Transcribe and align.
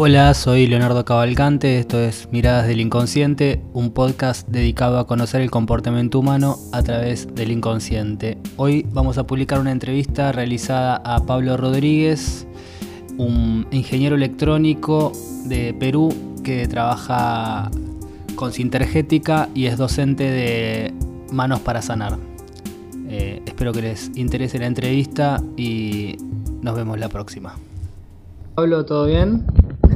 Hola, 0.00 0.32
soy 0.32 0.68
Leonardo 0.68 1.04
Cavalcante, 1.04 1.80
esto 1.80 1.98
es 1.98 2.28
Miradas 2.30 2.68
del 2.68 2.78
Inconsciente, 2.78 3.60
un 3.72 3.90
podcast 3.90 4.46
dedicado 4.46 5.00
a 5.00 5.08
conocer 5.08 5.40
el 5.40 5.50
comportamiento 5.50 6.20
humano 6.20 6.56
a 6.70 6.84
través 6.84 7.34
del 7.34 7.50
inconsciente. 7.50 8.38
Hoy 8.56 8.86
vamos 8.92 9.18
a 9.18 9.26
publicar 9.26 9.58
una 9.58 9.72
entrevista 9.72 10.30
realizada 10.30 11.02
a 11.04 11.26
Pablo 11.26 11.56
Rodríguez, 11.56 12.46
un 13.16 13.66
ingeniero 13.72 14.14
electrónico 14.14 15.10
de 15.46 15.74
Perú 15.74 16.14
que 16.44 16.68
trabaja 16.68 17.68
con 18.36 18.52
Sintergética 18.52 19.48
y 19.52 19.66
es 19.66 19.78
docente 19.78 20.30
de 20.30 20.94
Manos 21.32 21.58
para 21.58 21.82
Sanar. 21.82 22.18
Eh, 23.08 23.42
espero 23.44 23.72
que 23.72 23.82
les 23.82 24.16
interese 24.16 24.60
la 24.60 24.66
entrevista 24.66 25.42
y 25.56 26.14
nos 26.62 26.76
vemos 26.76 27.00
la 27.00 27.08
próxima. 27.08 27.56
Pablo, 28.54 28.84
¿todo 28.84 29.06
bien? 29.06 29.44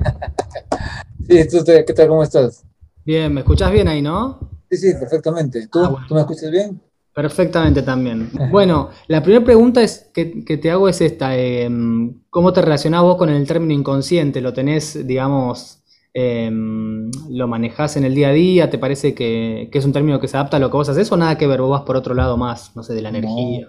sí, 1.28 1.48
¿tú 1.48 1.64
qué 1.64 1.92
tal? 1.94 2.08
¿Cómo 2.08 2.22
estás? 2.22 2.64
Bien, 3.04 3.32
¿me 3.32 3.40
escuchás 3.40 3.72
bien 3.72 3.88
ahí, 3.88 4.00
no? 4.00 4.38
Sí, 4.70 4.76
sí, 4.76 4.92
perfectamente. 4.94 5.66
¿Tú, 5.68 5.80
ah, 5.80 6.06
me 6.10 6.20
escuchas 6.20 6.50
bien? 6.50 6.80
Perfectamente 7.14 7.82
también. 7.82 8.30
Bueno, 8.50 8.90
la 9.08 9.22
primera 9.22 9.44
pregunta 9.44 9.82
es 9.82 10.10
que, 10.14 10.24
te 10.24 10.70
hago 10.70 10.88
es 10.88 11.00
esta. 11.00 11.36
Em, 11.36 12.22
¿Cómo 12.30 12.52
te 12.52 12.62
relacionás 12.62 13.02
vos 13.02 13.16
con 13.16 13.28
el 13.28 13.46
término 13.46 13.72
inconsciente? 13.72 14.40
¿Lo 14.40 14.52
tenés, 14.52 15.06
digamos, 15.06 15.82
em, 16.14 17.10
lo 17.28 17.48
manejás 17.48 17.96
en 17.96 18.04
el 18.04 18.14
día 18.14 18.28
a 18.28 18.32
día? 18.32 18.70
¿Te 18.70 18.78
parece 18.78 19.14
que, 19.14 19.68
es 19.72 19.84
un 19.84 19.92
término 19.92 20.20
que 20.20 20.28
se 20.28 20.36
adapta 20.36 20.56
a 20.56 20.60
lo 20.60 20.70
que 20.70 20.76
vos 20.76 20.88
haces 20.88 21.10
o 21.12 21.16
nada 21.16 21.36
que 21.36 21.46
ver? 21.46 21.60
¿Vos 21.60 21.70
vas 21.70 21.82
por 21.82 21.96
otro 21.96 22.14
lado 22.14 22.36
más, 22.36 22.74
no 22.76 22.82
sé, 22.82 22.94
de 22.94 23.02
la 23.02 23.10
energía? 23.10 23.68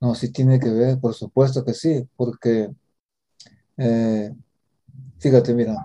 No, 0.00 0.14
sí 0.14 0.32
tiene 0.32 0.58
que 0.58 0.70
ver, 0.70 0.98
por 0.98 1.14
supuesto 1.14 1.62
que 1.62 1.74
sí, 1.74 2.06
porque 2.16 2.70
eh, 3.76 4.30
Fíjate, 5.20 5.54
mira. 5.54 5.84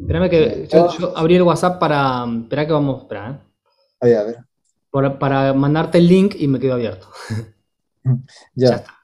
Espérame 0.00 0.30
que 0.30 0.68
yo, 0.70 1.16
abrí 1.16 1.36
el 1.36 1.42
WhatsApp 1.42 1.80
para. 1.80 2.26
Espera 2.42 2.66
que 2.66 2.72
vamos. 2.72 3.02
Espera, 3.02 3.30
¿eh? 3.30 3.38
Ahí, 4.00 4.12
a 4.12 4.22
ver. 4.22 5.18
para 5.18 5.52
mandarte 5.54 5.98
el 5.98 6.06
link 6.06 6.36
y 6.38 6.46
me 6.46 6.60
quedo 6.60 6.74
abierto. 6.74 7.08
ya. 8.54 8.76
está. 8.76 8.94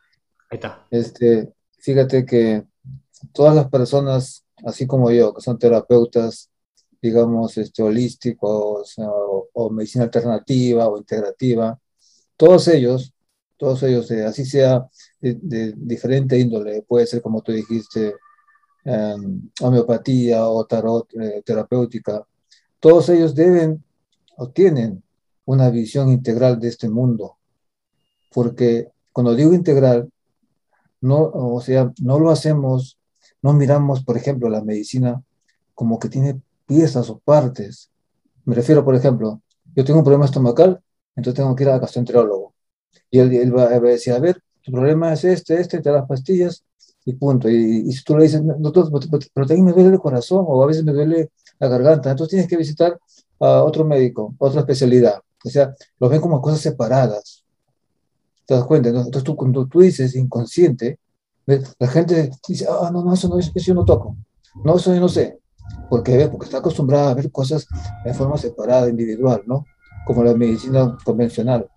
Ahí 0.50 0.56
está. 0.56 0.86
Este, 0.91 1.53
fíjate 1.78 2.25
que 2.25 2.64
todas 3.33 3.55
las 3.55 3.69
personas, 3.69 4.44
así 4.64 4.86
como 4.86 5.11
yo, 5.11 5.34
que 5.34 5.41
son 5.41 5.59
terapeutas, 5.59 6.50
digamos, 7.00 7.56
este, 7.59 7.83
holísticos 7.83 8.94
o, 8.98 9.70
medicina 9.70 10.05
alternativa 10.05 10.88
o 10.88 10.98
integrativa, 10.98 11.78
todos 12.36 12.69
ellos, 12.69 13.12
todos 13.56 13.83
ellos, 13.83 14.11
eh, 14.11 14.25
así 14.25 14.44
sea 14.44 14.86
de, 15.20 15.75
diferente 15.77 16.38
índole, 16.38 16.83
puede 16.83 17.06
ser 17.06 17.20
como 17.22 17.42
tú 17.42 17.53
dijiste, 17.53 18.14
Em, 18.87 19.41
homeopatía 19.63 20.47
o 20.47 20.67
tarot 20.67 21.09
eh, 21.15 21.43
terapéutica, 21.43 22.23
todos 22.79 23.09
ellos 23.09 23.35
deben 23.35 23.83
o 24.37 24.51
tienen 24.51 25.03
una 25.47 25.71
visión 25.71 26.11
integral 26.11 26.61
de 26.61 26.69
este 26.69 26.91
mundo. 26.91 27.39
Porque 28.31 28.89
cuando 29.11 29.35
digo 29.35 29.55
integral, 29.55 30.11
no, 31.01 31.31
o 31.33 31.61
sea, 31.62 31.93
no 32.03 32.19
lo 32.19 32.31
hacemos, 32.31 32.99
no 33.41 33.55
miramos, 33.55 34.05
por 34.05 34.19
ejemplo, 34.19 34.51
la 34.51 34.62
medicina 34.62 35.23
como 35.75 35.99
que 35.99 36.11
tiene 36.11 36.41
piezas 36.67 37.09
o 37.09 37.19
partes. 37.21 37.91
Me 38.45 38.55
refiero, 38.55 38.85
por 38.85 38.95
ejemplo, 38.95 39.41
yo 39.75 39.85
tengo 39.85 40.01
un 40.01 40.05
problema 40.05 40.27
estomacal, 40.27 40.83
entonces 41.17 41.43
tengo 41.43 41.57
que 41.57 41.65
ir 41.65 41.71
a 41.71 41.79
gastroenterólogo. 41.79 42.55
Y 43.11 43.19
él, 43.19 43.33
él 43.33 43.57
va 43.57 43.65
a 43.65 43.81
decir, 43.81 44.12
a 44.12 44.19
ver, 44.19 44.43
tu 44.62 44.73
problema 44.73 45.15
es 45.15 45.25
este, 45.25 45.59
este, 45.59 45.81
te 45.81 45.89
das 45.89 46.01
las 46.01 46.09
pastillas, 46.09 46.65
y 47.05 47.12
punto. 47.14 47.48
Y, 47.48 47.91
si 47.92 48.02
tú 48.05 48.16
le 48.16 48.24
dices, 48.24 48.42
no, 48.42 48.72
pero 48.72 49.47
también 49.47 49.64
me 49.64 49.72
duele 49.72 49.91
el 49.91 50.00
corazón 50.00 50.44
o 50.47 50.62
a 50.62 50.66
veces 50.66 50.84
me 50.84 50.92
duele 50.92 51.30
la 51.58 51.69
garganta, 51.69 52.10
entonces 52.10 52.30
tienes 52.30 52.48
que 52.48 52.56
visitar 52.56 52.98
a 53.41 53.62
otro 53.62 53.84
médico, 53.84 54.34
otra 54.38 54.60
especialidad. 54.60 55.20
O 55.44 55.50
sea, 55.50 55.75
lo 56.00 56.09
ven 56.09 56.20
como 56.20 56.41
cosas 56.41 56.60
separadas. 56.60 57.44
¿Te 58.47 58.54
das 58.54 58.64
cuenta? 58.64 58.88
Entonces 58.88 59.22
tú, 59.22 59.37
cuando 59.37 59.66
tú 59.66 59.81
dices 59.81 60.14
inconsciente, 60.16 60.98
la 61.47 61.88
gente 61.88 62.31
dice, 62.48 62.66
ah, 62.69 62.91
no, 62.93 63.04
no, 63.04 63.12
eso, 63.12 63.28
no, 63.28 63.38
eso 63.38 63.53
yo 63.54 63.75
no 63.75 63.84
toco. 63.84 64.16
No, 64.64 64.76
eso 64.76 64.94
yo 64.94 65.00
no 65.00 65.09
sé. 65.09 65.38
¿Por 65.88 66.03
qué? 66.03 66.28
Porque 66.28 66.47
está 66.47 66.59
acostumbrada 66.59 67.10
a 67.10 67.14
ver 67.14 67.31
cosas 67.31 67.66
de 68.04 68.14
forma 68.14 68.38
separada, 68.38 68.88
individual, 68.88 69.43
¿no? 69.47 69.66
Como 70.06 70.25
la 70.25 70.34
medicina 70.34 70.97
convencional. 71.04 71.69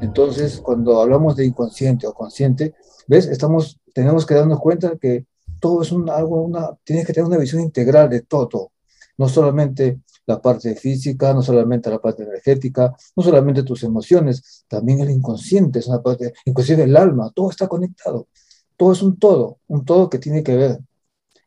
Entonces, 0.00 0.60
cuando 0.60 1.00
hablamos 1.00 1.36
de 1.36 1.46
inconsciente 1.46 2.06
o 2.06 2.14
consciente, 2.14 2.74
¿ves? 3.06 3.26
Estamos 3.26 3.78
tenemos 3.98 4.24
que 4.24 4.34
darnos 4.34 4.60
cuenta 4.60 4.96
que 4.96 5.26
todo 5.58 5.82
es 5.82 5.90
un, 5.90 6.08
algo, 6.08 6.40
una, 6.42 6.70
tienes 6.84 7.04
que 7.04 7.12
tener 7.12 7.26
una 7.26 7.36
visión 7.36 7.60
integral 7.60 8.08
de 8.08 8.20
todo, 8.20 8.70
no 9.16 9.28
solamente 9.28 10.02
la 10.24 10.40
parte 10.40 10.76
física, 10.76 11.34
no 11.34 11.42
solamente 11.42 11.90
la 11.90 11.98
parte 11.98 12.22
energética, 12.22 12.94
no 13.16 13.22
solamente 13.24 13.64
tus 13.64 13.82
emociones, 13.82 14.64
también 14.68 15.00
el 15.00 15.10
inconsciente 15.10 15.80
es 15.80 15.88
una 15.88 16.00
parte, 16.00 16.32
inclusive 16.44 16.84
el 16.84 16.96
alma, 16.96 17.32
todo 17.34 17.50
está 17.50 17.66
conectado, 17.66 18.28
todo 18.76 18.92
es 18.92 19.02
un 19.02 19.18
todo, 19.18 19.58
un 19.66 19.84
todo 19.84 20.08
que 20.08 20.20
tiene 20.20 20.44
que 20.44 20.54
ver 20.54 20.78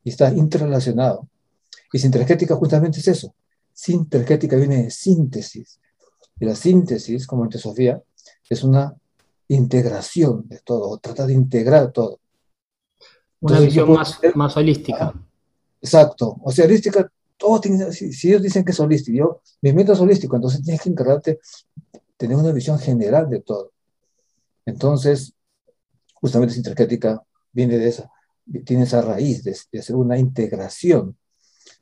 y 0.03 0.09
está 0.09 0.29
interrelacionado. 0.29 1.29
Y 1.93 1.99
sintergética 1.99 2.57
justamente 2.57 2.99
es 2.99 3.07
eso. 3.07 3.33
Sintergética 3.71 4.57
viene 4.57 4.83
de 4.83 4.91
síntesis. 4.91 5.79
Y 6.37 6.43
la 6.43 6.55
síntesis, 6.55 7.25
como 7.25 7.45
en 7.45 7.51
Sofía, 7.53 8.01
es 8.49 8.61
una 8.61 8.93
integración 9.47 10.49
de 10.49 10.59
todo, 10.59 10.97
trata 10.97 11.25
de 11.25 11.31
integrar 11.31 11.93
todo. 11.93 12.19
Una 13.41 13.59
visión 13.59 13.91
más, 13.91 14.19
más 14.35 14.55
holística. 14.55 15.13
exacto. 15.81 16.37
O 16.43 16.51
sea, 16.51 16.65
holística, 16.65 17.11
todo 17.37 17.59
tiene, 17.59 17.91
si, 17.91 18.29
ellos 18.29 18.43
dicen 18.43 18.63
que 18.63 18.71
es 18.71 18.79
holístico, 18.79 19.17
yo, 19.17 19.41
mi 19.61 19.73
mente 19.73 19.93
es 19.93 19.99
holístico, 19.99 20.35
entonces 20.35 20.61
tienes 20.61 20.81
que 20.81 20.89
encargarte 20.89 21.39
tener 22.17 22.37
una 22.37 22.51
visión 22.51 22.77
general 22.77 23.29
de 23.31 23.41
todo. 23.41 23.71
Entonces, 24.63 25.33
justamente 26.13 26.53
sintergética 26.53 27.23
viene 27.51 27.79
de 27.79 27.87
esa, 27.87 28.11
tiene 28.63 28.83
esa 28.83 29.01
raíz 29.01 29.43
de, 29.43 29.79
hacer 29.79 29.95
una 29.95 30.19
integración 30.19 31.17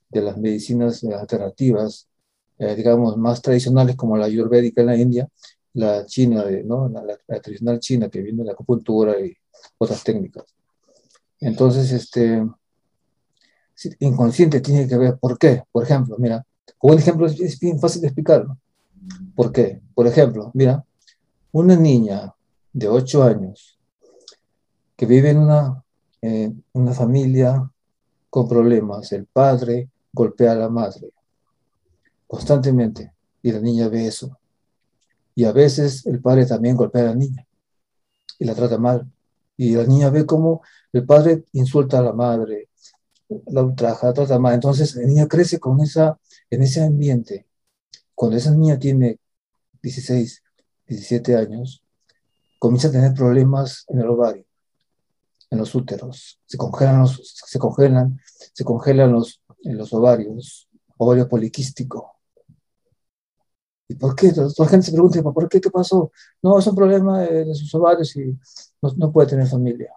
de 0.07 0.21
las 0.21 0.37
medicinas 0.37 1.03
alternativas, 1.03 2.07
eh, 2.57 2.73
digamos, 2.73 3.17
más 3.17 3.41
tradicionales 3.41 3.97
como 3.97 4.15
la 4.15 4.27
ayurvédica 4.27 4.79
en 4.79 4.87
la 4.87 4.95
India, 4.95 5.27
la 5.73 6.05
china, 6.05 6.45
¿no? 6.63 6.87
la, 6.87 7.03
la 7.03 7.41
tradicional 7.41 7.81
china 7.81 8.09
que 8.09 8.21
viene 8.21 8.39
de 8.39 8.45
la 8.45 8.53
acupuntura 8.53 9.19
y 9.19 9.35
otras 9.77 10.01
técnicas. 10.05 10.45
Entonces, 11.39 11.91
este, 11.91 12.45
inconsciente 13.99 14.61
tiene 14.61 14.87
que 14.87 14.97
ver, 14.97 15.17
¿por 15.17 15.37
qué? 15.37 15.63
Por 15.71 15.83
ejemplo, 15.83 16.15
mira, 16.17 16.45
un 16.81 16.97
ejemplo 16.97 17.25
es 17.27 17.59
bien 17.59 17.79
fácil 17.79 18.01
de 18.01 18.07
explicarlo. 18.07 18.57
¿Por 19.35 19.51
qué? 19.51 19.81
Por 19.93 20.07
ejemplo, 20.07 20.51
mira, 20.53 20.83
una 21.51 21.75
niña 21.75 22.33
de 22.73 22.87
8 22.87 23.23
años 23.23 23.79
que 24.95 25.05
vive 25.05 25.29
en 25.29 25.39
una, 25.39 25.83
una 26.73 26.93
familia 26.93 27.69
con 28.29 28.47
problemas, 28.47 29.11
el 29.13 29.25
padre 29.25 29.89
golpea 30.11 30.51
a 30.51 30.55
la 30.55 30.69
madre 30.69 31.11
constantemente 32.27 33.11
y 33.41 33.51
la 33.51 33.59
niña 33.59 33.87
ve 33.87 34.05
eso. 34.05 34.37
Y 35.33 35.45
a 35.45 35.51
veces 35.51 36.05
el 36.05 36.21
padre 36.21 36.45
también 36.45 36.75
golpea 36.75 37.01
a 37.01 37.05
la 37.05 37.15
niña 37.15 37.47
y 38.37 38.45
la 38.45 38.53
trata 38.53 38.77
mal. 38.77 39.11
Y 39.57 39.75
la 39.75 39.85
niña 39.85 40.09
ve 40.09 40.25
cómo 40.25 40.61
el 40.93 41.05
padre 41.05 41.45
insulta 41.53 41.99
a 41.99 42.01
la 42.01 42.13
madre, 42.13 42.69
la 43.47 43.63
ultraja, 43.63 44.13
trata 44.13 44.39
mal. 44.39 44.55
Entonces 44.55 44.95
la 44.95 45.03
niña 45.03 45.27
crece 45.27 45.59
con 45.59 45.79
esa, 45.81 46.19
en 46.49 46.63
ese 46.63 46.83
ambiente. 46.83 47.47
Cuando 48.15 48.37
esa 48.37 48.51
niña 48.51 48.77
tiene 48.79 49.19
16, 49.81 50.43
17 50.87 51.35
años, 51.35 51.83
comienza 52.57 52.89
a 52.89 52.91
tener 52.91 53.13
problemas 53.13 53.85
en 53.87 53.99
el 53.99 54.07
ovario, 54.09 54.45
en 55.49 55.57
los 55.59 55.73
úteros. 55.73 56.39
Se 56.45 56.57
congelan 56.57 57.01
los, 57.01 57.33
se 57.45 57.59
congelan, 57.59 58.19
se 58.53 58.63
congelan 58.63 59.13
los, 59.13 59.41
en 59.63 59.77
los 59.77 59.93
ovarios, 59.93 60.67
ovario 60.97 61.27
poliquístico. 61.27 62.19
¿Y 63.87 63.95
por 63.95 64.15
qué? 64.15 64.31
la 64.35 64.67
gente 64.67 64.85
se 64.85 64.91
pregunta, 64.91 65.23
¿por 65.23 65.49
qué? 65.49 65.59
¿Qué 65.59 65.71
pasó? 65.71 66.11
No, 66.43 66.59
es 66.59 66.67
un 66.67 66.75
problema 66.75 67.21
de, 67.21 67.55
sus 67.55 67.73
ovarios 67.73 68.15
y 68.17 68.37
no, 68.81 69.11
puede 69.11 69.29
tener 69.29 69.47
familia. 69.47 69.91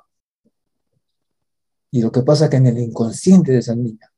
Y 1.92 2.02
lo 2.02 2.10
que 2.10 2.22
pasa 2.22 2.44
es 2.44 2.50
que 2.50 2.56
en 2.56 2.66
el 2.66 2.78
inconsciente 2.78 3.52
de 3.52 3.58
esa 3.58 3.76
niña, 3.76 4.10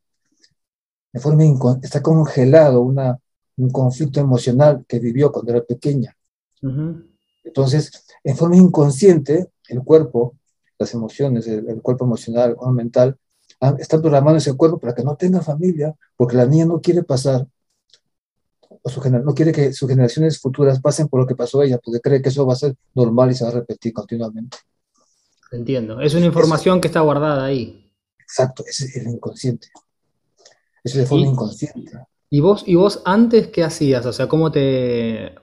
de 1.13 1.21
forma 1.21 1.45
está 1.83 2.01
congelado 2.01 2.81
una, 2.81 3.19
un 3.57 3.71
conflicto 3.71 4.21
emocional 4.21 4.85
que 4.89 4.99
vivió 4.99 5.31
cuando 5.31 5.53
era 5.53 5.63
pequeña. 5.63 6.17
Entonces, 7.43 8.07
en 8.23 8.37
forma 8.37 8.57
inconsciente, 8.57 9.51
el 9.69 9.83
cuerpo, 9.83 10.37
las 10.79 10.95
emociones, 10.95 11.47
el, 11.47 11.83
cuerpo 11.83 12.07
emocional 12.07 12.57
o 12.59 12.71
mental, 12.71 13.19
ah, 13.61 13.77
están 13.79 14.01
programando 14.01 14.39
ese 14.39 14.55
cuerpo 14.55 14.79
para 14.79 14.95
que 14.95 15.05
no 15.05 15.17
tenga 15.17 15.43
familia, 15.43 15.95
porque 16.17 16.37
la 16.37 16.47
niña 16.47 16.65
no 16.65 16.81
quiere 16.81 17.03
pasar 17.03 17.47
no 19.25 19.35
quiere 19.35 19.53
que 19.53 19.73
sus 19.73 19.89
generaciones 19.89 20.39
futuras 20.39 20.81
pasen 20.81 21.09
por 21.09 21.21
lo 21.21 21.27
que 21.27 21.35
pasó 21.35 21.63
ella, 21.63 21.79
porque 21.83 22.01
cree 22.01 22.21
que 22.21 22.29
eso 22.29 22.47
va 22.47 22.53
a 22.53 22.57
ser 22.57 22.77
normal 22.95 23.31
y 23.31 23.35
se 23.35 23.45
va 23.45 23.51
a 23.51 23.55
repetir 23.55 23.93
continuamente. 23.93 24.59
Entiendo. 25.55 26.01
Es 26.01 26.15
una 26.15 26.27
información 26.27 26.81
que 26.81 26.89
está 26.89 27.01
guardada 27.01 27.45
ahí. 27.45 27.91
exacto, 28.19 28.65
es 28.67 28.97
el 28.97 29.09
inconsciente. 29.09 29.69
Eso 30.83 30.99
de 30.99 31.07
forma 31.07 31.27
inconsciente. 31.27 31.93
¿Y 32.29 32.41
vos, 32.41 32.65
¿Y 32.67 32.75
vos 32.75 33.01
antes 33.05 33.49
qué 33.49 33.63
hacías? 33.63 34.05
O 34.07 34.13
sea, 34.13 34.27
¿cómo 34.27 34.51
te... 34.51 35.35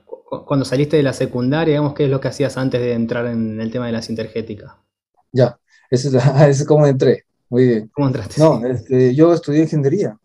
Cuando 0.46 0.64
saliste 0.64 0.96
de 0.96 1.02
la 1.02 1.12
secundaria, 1.12 1.72
digamos, 1.72 1.94
¿qué 1.94 2.04
es 2.04 2.10
lo 2.10 2.20
que 2.20 2.28
hacías 2.28 2.56
antes 2.56 2.80
de 2.80 2.92
entrar 2.92 3.26
en 3.26 3.60
el 3.60 3.70
tema 3.70 3.86
de 3.86 3.92
la 3.92 4.02
sintergética? 4.02 4.78
Ya, 5.30 5.58
ese 5.90 6.10
es, 6.48 6.64
como 6.64 6.86
entré. 6.86 7.24
Muy 7.50 7.66
bien. 7.66 7.90
¿Cómo 7.92 8.06
entraste? 8.06 8.40
No, 8.40 8.64
este, 8.64 9.14
yo 9.14 9.32
estudié 9.34 9.62
ingeniería. 9.62 10.18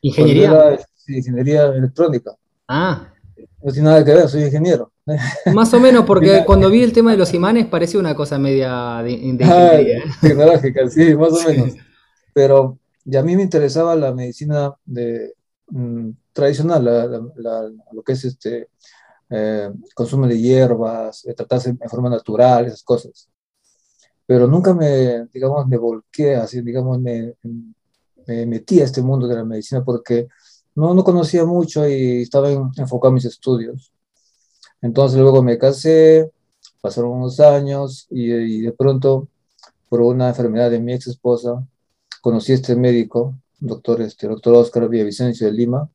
¿Ingeniería? 0.00 0.80
ingeniería 1.06 1.66
electrónica. 1.66 2.36
Ah. 2.66 3.09
No 3.62 3.72
tiene 3.72 3.88
nada 3.88 4.04
que 4.04 4.14
ver, 4.14 4.28
soy 4.28 4.44
ingeniero. 4.44 4.92
Más 5.54 5.72
o 5.74 5.80
menos, 5.80 6.04
porque 6.04 6.44
cuando 6.46 6.70
vi 6.70 6.82
el 6.82 6.92
tema 6.92 7.12
de 7.12 7.18
los 7.18 7.34
imanes 7.34 7.66
parecía 7.66 8.00
una 8.00 8.14
cosa 8.14 8.38
media 8.38 9.02
de, 9.02 9.12
ingeniería. 9.12 9.98
¿eh? 9.98 10.02
tecnológica, 10.20 10.88
sí, 10.88 11.14
más 11.14 11.32
o 11.32 11.48
menos. 11.48 11.74
Pero 12.32 12.78
y 13.04 13.16
a 13.16 13.22
mí 13.22 13.36
me 13.36 13.42
interesaba 13.42 13.96
la 13.96 14.12
medicina 14.14 14.72
de, 14.84 15.34
mm, 15.68 16.10
tradicional, 16.32 16.84
lo 17.92 18.02
que 18.02 18.12
es 18.12 18.24
este 18.24 18.68
eh, 19.30 19.70
consumo 19.94 20.26
de 20.26 20.38
hierbas, 20.38 21.22
de 21.22 21.34
tratarse 21.34 21.72
de 21.72 21.88
forma 21.88 22.10
natural, 22.10 22.66
esas 22.66 22.82
cosas. 22.82 23.28
Pero 24.26 24.46
nunca 24.46 24.74
me, 24.74 25.26
digamos, 25.32 25.66
me 25.66 25.76
volqué, 25.76 26.36
así, 26.36 26.60
digamos, 26.60 27.00
me, 27.00 27.34
me 28.26 28.46
metí 28.46 28.80
a 28.80 28.84
este 28.84 29.02
mundo 29.02 29.26
de 29.26 29.36
la 29.36 29.44
medicina 29.44 29.82
porque 29.84 30.28
no, 30.74 30.94
no 30.94 31.04
conocía 31.04 31.44
mucho 31.44 31.88
y 31.88 32.22
estaba 32.22 32.50
enfocado 32.50 33.08
en 33.08 33.14
mis 33.14 33.24
estudios. 33.24 33.92
Entonces 34.82 35.20
luego 35.20 35.42
me 35.42 35.58
casé, 35.58 36.30
pasaron 36.80 37.12
unos 37.12 37.40
años 37.40 38.06
y, 38.10 38.32
y 38.32 38.60
de 38.62 38.72
pronto, 38.72 39.28
por 39.88 40.00
una 40.00 40.28
enfermedad 40.28 40.70
de 40.70 40.80
mi 40.80 40.94
ex 40.94 41.08
esposa, 41.08 41.66
conocí 42.20 42.52
a 42.52 42.56
este 42.56 42.76
médico, 42.76 43.34
doctor, 43.58 44.00
este, 44.02 44.28
doctor 44.28 44.54
Oscar 44.54 44.88
Villavicencio 44.88 45.46
de 45.46 45.52
Lima, 45.52 45.90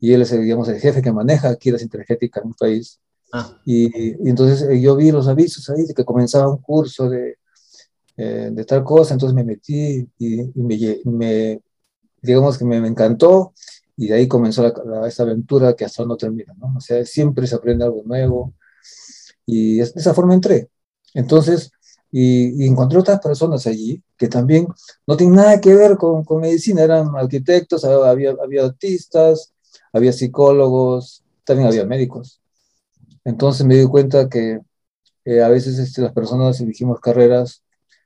y 0.00 0.12
él 0.12 0.22
es, 0.22 0.30
digamos, 0.32 0.68
el 0.68 0.80
jefe 0.80 1.02
que 1.02 1.12
maneja 1.12 1.48
aquí 1.48 1.70
la 1.70 1.78
sintergética 1.78 2.40
en 2.40 2.48
un 2.48 2.54
país. 2.54 3.00
Ah. 3.32 3.58
Y, 3.64 3.86
y, 3.86 4.28
entonces 4.28 4.62
eh, 4.68 4.80
yo 4.80 4.96
vi 4.96 5.10
los 5.10 5.28
avisos 5.28 5.68
ahí 5.70 5.84
de 5.84 5.94
que 5.94 6.04
comenzaba 6.04 6.50
un 6.50 6.58
curso 6.58 7.08
de, 7.08 7.38
eh, 8.16 8.50
de 8.52 8.64
tal 8.64 8.84
cosa, 8.84 9.14
entonces 9.14 9.34
me 9.34 9.44
metí 9.44 10.08
y, 10.18 10.40
y 10.40 10.62
me, 10.62 11.00
me, 11.04 11.60
digamos 12.22 12.58
que 12.58 12.64
me, 12.64 12.80
me, 12.80 12.88
encantó 12.88 13.52
y 13.96 14.08
de 14.08 14.14
ahí 14.14 14.28
comenzó 14.28 14.62
la, 14.62 15.08
esta 15.08 15.22
aventura 15.22 15.74
que 15.74 15.84
hasta 15.84 16.04
no 16.04 16.16
termina, 16.16 16.54
¿no? 16.58 16.74
O 16.76 16.80
sea, 16.80 17.04
siempre 17.04 17.46
se 17.46 17.54
aprende 17.54 17.84
algo 17.84 18.02
nuevo 18.04 18.54
y 19.46 19.76
de 19.76 19.82
esa 19.82 20.14
forma 20.14 20.34
entré. 20.34 20.68
Entonces, 21.14 21.72
y, 22.10 22.66
encontré 22.66 22.98
otras 22.98 23.20
personas 23.20 23.66
allí 23.66 24.02
que 24.16 24.28
también 24.28 24.66
no 25.06 25.16
tienen 25.16 25.36
nada 25.36 25.60
que 25.60 25.74
ver 25.74 25.96
con, 25.96 26.24
con 26.24 26.40
medicina, 26.40 26.82
eran 26.82 27.16
arquitectos, 27.16 27.84
había, 27.84 28.34
había 28.42 28.64
artistas, 28.64 29.52
había 29.92 30.12
psicólogos, 30.12 31.24
también 31.44 31.68
había 31.68 31.86
médicos. 31.86 32.40
Entonces 33.24 33.66
me 33.66 33.76
di 33.76 33.86
cuenta 33.86 34.28
que 34.28 34.60
eh, 35.24 35.42
a 35.42 35.48
veces 35.48 35.78
este, 35.78 36.02
las 36.02 36.12
personas 36.12 36.60
elegimos 36.60 37.00
carreras 37.00 37.62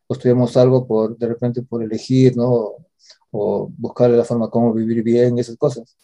o 0.07 0.15
estudiamos 0.15 0.57
algo 0.57 0.87
por, 0.87 1.17
de 1.19 1.29
repente 1.29 1.63
por 1.63 1.83
elegir, 1.83 2.37
¿no? 2.37 2.77
O, 3.33 3.71
buscar 3.77 4.11
la 4.11 4.25
forma 4.25 4.51
como 4.51 4.73
vivir 4.73 5.03
bien, 5.03 5.39
esas 5.39 5.57
cosas. 5.57 5.97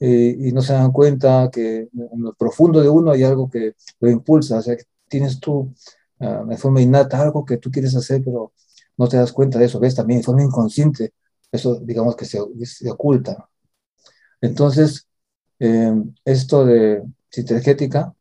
Eh, 0.00 0.36
y 0.38 0.52
no 0.52 0.60
se 0.62 0.72
dan 0.72 0.92
cuenta 0.92 1.48
que 1.52 1.88
en 1.92 2.22
lo 2.22 2.34
profundo 2.34 2.82
de 2.82 2.88
uno 2.88 3.12
hay 3.12 3.22
algo 3.22 3.48
que 3.48 3.74
lo 4.00 4.10
impulsa, 4.10 4.58
o 4.58 4.62
sea, 4.62 4.76
que 4.76 4.84
tienes 5.08 5.40
tú 5.40 5.72
uh, 6.20 6.46
de 6.46 6.56
forma 6.56 6.80
innata 6.80 7.22
algo 7.22 7.44
que 7.44 7.58
tú 7.58 7.70
quieres 7.70 7.94
hacer, 7.96 8.22
pero 8.24 8.52
no 8.96 9.08
te 9.08 9.16
das 9.16 9.32
cuenta 9.32 9.58
de 9.58 9.66
eso, 9.66 9.80
ves 9.80 9.94
también 9.94 10.20
de 10.20 10.24
forma 10.24 10.42
inconsciente, 10.42 11.14
eso 11.52 11.76
digamos 11.76 12.16
que 12.16 12.24
se, 12.24 12.38
se 12.64 12.90
oculta. 12.90 13.48
Entonces, 14.40 15.08
eh, 15.58 15.92
esto 16.24 16.64
de 16.66 17.02
sintergética, 17.30 18.14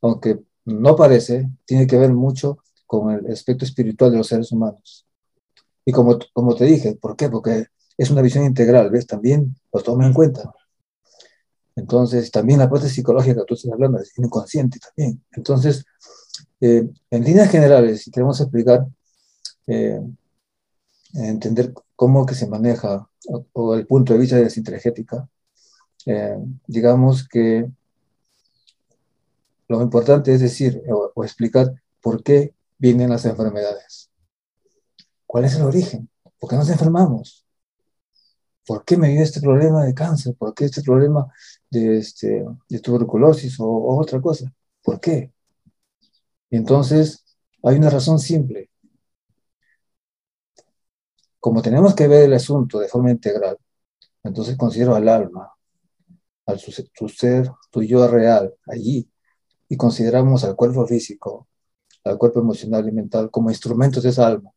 aunque 0.00 0.40
no 0.64 0.96
parece, 0.96 1.50
tiene 1.64 1.86
que 1.86 1.98
ver 1.98 2.12
mucho 2.12 2.58
con 2.86 3.12
el 3.12 3.30
aspecto 3.32 3.64
espiritual 3.64 4.12
de 4.12 4.18
los 4.18 4.28
seres 4.28 4.52
humanos. 4.52 5.05
Y 5.86 5.92
como, 5.92 6.18
como 6.34 6.54
te 6.54 6.66
dije, 6.66 6.96
¿por 6.96 7.16
qué? 7.16 7.30
Porque 7.30 7.68
es 7.96 8.10
una 8.10 8.20
visión 8.20 8.44
integral, 8.44 8.90
¿ves? 8.90 9.06
También 9.06 9.56
lo 9.72 9.80
toma 9.82 10.06
en 10.06 10.12
cuenta. 10.12 10.52
Entonces, 11.76 12.30
también 12.30 12.58
la 12.58 12.68
parte 12.68 12.88
psicológica 12.88 13.44
tú 13.46 13.54
estás 13.54 13.72
hablando 13.72 13.98
es 13.98 14.12
inconsciente 14.18 14.78
también. 14.80 15.22
Entonces, 15.32 15.84
eh, 16.60 16.88
en 17.10 17.24
líneas 17.24 17.50
generales, 17.50 18.02
si 18.02 18.10
queremos 18.10 18.40
explicar, 18.40 18.86
eh, 19.66 20.00
entender 21.14 21.72
cómo 21.94 22.26
que 22.26 22.34
se 22.34 22.46
maneja 22.46 23.08
o, 23.52 23.74
el 23.74 23.86
punto 23.86 24.12
de 24.12 24.18
vista 24.18 24.36
de 24.36 24.44
la 24.44 24.50
sintergética, 24.50 25.28
eh, 26.06 26.36
digamos 26.66 27.28
que 27.28 27.68
lo 29.68 29.82
importante 29.82 30.32
es 30.32 30.40
decir 30.40 30.82
o, 30.88 31.24
explicar 31.24 31.72
por 32.00 32.22
qué 32.22 32.54
vienen 32.78 33.10
las 33.10 33.24
enfermedades. 33.24 34.05
¿Cuál 35.26 35.44
es 35.44 35.54
el 35.56 35.62
origen? 35.62 36.08
¿Por 36.38 36.50
qué 36.50 36.56
nos 36.56 36.70
enfermamos? 36.70 37.46
¿Por 38.66 38.84
qué 38.84 38.96
me 38.96 39.08
viene 39.08 39.22
este 39.22 39.40
problema 39.40 39.84
de 39.84 39.94
cáncer? 39.94 40.34
¿Por 40.36 40.54
qué 40.54 40.64
este 40.66 40.82
problema 40.82 41.26
de, 41.70 41.98
este, 41.98 42.44
tuberculosis 42.82 43.58
o 43.60 43.96
otra 43.98 44.20
cosa? 44.20 44.52
¿Por 44.82 45.00
qué? 45.00 45.32
Entonces, 46.50 47.24
hay 47.62 47.76
una 47.76 47.90
razón 47.90 48.18
simple. 48.18 48.70
Como 51.40 51.62
tenemos 51.62 51.94
que 51.94 52.08
ver 52.08 52.24
el 52.24 52.34
asunto 52.34 52.80
de 52.80 52.88
forma 52.88 53.10
integral, 53.10 53.56
entonces 54.24 54.56
considero 54.56 54.94
al 54.94 55.08
alma, 55.08 55.52
al 56.46 56.58
su, 56.58 56.72
ser, 57.08 57.50
tu 57.70 57.82
yo 57.82 58.06
real, 58.08 58.54
allí, 58.66 59.10
y 59.68 59.76
consideramos 59.76 60.44
al 60.44 60.56
cuerpo 60.56 60.86
físico, 60.86 61.48
al 62.04 62.18
cuerpo 62.18 62.40
emocional 62.40 62.88
y 62.88 62.92
mental 62.92 63.30
como 63.30 63.50
instrumentos 63.50 64.02
de 64.02 64.10
esa 64.10 64.26
alma. 64.26 64.50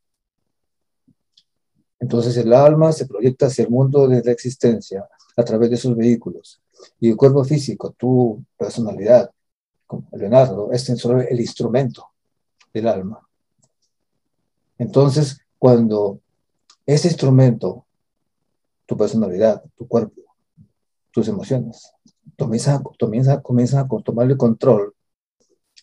Entonces 1.99 2.37
el 2.37 2.53
alma 2.53 2.91
se 2.91 3.05
proyecta 3.05 3.47
hacia 3.47 3.63
el 3.63 3.69
mundo 3.69 4.07
de 4.07 4.23
la 4.23 4.31
existencia 4.31 5.07
a 5.35 5.43
través 5.43 5.69
de 5.69 5.77
sus 5.77 5.95
vehículos. 5.95 6.61
Y 6.99 7.09
el 7.09 7.17
cuerpo 7.17 7.43
físico, 7.43 7.91
tu 7.91 8.43
personalidad, 8.57 9.31
como 9.85 10.07
Leonardo, 10.13 10.71
es 10.71 10.83
solo 10.83 11.21
el 11.21 11.39
instrumento 11.39 12.05
del 12.73 12.87
alma. 12.87 13.19
Entonces, 14.77 15.39
cuando 15.57 16.21
ese 16.85 17.09
instrumento, 17.09 17.85
tu 18.85 18.95
personalidad, 18.95 19.63
tu 19.75 19.87
cuerpo, 19.87 20.21
tus 21.11 21.27
emociones, 21.27 21.91
comienzan, 22.37 22.83
comienza, 22.97 23.41
comienza 23.41 23.81
a 23.81 23.87
tomarle 24.03 24.37
control, 24.37 24.93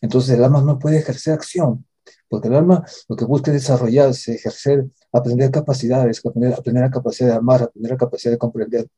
entonces 0.00 0.36
el 0.36 0.44
alma 0.44 0.62
no 0.62 0.78
puede 0.78 0.98
ejercer 0.98 1.34
acción, 1.34 1.85
porque 2.28 2.48
el 2.48 2.54
alma 2.54 2.84
lo 3.08 3.16
que 3.16 3.24
busca 3.24 3.50
es 3.50 3.62
desarrollarse, 3.62 4.34
ejercer, 4.34 4.86
aprender 5.12 5.50
capacidades, 5.50 6.20
aprender, 6.24 6.54
aprender 6.54 6.82
la 6.82 6.90
capacidad 6.90 7.28
de 7.30 7.36
amar, 7.36 7.62
aprender 7.62 7.92
la 7.92 7.98
capacidad 7.98 8.32
de 8.32 8.38
comprender. 8.38 8.88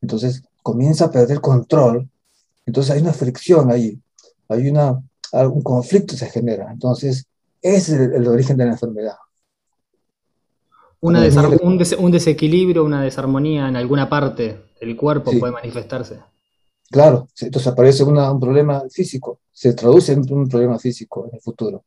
Entonces 0.00 0.42
comienza 0.62 1.06
a 1.06 1.10
perder 1.10 1.40
control, 1.40 2.08
entonces 2.66 2.92
hay 2.92 3.00
una 3.00 3.12
fricción 3.12 3.70
ahí, 3.70 3.98
hay 4.48 4.68
una, 4.68 5.02
algún 5.32 5.62
conflicto 5.62 6.16
se 6.16 6.26
genera. 6.26 6.70
Entonces, 6.70 7.26
ese 7.62 7.94
es 7.94 8.00
el, 8.12 8.26
origen 8.26 8.56
de 8.56 8.66
la 8.66 8.72
enfermedad. 8.72 9.16
Una 11.00 11.22
un, 11.62 12.12
desequilibrio, 12.12 12.84
una 12.84 13.02
desarmonía 13.02 13.68
en 13.68 13.76
alguna 13.76 14.08
parte 14.08 14.60
del 14.80 14.96
cuerpo 14.96 15.32
puede 15.38 15.52
manifestarse. 15.52 16.20
Claro, 16.90 17.28
entonces 17.40 17.72
aparece 17.72 18.02
un 18.02 18.40
problema 18.40 18.82
físico, 18.90 19.40
se 19.52 19.72
traduce 19.72 20.12
en 20.12 20.30
un 20.32 20.48
problema 20.48 20.78
físico 20.78 21.26
en 21.26 21.36
el 21.36 21.40
futuro. 21.40 21.84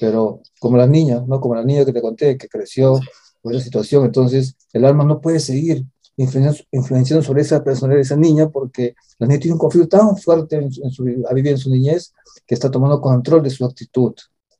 Pero 0.00 0.40
como 0.60 0.76
la 0.76 0.86
niña, 0.86 1.22
¿no? 1.26 1.40
Como 1.40 1.54
la 1.54 1.64
niña 1.64 1.84
que 1.84 1.92
te 1.92 2.02
conté, 2.02 2.36
que 2.36 2.48
creció 2.48 3.00
por 3.42 3.54
esa 3.54 3.64
situación, 3.64 4.04
entonces 4.04 4.56
el 4.72 4.84
alma 4.84 5.04
no 5.04 5.20
puede 5.20 5.40
seguir 5.40 5.84
influenciando 6.16 7.22
sobre 7.22 7.42
esa 7.42 7.62
persona, 7.62 7.94
esa 7.98 8.16
niña, 8.16 8.48
porque 8.48 8.94
la 9.18 9.26
niña 9.26 9.40
tiene 9.40 9.54
un 9.54 9.58
conflicto 9.58 9.98
tan 9.98 10.16
fuerte 10.16 10.56
en 10.56 10.90
su, 10.90 11.24
a 11.28 11.34
vivir 11.34 11.52
en 11.52 11.58
su 11.58 11.70
niñez 11.70 12.14
que 12.46 12.54
está 12.54 12.70
tomando 12.70 13.00
control 13.00 13.42
de 13.42 13.50
su 13.50 13.64
actitud. 13.64 14.14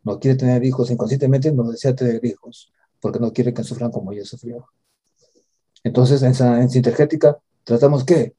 No 0.05 0.21
quiere 0.21 0.37
tener 0.37 0.63
hijos, 0.65 0.91
inconscientemente 0.91 1.51
no 1.53 1.65
desea 1.71 1.95
tener 1.95 2.25
hijos, 2.25 2.71
porque 3.01 3.19
no 3.19 3.33
quiere 3.33 3.55
que 3.55 3.65
sufran 3.65 3.91
como 3.91 4.13
ella 4.13 4.25
sufrió. 4.25 4.67
Entonces, 5.83 6.23
en, 6.23 6.35
en 6.61 6.69
Sintergética, 6.69 7.39
tratamos 7.65 8.05
¿qué? 8.05 8.35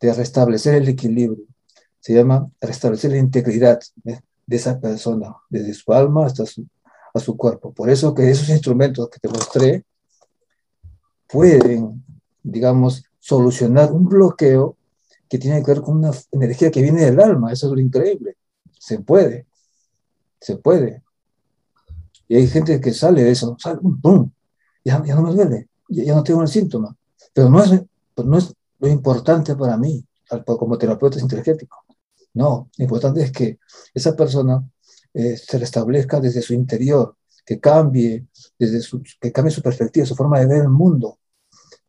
De 0.00 0.12
restablecer 0.12 0.74
el 0.74 0.88
equilibrio. 0.88 1.44
Se 2.00 2.14
llama 2.14 2.50
restablecer 2.60 3.10
la 3.10 3.18
integridad 3.18 3.80
de 4.50 4.56
esa 4.56 4.80
persona, 4.80 5.36
desde 5.48 5.72
su 5.74 5.92
alma 5.92 6.26
hasta 6.26 6.44
su, 6.44 6.66
a 7.14 7.20
su 7.20 7.36
cuerpo. 7.36 7.72
Por 7.72 7.88
eso 7.88 8.12
que 8.12 8.28
esos 8.28 8.48
instrumentos 8.48 9.08
que 9.08 9.20
te 9.20 9.28
mostré 9.28 9.84
pueden 11.28 12.02
digamos, 12.42 13.04
solucionar 13.18 13.92
un 13.92 14.08
bloqueo 14.08 14.76
que 15.28 15.38
tiene 15.38 15.62
que 15.62 15.72
ver 15.72 15.82
con 15.82 15.98
una 15.98 16.10
energía 16.32 16.70
que 16.70 16.82
viene 16.82 17.04
del 17.04 17.20
alma. 17.20 17.52
Eso 17.52 17.66
es 17.66 17.72
lo 17.72 17.80
increíble. 17.80 18.36
Se 18.78 19.00
puede. 19.00 19.46
Se 20.40 20.56
puede. 20.56 21.02
Y 22.28 22.36
hay 22.36 22.46
gente 22.46 22.80
que 22.80 22.92
sale 22.92 23.24
de 23.24 23.32
eso, 23.32 23.56
sale, 23.58 23.80
¡pum! 23.80 24.30
ya, 24.84 25.02
ya 25.04 25.14
no 25.16 25.22
me 25.22 25.32
duele, 25.32 25.68
ya, 25.88 26.14
no 26.14 26.22
tengo 26.22 26.42
el 26.42 26.48
síntoma. 26.48 26.96
Pero 27.32 27.50
no 27.50 27.62
es, 27.62 27.82
pues 28.14 28.28
no 28.28 28.38
es 28.38 28.54
lo 28.78 28.88
importante 28.88 29.56
para 29.56 29.76
mí 29.76 30.04
como 30.46 30.78
terapeuta 30.78 31.18
energético. 31.18 31.84
No, 32.34 32.70
lo 32.76 32.84
importante 32.84 33.22
es 33.22 33.32
que 33.32 33.58
esa 33.92 34.14
persona 34.14 34.62
eh, 35.12 35.36
se 35.36 35.58
restablezca 35.58 36.20
desde 36.20 36.42
su 36.42 36.54
interior, 36.54 37.16
que 37.44 37.58
cambie, 37.58 38.26
desde 38.58 38.80
su, 38.80 39.02
que 39.20 39.32
cambie 39.32 39.50
su 39.52 39.62
perspectiva, 39.62 40.06
su 40.06 40.14
forma 40.14 40.38
de 40.38 40.46
ver 40.46 40.62
el 40.62 40.68
mundo. 40.68 41.18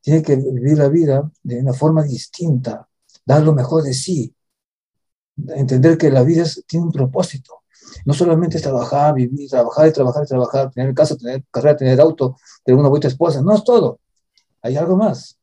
Tiene 0.01 0.24
que 0.24 0.36
vivir 0.36 0.77
la 0.77 0.89
vida 0.89 1.31
de 1.43 1.60
una 1.60 1.74
forma 1.74 2.03
distinta, 2.03 2.88
dar 3.25 3.43
lo 3.43 3.53
mejor 3.53 3.83
de 3.83 3.93
sí, 3.93 4.33
entender 5.50 5.98
que 5.98 6.10
la 6.10 6.24
vida 6.24 6.45
tiene 6.67 6.86
un 6.86 6.91
propósito. 6.91 7.62
No 8.05 8.13
solamente 8.13 8.57
es 8.57 8.63
trabajar, 8.63 9.13
vivir, 9.13 9.50
trabajar 9.50 9.88
y 9.88 9.91
trabajar 9.91 10.24
y 10.24 10.27
trabajar, 10.27 10.71
tener 10.71 10.93
casa, 10.93 11.15
tener 11.17 11.43
carrera, 11.51 11.77
tener 11.77 12.01
auto, 12.01 12.38
tener 12.63 12.79
una 12.79 12.89
buena 12.89 13.07
esposa. 13.07 13.41
No 13.41 13.53
es 13.53 13.63
todo. 13.63 14.00
Hay 14.62 14.77
algo 14.77 14.95
más. 14.98 15.38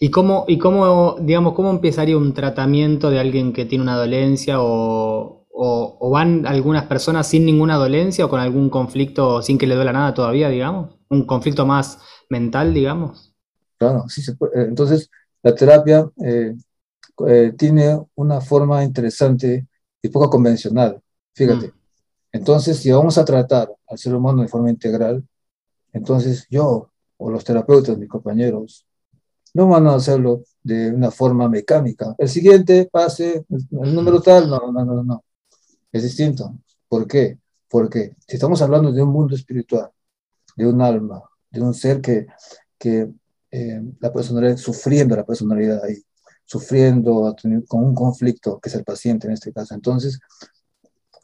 ¿Y 0.00 0.10
cómo, 0.10 0.44
y 0.48 0.58
cómo, 0.58 1.16
digamos, 1.20 1.54
cómo 1.54 1.70
empezaría 1.70 2.16
un 2.16 2.34
tratamiento 2.34 3.10
de 3.10 3.20
alguien 3.20 3.52
que 3.52 3.64
tiene 3.64 3.82
una 3.82 3.96
dolencia 3.96 4.60
o, 4.60 5.46
o, 5.58 6.10
van 6.10 6.46
algunas 6.46 6.84
personas 6.84 7.26
sin 7.26 7.46
ninguna 7.46 7.76
dolencia 7.76 8.26
o 8.26 8.28
con 8.28 8.40
algún 8.40 8.68
conflicto 8.68 9.40
sin 9.42 9.56
que 9.56 9.66
le 9.66 9.74
duela 9.74 9.92
nada 9.92 10.12
todavía, 10.12 10.48
digamos? 10.48 10.96
¿Un 11.08 11.24
conflicto 11.24 11.64
más 11.64 11.98
mental, 12.28 12.74
digamos? 12.74 13.34
Claro, 13.78 14.04
sí 14.08 14.22
se 14.22 14.34
puede. 14.36 14.64
Entonces, 14.64 15.10
la 15.42 15.54
terapia 15.54 16.10
eh, 16.22 16.54
eh, 17.26 17.54
tiene 17.56 17.98
una 18.16 18.40
forma 18.40 18.84
interesante 18.84 19.66
y 20.02 20.08
poco 20.08 20.28
convencional. 20.28 21.00
Fíjate. 21.34 21.68
Mm. 21.68 21.72
Entonces, 22.32 22.76
si 22.78 22.90
vamos 22.90 23.16
a 23.16 23.24
tratar 23.24 23.72
al 23.88 23.98
ser 23.98 24.14
humano 24.14 24.42
de 24.42 24.48
forma 24.48 24.68
integral, 24.68 25.24
entonces 25.92 26.46
yo 26.50 26.90
o 27.16 27.30
los 27.30 27.44
terapeutas, 27.44 27.96
mis 27.96 28.10
compañeros, 28.10 28.85
no 29.56 29.68
van 29.68 29.86
a 29.86 29.94
hacerlo 29.94 30.42
de 30.62 30.90
una 30.90 31.10
forma 31.10 31.48
mecánica. 31.48 32.14
El 32.18 32.28
siguiente 32.28 32.90
pase, 32.92 33.46
el 33.48 33.94
número 33.94 34.20
tal, 34.20 34.50
no, 34.50 34.70
no, 34.70 34.84
no, 34.84 35.02
no. 35.02 35.24
Es 35.90 36.02
distinto. 36.02 36.58
¿Por 36.86 37.06
qué? 37.06 37.38
Porque 37.66 38.16
si 38.28 38.36
estamos 38.36 38.60
hablando 38.60 38.92
de 38.92 39.02
un 39.02 39.08
mundo 39.08 39.34
espiritual, 39.34 39.90
de 40.56 40.66
un 40.66 40.82
alma, 40.82 41.22
de 41.50 41.62
un 41.62 41.72
ser 41.72 42.02
que, 42.02 42.26
que 42.78 43.10
eh, 43.50 43.82
la 43.98 44.12
personalidad, 44.12 44.58
sufriendo 44.58 45.16
la 45.16 45.24
personalidad 45.24 45.82
ahí, 45.82 46.02
sufriendo 46.44 47.34
con 47.66 47.82
un 47.82 47.94
conflicto, 47.94 48.60
que 48.60 48.68
es 48.68 48.74
el 48.74 48.84
paciente 48.84 49.26
en 49.26 49.32
este 49.32 49.54
caso. 49.54 49.74
Entonces, 49.74 50.20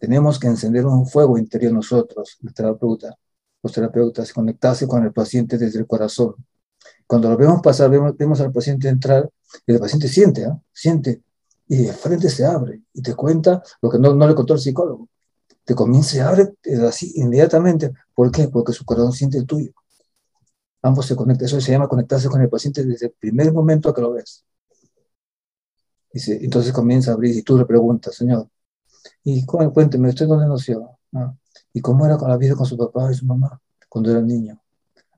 tenemos 0.01 0.39
que 0.39 0.47
encender 0.47 0.87
un 0.87 1.07
fuego 1.07 1.37
interior 1.37 1.71
nosotros, 1.71 2.39
el 2.43 2.55
terapeuta, 2.55 3.15
los 3.63 3.73
terapeutas, 3.75 4.33
conectarse 4.33 4.89
con 4.89 5.05
el 5.05 5.13
paciente 5.13 5.59
desde 5.59 5.81
el 5.81 5.87
corazón. 5.87 6.35
Cuando 7.07 7.29
lo 7.31 7.37
vemos 7.37 7.61
pasar, 7.63 7.91
vemos, 7.91 8.17
vemos 8.17 8.41
al 8.41 8.53
paciente 8.53 8.89
entrar 8.89 9.29
y 9.67 9.73
el 9.73 9.81
paciente 9.81 10.09
siente, 10.09 10.43
¿eh? 10.43 10.53
siente, 10.73 11.23
y 11.69 11.77
de 11.85 11.93
frente 11.93 12.29
se 12.29 12.45
abre 12.45 12.83
y 12.93 13.03
te 13.03 13.15
cuenta 13.15 13.63
lo 13.81 13.91
que 13.91 13.99
no, 13.99 14.15
no 14.15 14.27
le 14.27 14.35
contó 14.35 14.55
el 14.55 14.61
psicólogo. 14.61 15.09
Te 15.65 15.75
comienza 15.75 16.17
y 16.17 16.21
abre 16.21 16.55
así 16.87 17.13
inmediatamente. 17.17 17.93
¿Por 18.15 18.31
qué? 18.31 18.49
Porque 18.49 18.73
su 18.73 18.85
corazón 18.85 19.13
siente 19.13 19.39
el 19.39 19.47
tuyo. 19.47 19.73
Ambos 20.83 21.07
se 21.07 21.15
conectan. 21.17 21.47
Eso 21.47 21.61
se 21.61 21.73
llama 21.73 21.89
conectarse 21.89 22.29
con 22.29 22.43
el 22.43 22.49
paciente 22.49 22.85
desde 22.85 23.07
el 23.07 23.13
primer 23.13 23.53
momento 23.53 23.95
que 23.95 24.01
lo 24.01 24.13
ves. 24.13 24.45
Dice, 26.13 26.39
entonces 26.43 26.73
comienza 26.73 27.13
a 27.13 27.15
abrir 27.15 27.35
y 27.37 27.43
tú 27.43 27.57
le 27.57 27.65
preguntas, 27.65 28.15
Señor, 28.15 28.49
y 29.25 29.47
cuénteme, 29.47 30.11
¿usted 30.11 30.27
dónde 30.27 30.47
nació? 30.47 30.99
Ah, 31.15 31.35
¿Y 31.73 31.81
cómo 31.81 32.05
era 32.05 32.19
con 32.19 32.29
la 32.29 32.37
vida 32.37 32.55
con 32.55 32.67
su 32.67 32.77
papá 32.77 33.11
y 33.11 33.15
su 33.15 33.25
mamá 33.25 33.61
cuando 33.89 34.11
era 34.11 34.21
niño? 34.21 34.61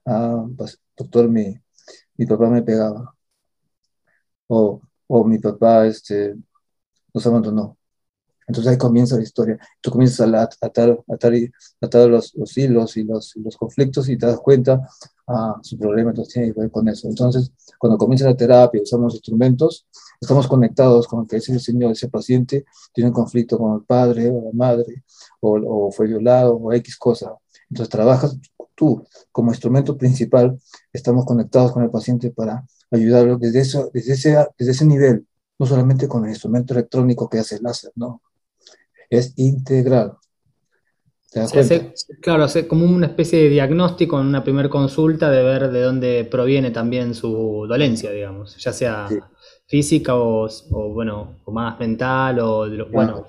Ah, 0.06 0.46
pues, 0.56 0.78
doctor, 0.96 1.28
mi, 1.28 1.60
mi 2.16 2.26
papá 2.26 2.48
me 2.48 2.62
pegaba. 2.62 3.14
O, 4.48 4.80
o 5.06 5.24
mi 5.24 5.38
papá 5.38 5.86
este, 5.86 6.34
nos 7.12 7.26
abandonó. 7.26 7.76
Entonces 8.46 8.72
ahí 8.72 8.78
comienza 8.78 9.16
la 9.16 9.22
historia. 9.22 9.58
Tú 9.80 9.90
comienzas 9.90 10.20
a 10.20 10.42
atar, 10.42 10.98
atar, 11.08 11.32
atar 11.80 12.08
los, 12.08 12.34
los, 12.34 12.58
hilos 12.58 12.96
y 12.96 13.04
los, 13.04 13.34
los, 13.36 13.56
conflictos 13.56 14.08
y 14.08 14.18
te 14.18 14.26
das 14.26 14.38
cuenta, 14.40 14.86
ah, 15.26 15.58
su 15.62 15.78
problema 15.78 16.10
entonces 16.10 16.34
tiene 16.34 16.52
que 16.52 16.60
ver 16.60 16.70
con 16.70 16.88
eso. 16.88 17.08
Entonces, 17.08 17.52
cuando 17.78 17.96
comienza 17.96 18.26
la 18.26 18.36
terapia, 18.36 18.82
usamos 18.82 19.14
instrumentos, 19.14 19.86
estamos 20.20 20.46
conectados 20.46 21.08
con 21.08 21.26
que 21.26 21.36
ese 21.36 21.58
señor, 21.58 21.92
ese 21.92 22.08
paciente, 22.08 22.64
tiene 22.92 23.08
un 23.08 23.14
conflicto 23.14 23.58
con 23.58 23.76
el 23.76 23.84
padre 23.84 24.30
o 24.30 24.42
la 24.44 24.50
madre, 24.52 25.04
o, 25.40 25.86
o 25.88 25.90
fue 25.90 26.06
violado, 26.06 26.56
o 26.56 26.72
X 26.74 26.96
cosa. 26.98 27.34
Entonces, 27.70 27.90
trabajas 27.90 28.38
tú 28.74 29.06
como 29.32 29.50
instrumento 29.50 29.96
principal, 29.96 30.58
estamos 30.92 31.24
conectados 31.24 31.72
con 31.72 31.82
el 31.82 31.90
paciente 31.90 32.30
para 32.30 32.64
ayudarlo 32.90 33.38
desde, 33.38 33.60
eso, 33.60 33.90
desde, 33.92 34.12
ese, 34.14 34.36
desde 34.58 34.72
ese 34.72 34.86
nivel, 34.86 35.26
no 35.58 35.66
solamente 35.66 36.08
con 36.08 36.24
el 36.24 36.30
instrumento 36.30 36.74
electrónico 36.74 37.28
que 37.28 37.38
hace 37.38 37.56
el 37.56 37.62
láser, 37.62 37.92
no, 37.96 38.22
es 39.10 39.32
integral. 39.36 40.14
claro, 42.20 42.44
hace 42.44 42.68
como 42.68 42.86
una 42.86 43.06
especie 43.06 43.42
de 43.42 43.48
diagnóstico 43.48 44.20
en 44.20 44.26
una 44.26 44.44
primera 44.44 44.68
consulta 44.68 45.30
de 45.30 45.42
ver 45.42 45.70
de 45.70 45.82
dónde 45.82 46.28
proviene 46.30 46.70
también 46.70 47.14
su 47.14 47.66
dolencia, 47.68 48.10
digamos, 48.10 48.56
ya 48.58 48.72
sea 48.72 49.08
física 49.66 50.14
o, 50.14 50.48
bueno, 50.92 51.40
o 51.44 51.52
más 51.52 51.78
mental 51.80 52.38
o, 52.40 52.66
bueno, 52.90 53.24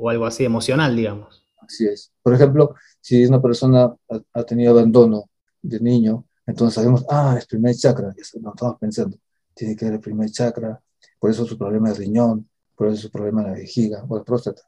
o, 0.00 0.10
algo 0.10 0.26
así 0.26 0.44
emocional, 0.44 0.94
digamos. 0.94 1.45
Así 1.66 1.86
es. 1.86 2.12
Por 2.22 2.34
ejemplo, 2.34 2.74
si 3.00 3.24
una 3.26 3.40
persona 3.40 3.94
ha, 4.32 4.42
tenido 4.44 4.72
abandono 4.72 5.30
de 5.62 5.80
niño, 5.80 6.24
entonces 6.46 6.74
sabemos, 6.74 7.04
ah, 7.10 7.34
es 7.38 7.46
primer 7.46 7.74
chakra, 7.74 8.14
no 8.40 8.50
estamos 8.54 8.78
pensando, 8.78 9.18
tiene 9.54 9.74
que 9.74 9.84
ver 9.86 9.94
el 9.94 10.00
primer 10.00 10.30
chakra, 10.30 10.80
por 11.18 11.30
eso 11.30 11.44
su 11.44 11.58
problema 11.58 11.90
es 11.90 11.98
riñón, 11.98 12.48
por 12.76 12.88
eso 12.88 13.02
su 13.02 13.10
problema 13.10 13.42
es 13.42 13.48
la 13.48 13.54
vejiga 13.54 14.04
o 14.08 14.16
la 14.16 14.24
próstata 14.24 14.62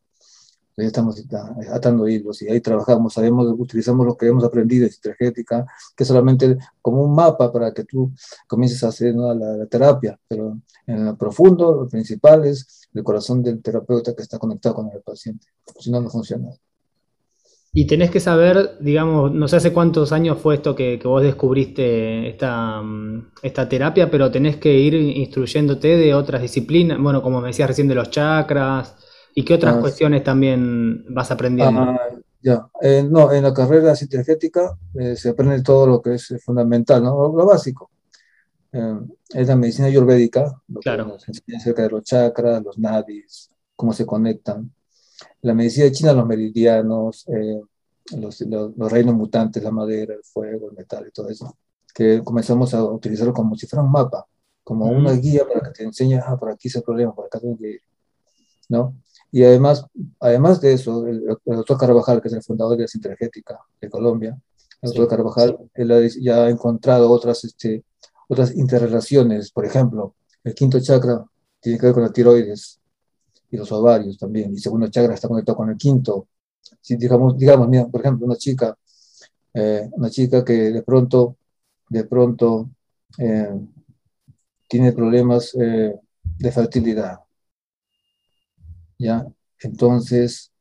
ahí 0.82 0.86
estamos 0.86 1.22
atando 1.72 2.08
hilos 2.08 2.42
y 2.42 2.48
ahí 2.48 2.60
trabajamos, 2.60 3.14
sabemos, 3.14 3.54
utilizamos 3.58 4.06
lo 4.06 4.16
que 4.16 4.26
hemos 4.26 4.44
aprendido 4.44 4.86
en 4.86 4.92
energética, 5.04 5.66
que 5.96 6.04
es 6.04 6.08
solamente 6.08 6.56
como 6.80 7.02
un 7.02 7.14
mapa 7.14 7.52
para 7.52 7.72
que 7.72 7.84
tú 7.84 8.12
comiences 8.46 8.82
a 8.84 8.88
hacer 8.88 9.14
la, 9.14 9.66
terapia, 9.66 10.18
pero 10.28 10.58
en 10.86 11.04
lo 11.04 11.16
profundo, 11.16 11.74
lo 11.74 11.88
principal 11.88 12.44
es 12.46 12.88
el 12.94 13.02
corazón 13.02 13.42
del 13.42 13.60
terapeuta 13.60 14.14
que 14.14 14.22
está 14.22 14.38
conectado 14.38 14.76
con 14.76 14.90
el 14.92 15.02
paciente, 15.02 15.46
si 15.78 15.90
no, 15.90 16.00
no 16.00 16.10
funciona. 16.10 16.48
Y 17.78 17.86
tenés 17.86 18.10
que 18.10 18.18
saber, 18.18 18.76
digamos, 18.80 19.32
no 19.32 19.46
sé 19.46 19.56
hace 19.56 19.72
cuántos 19.72 20.10
años 20.10 20.38
fue 20.38 20.56
esto 20.56 20.74
que, 20.74 20.98
que 20.98 21.06
vos 21.06 21.22
descubriste 21.22 22.28
esta, 22.28 22.82
esta 23.40 23.68
terapia, 23.68 24.10
pero 24.10 24.32
tenés 24.32 24.56
que 24.56 24.74
ir 24.74 24.94
instruyéndote 24.94 25.96
de 25.96 26.12
otras 26.12 26.42
disciplinas, 26.42 26.98
bueno, 26.98 27.22
como 27.22 27.40
me 27.40 27.48
decías 27.48 27.68
recién 27.68 27.86
de 27.86 27.94
los 27.94 28.10
chakras, 28.10 28.96
¿Y 29.38 29.44
qué 29.44 29.54
otras 29.54 29.76
ah, 29.76 29.80
cuestiones 29.80 30.24
también 30.24 31.04
vas 31.10 31.30
aprendiendo? 31.30 31.80
Ah, 31.80 32.08
ya, 32.42 32.68
eh, 32.82 33.06
no, 33.08 33.32
en 33.32 33.44
la 33.44 33.54
carrera 33.54 33.94
energética 34.10 34.76
eh, 34.94 35.14
se 35.14 35.28
aprende 35.28 35.62
todo 35.62 35.86
lo 35.86 36.02
que 36.02 36.14
es 36.14 36.34
fundamental, 36.44 37.04
¿no? 37.04 37.32
Lo, 37.32 37.46
básico. 37.46 37.88
Eh, 38.72 38.98
es 39.30 39.46
la 39.46 39.54
medicina 39.54 39.86
ayurvédica, 39.86 40.60
lo 40.66 40.80
claro. 40.80 41.04
que 41.04 41.12
nos 41.12 41.28
enseña 41.28 41.58
acerca 41.58 41.82
de 41.82 41.90
los 41.90 42.02
chakras, 42.02 42.64
los 42.64 42.78
nadis, 42.78 43.48
cómo 43.76 43.92
se 43.92 44.04
conectan. 44.04 44.72
La 45.42 45.54
medicina 45.54 45.90
china, 45.90 46.12
los 46.12 46.26
meridianos, 46.26 47.24
los, 48.16 48.40
los, 48.40 48.92
reinos 48.92 49.14
mutantes, 49.14 49.62
la 49.62 49.70
madera, 49.70 50.14
el 50.14 50.24
fuego, 50.24 50.70
el 50.70 50.76
metal 50.76 51.06
y 51.06 51.12
todo 51.12 51.28
eso, 51.28 51.56
que 51.94 52.22
comenzamos 52.24 52.74
a 52.74 52.82
utilizarlo 52.84 53.32
como 53.32 53.56
si 53.56 53.66
fuera 53.66 53.82
un 53.82 53.92
mapa, 53.92 54.26
como 54.64 54.86
una 54.86 55.12
guía 55.12 55.46
para 55.46 55.60
que 55.60 55.70
te 55.70 55.84
enseñe, 55.84 56.16
ah, 56.16 56.36
por 56.38 56.50
aquí 56.50 56.68
es 56.68 56.76
el 56.76 56.82
problema, 56.82 57.14
por 57.14 57.26
acá 57.26 57.40
tengo 57.40 57.56
que 57.56 57.70
ir, 57.70 57.80
¿no? 58.68 58.96
Y 59.30 59.44
además, 59.44 59.84
además 60.20 60.60
de 60.60 60.72
eso, 60.72 61.06
el, 61.06 61.24
doctor 61.44 61.78
Carvajal, 61.78 62.22
que 62.22 62.28
es 62.28 62.34
el 62.34 62.42
fundador 62.42 62.76
de 62.76 62.84
la 62.84 62.88
Sintergética 62.88 63.60
de 63.80 63.90
Colombia, 63.90 64.38
el 64.80 64.90
doctor 64.90 65.08
Carvajal, 65.08 65.58
él 65.74 66.10
ya 66.20 66.44
ha 66.44 66.50
encontrado 66.50 67.10
otras, 67.10 67.44
este, 67.44 67.84
otras 68.28 68.54
interrelaciones. 68.56 69.50
Por 69.50 69.66
ejemplo, 69.66 70.14
el 70.44 70.54
quinto 70.54 70.80
chakra 70.80 71.24
tiene 71.60 71.78
que 71.78 71.86
ver 71.86 71.94
con 71.94 72.04
la 72.04 72.12
tiroides 72.12 72.80
y 73.50 73.56
los 73.56 73.70
ovarios 73.72 74.18
también. 74.18 74.50
El 74.50 74.60
segundo 74.60 74.88
chakra 74.88 75.14
está 75.14 75.28
conectado 75.28 75.56
con 75.56 75.70
el 75.70 75.76
quinto. 75.76 76.28
Si 76.80 76.96
digamos, 76.96 77.36
digamos 77.38 77.68
mira, 77.68 77.86
por 77.86 78.00
ejemplo, 78.00 78.26
una 78.26 78.36
chica, 78.36 78.76
eh, 79.54 79.88
una 79.92 80.10
chica 80.10 80.44
que 80.44 80.52
de 80.52 80.82
pronto, 80.82 81.36
de 81.88 82.04
pronto 82.04 82.70
eh, 83.18 83.48
tiene 84.68 84.92
problemas 84.92 85.54
eh, 85.54 85.94
de 86.22 86.52
fertilidad 86.52 87.20
¿ya? 88.98 89.26
Entonces, 89.60 90.52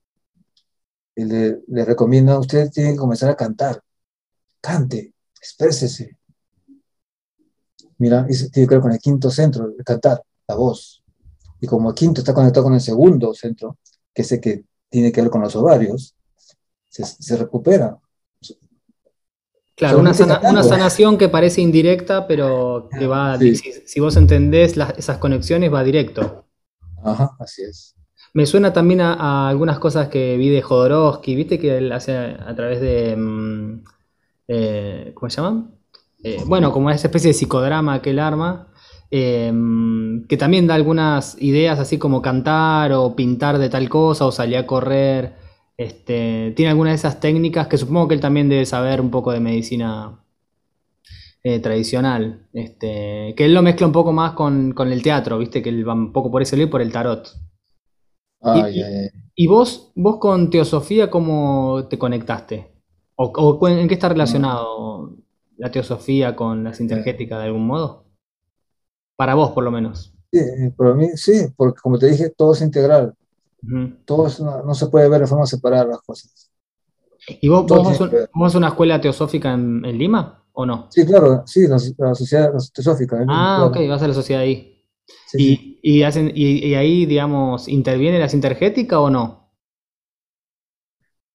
le, 1.15 1.61
le 1.67 1.85
recomiendo, 1.85 2.39
usted 2.39 2.69
tiene 2.69 2.91
que 2.91 2.97
comenzar 2.97 3.29
a 3.29 3.35
cantar. 3.35 3.81
Cante, 4.61 5.13
exprésese. 5.39 6.17
Mira, 7.97 8.25
eso 8.29 8.47
tiene 8.51 8.67
que 8.67 8.75
ver 8.75 8.81
con 8.81 8.91
el 8.91 8.99
quinto 8.99 9.29
centro, 9.31 9.73
el 9.77 9.83
cantar, 9.83 10.21
la 10.47 10.55
voz. 10.55 11.03
Y 11.59 11.67
como 11.67 11.89
el 11.89 11.95
quinto 11.95 12.21
está 12.21 12.33
conectado 12.33 12.65
con 12.65 12.73
el 12.73 12.81
segundo 12.81 13.33
centro, 13.33 13.77
que 14.13 14.21
es 14.21 14.31
el 14.31 14.41
que 14.41 14.63
tiene 14.89 15.11
que 15.11 15.21
ver 15.21 15.29
con 15.29 15.41
los 15.41 15.55
ovarios, 15.55 16.15
se, 16.89 17.03
se 17.05 17.37
recupera. 17.37 17.97
Claro, 19.77 19.99
una, 19.99 20.11
sanación 20.15 21.19
que 21.19 21.29
parece 21.29 21.61
indirecta, 21.61 22.25
pero 22.25 22.89
que 22.97 23.05
va, 23.05 23.37
si, 23.37 23.99
vos 23.99 24.15
entendés 24.17 24.75
esas 24.97 25.19
conexiones, 25.19 25.71
va 25.71 25.83
directo. 25.83 26.45
Ajá, 27.03 27.35
así 27.39 27.61
es. 27.61 27.95
Me 28.33 28.47
suena 28.47 28.73
también 28.73 29.01
a, 29.01 29.47
algunas 29.47 29.77
cosas 29.77 30.09
que 30.09 30.35
vi 30.35 30.49
de 30.49 30.63
Jodorowsky, 30.63 31.35
viste 31.35 31.59
que 31.59 31.77
él 31.77 31.91
hace 31.91 32.15
a 32.15 32.55
través 32.55 32.81
de, 32.81 33.15
mm, 33.15 33.83
eh, 34.47 35.11
¿cómo 35.13 35.29
se 35.29 35.41
llama? 35.41 35.69
Eh, 36.23 36.41
bueno, 36.47 36.71
como 36.71 36.89
esa 36.89 37.05
especie 37.05 37.27
de 37.27 37.35
psicodrama 37.35 38.01
que 38.01 38.09
él 38.09 38.17
arma, 38.17 38.69
eh, 39.11 39.53
que 40.27 40.37
también 40.37 40.67
da 40.67 40.75
algunas 40.75 41.41
ideas 41.41 41.79
así 41.79 41.97
como 41.97 42.21
cantar 42.21 42.91
o 42.93 43.15
pintar 43.15 43.57
de 43.57 43.69
tal 43.69 43.89
cosa 43.89 44.25
o 44.25 44.31
salir 44.31 44.57
a 44.57 44.67
correr 44.67 45.47
este, 45.77 46.53
tiene 46.55 46.71
algunas 46.71 46.91
de 46.93 46.95
esas 46.95 47.19
técnicas 47.19 47.67
que 47.67 47.77
supongo 47.77 48.07
que 48.07 48.15
él 48.15 48.21
también 48.21 48.49
debe 48.49 48.65
saber 48.65 48.99
un 48.99 49.11
poco 49.11 49.31
de 49.31 49.39
medicina 49.39 50.19
eh, 51.43 51.59
tradicional. 51.59 52.47
Este, 52.51 53.35
que 53.37 53.45
él 53.45 53.53
lo 53.53 53.61
mezcla 53.61 53.85
un 53.85 53.93
poco 53.93 54.11
más 54.11 54.33
con, 54.33 54.73
el 54.75 55.03
teatro, 55.03 55.37
viste, 55.37 55.61
que 55.61 55.69
él 55.69 55.87
va 55.87 55.93
un 55.93 56.11
poco 56.11 56.31
por 56.31 56.41
ese 56.41 56.57
lado 56.57 56.67
y 56.67 56.71
por 56.71 56.81
el 56.81 56.91
tarot. 56.91 57.29
y, 59.35 59.47
vos, 59.47 59.91
vos 59.95 60.17
con 60.17 60.49
teosofía, 60.49 61.11
cómo 61.11 61.87
te 61.87 61.99
conectaste? 61.99 62.71
¿O, 63.15 63.67
en 63.67 63.87
qué 63.87 63.93
está 63.93 64.09
relacionado 64.09 65.15
la 65.57 65.71
teosofía 65.71 66.35
con 66.35 66.63
la 66.63 66.73
sintergética 66.73 67.37
de 67.37 67.45
algún 67.45 67.67
modo? 67.67 68.06
Para 69.17 69.33
vos, 69.33 69.51
por 69.51 69.63
lo 69.63 69.71
menos. 69.71 70.13
Sí, 70.31 70.39
para 70.77 70.93
mí 70.93 71.09
sí, 71.15 71.47
porque 71.57 71.81
como 71.81 71.97
te 71.97 72.07
dije, 72.07 72.29
todo 72.29 72.53
es 72.53 72.61
integral. 72.61 73.13
Todo 74.05 74.27
no, 74.63 74.73
se 74.75 74.87
puede 74.87 75.09
ver 75.09 75.21
de 75.21 75.27
forma 75.27 75.45
separada 75.47 75.85
las 75.85 76.01
cosas. 76.01 76.51
¿Y 77.41 77.49
vos, 77.49 77.65
vos, 77.65 77.99
vas 78.33 78.55
a 78.55 78.57
una 78.57 78.67
escuela 78.69 79.01
teosófica 79.01 79.53
en, 79.53 79.81
Lima 79.97 80.45
o 80.53 80.65
no? 80.65 80.87
Sí, 80.91 81.05
claro, 81.05 81.43
sí, 81.45 81.67
la, 81.67 81.79
sociedad 81.79 82.53
teosófica. 82.73 83.25
Ah, 83.27 83.65
ok, 83.65 83.77
vas 83.89 84.01
a 84.03 84.07
la 84.07 84.13
sociedad 84.13 84.43
ahí. 84.43 84.85
y, 85.33 85.79
y, 85.81 86.03
hacen, 86.03 86.31
y, 86.33 86.75
ahí, 86.75 87.05
digamos, 87.07 87.67
¿interviene 87.67 88.19
la 88.19 88.29
sintergética 88.29 88.99
o 88.99 89.09
no? 89.09 89.51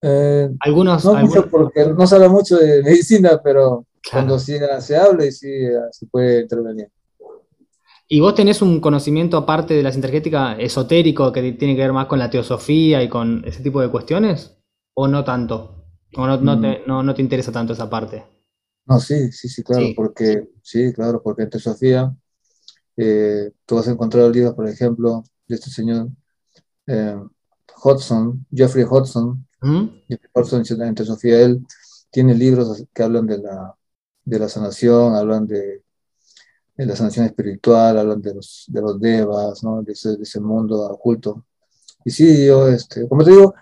Eh, 0.01 0.49
algunos, 0.61 1.05
no 1.05 1.15
mucho 1.15 1.49
porque 1.49 1.87
no 1.87 2.07
se 2.07 2.15
habla 2.15 2.29
mucho 2.29 2.57
de 2.57 2.83
medicina, 2.83 3.41
pero 3.43 3.87
cuando 4.11 4.39
sí, 4.39 4.57
se 4.81 4.97
habla 4.97 5.27
y 5.27 5.33
sí 5.33 5.49
se 5.91 6.07
puede 6.07 6.43
intervenir. 6.43 6.89
¿Y 8.15 8.21
vos 8.21 8.35
tenés 8.35 8.61
un 8.61 8.79
conocimiento 8.79 9.39
aparte 9.39 9.73
de 9.73 9.83
la 9.83 9.91
sintergética 9.91 10.53
esotérico 10.59 11.33
que 11.33 11.53
tiene 11.53 11.75
que 11.75 11.81
ver 11.81 11.95
más 11.95 12.09
con 12.09 12.19
la 12.19 12.29
teosofía 12.29 13.03
y 13.03 13.09
con 13.09 13.43
ese 13.47 13.63
tipo 13.63 13.81
de 13.81 13.89
cuestiones? 13.89 14.55
¿O 14.93 15.09
no 15.09 15.25
tanto? 15.25 15.87
¿O 16.17 16.27
no, 16.27 16.37
no, 16.37 16.61
te, 16.61 17.23
mm. 17.23 17.25
interesa 17.25 17.53
tanto 17.53 17.73
esa 17.73 17.89
parte? 17.89 18.23
No, 18.85 19.01
sí, 19.01 19.33
sí, 19.33 19.49
sí, 19.49 19.63
claro, 19.63 19.87
porque 19.97 20.47
sí, 20.61 20.93
claro, 20.93 21.23
porque 21.23 21.45
en 21.45 21.49
teosofía 21.49 22.15
eh, 22.99 23.51
tú 23.65 23.77
vas 23.77 23.89
a 23.89 23.93
encontrar 23.93 24.31
libros, 24.31 24.53
por 24.53 24.69
ejemplo, 24.69 25.25
de 25.49 25.55
este 25.55 25.71
señor 25.71 26.09
eh, 26.89 27.17
Hodgson, 27.83 28.45
Jeffrey 28.55 28.85
Hodgson, 28.85 29.49
¿Mm? 29.63 29.87
Jeffrey 30.07 30.31
Hodgson 30.35 30.83
en 30.83 30.95
teosofía, 30.95 31.41
él 31.41 31.67
tiene 32.11 32.35
libros 32.35 32.85
que 32.93 33.03
hablan 33.03 33.27
de 33.27 33.39
la, 33.39 33.75
de 34.23 34.39
la 34.39 34.51
sanación, 34.51 35.15
hablan 35.15 35.47
de 35.47 35.82
de 36.77 36.87
la 36.87 36.97
sanación 36.97 37.27
espiritual, 37.27 37.99
hablan 37.99 38.23
de 38.23 38.35
los, 38.35 38.65
de 38.69 38.81
los 38.81 39.01
devas, 39.01 39.63
¿no? 39.63 39.83
de, 39.83 39.93
ese, 39.93 40.17
de 40.17 40.23
ese 40.23 40.41
mundo 40.41 40.81
oculto. 40.87 41.45
Y 42.05 42.11
sí, 42.11 42.47
yo, 42.47 42.69
este, 42.69 43.09
como 43.09 43.23
te 43.23 43.31
digo, 43.31 43.55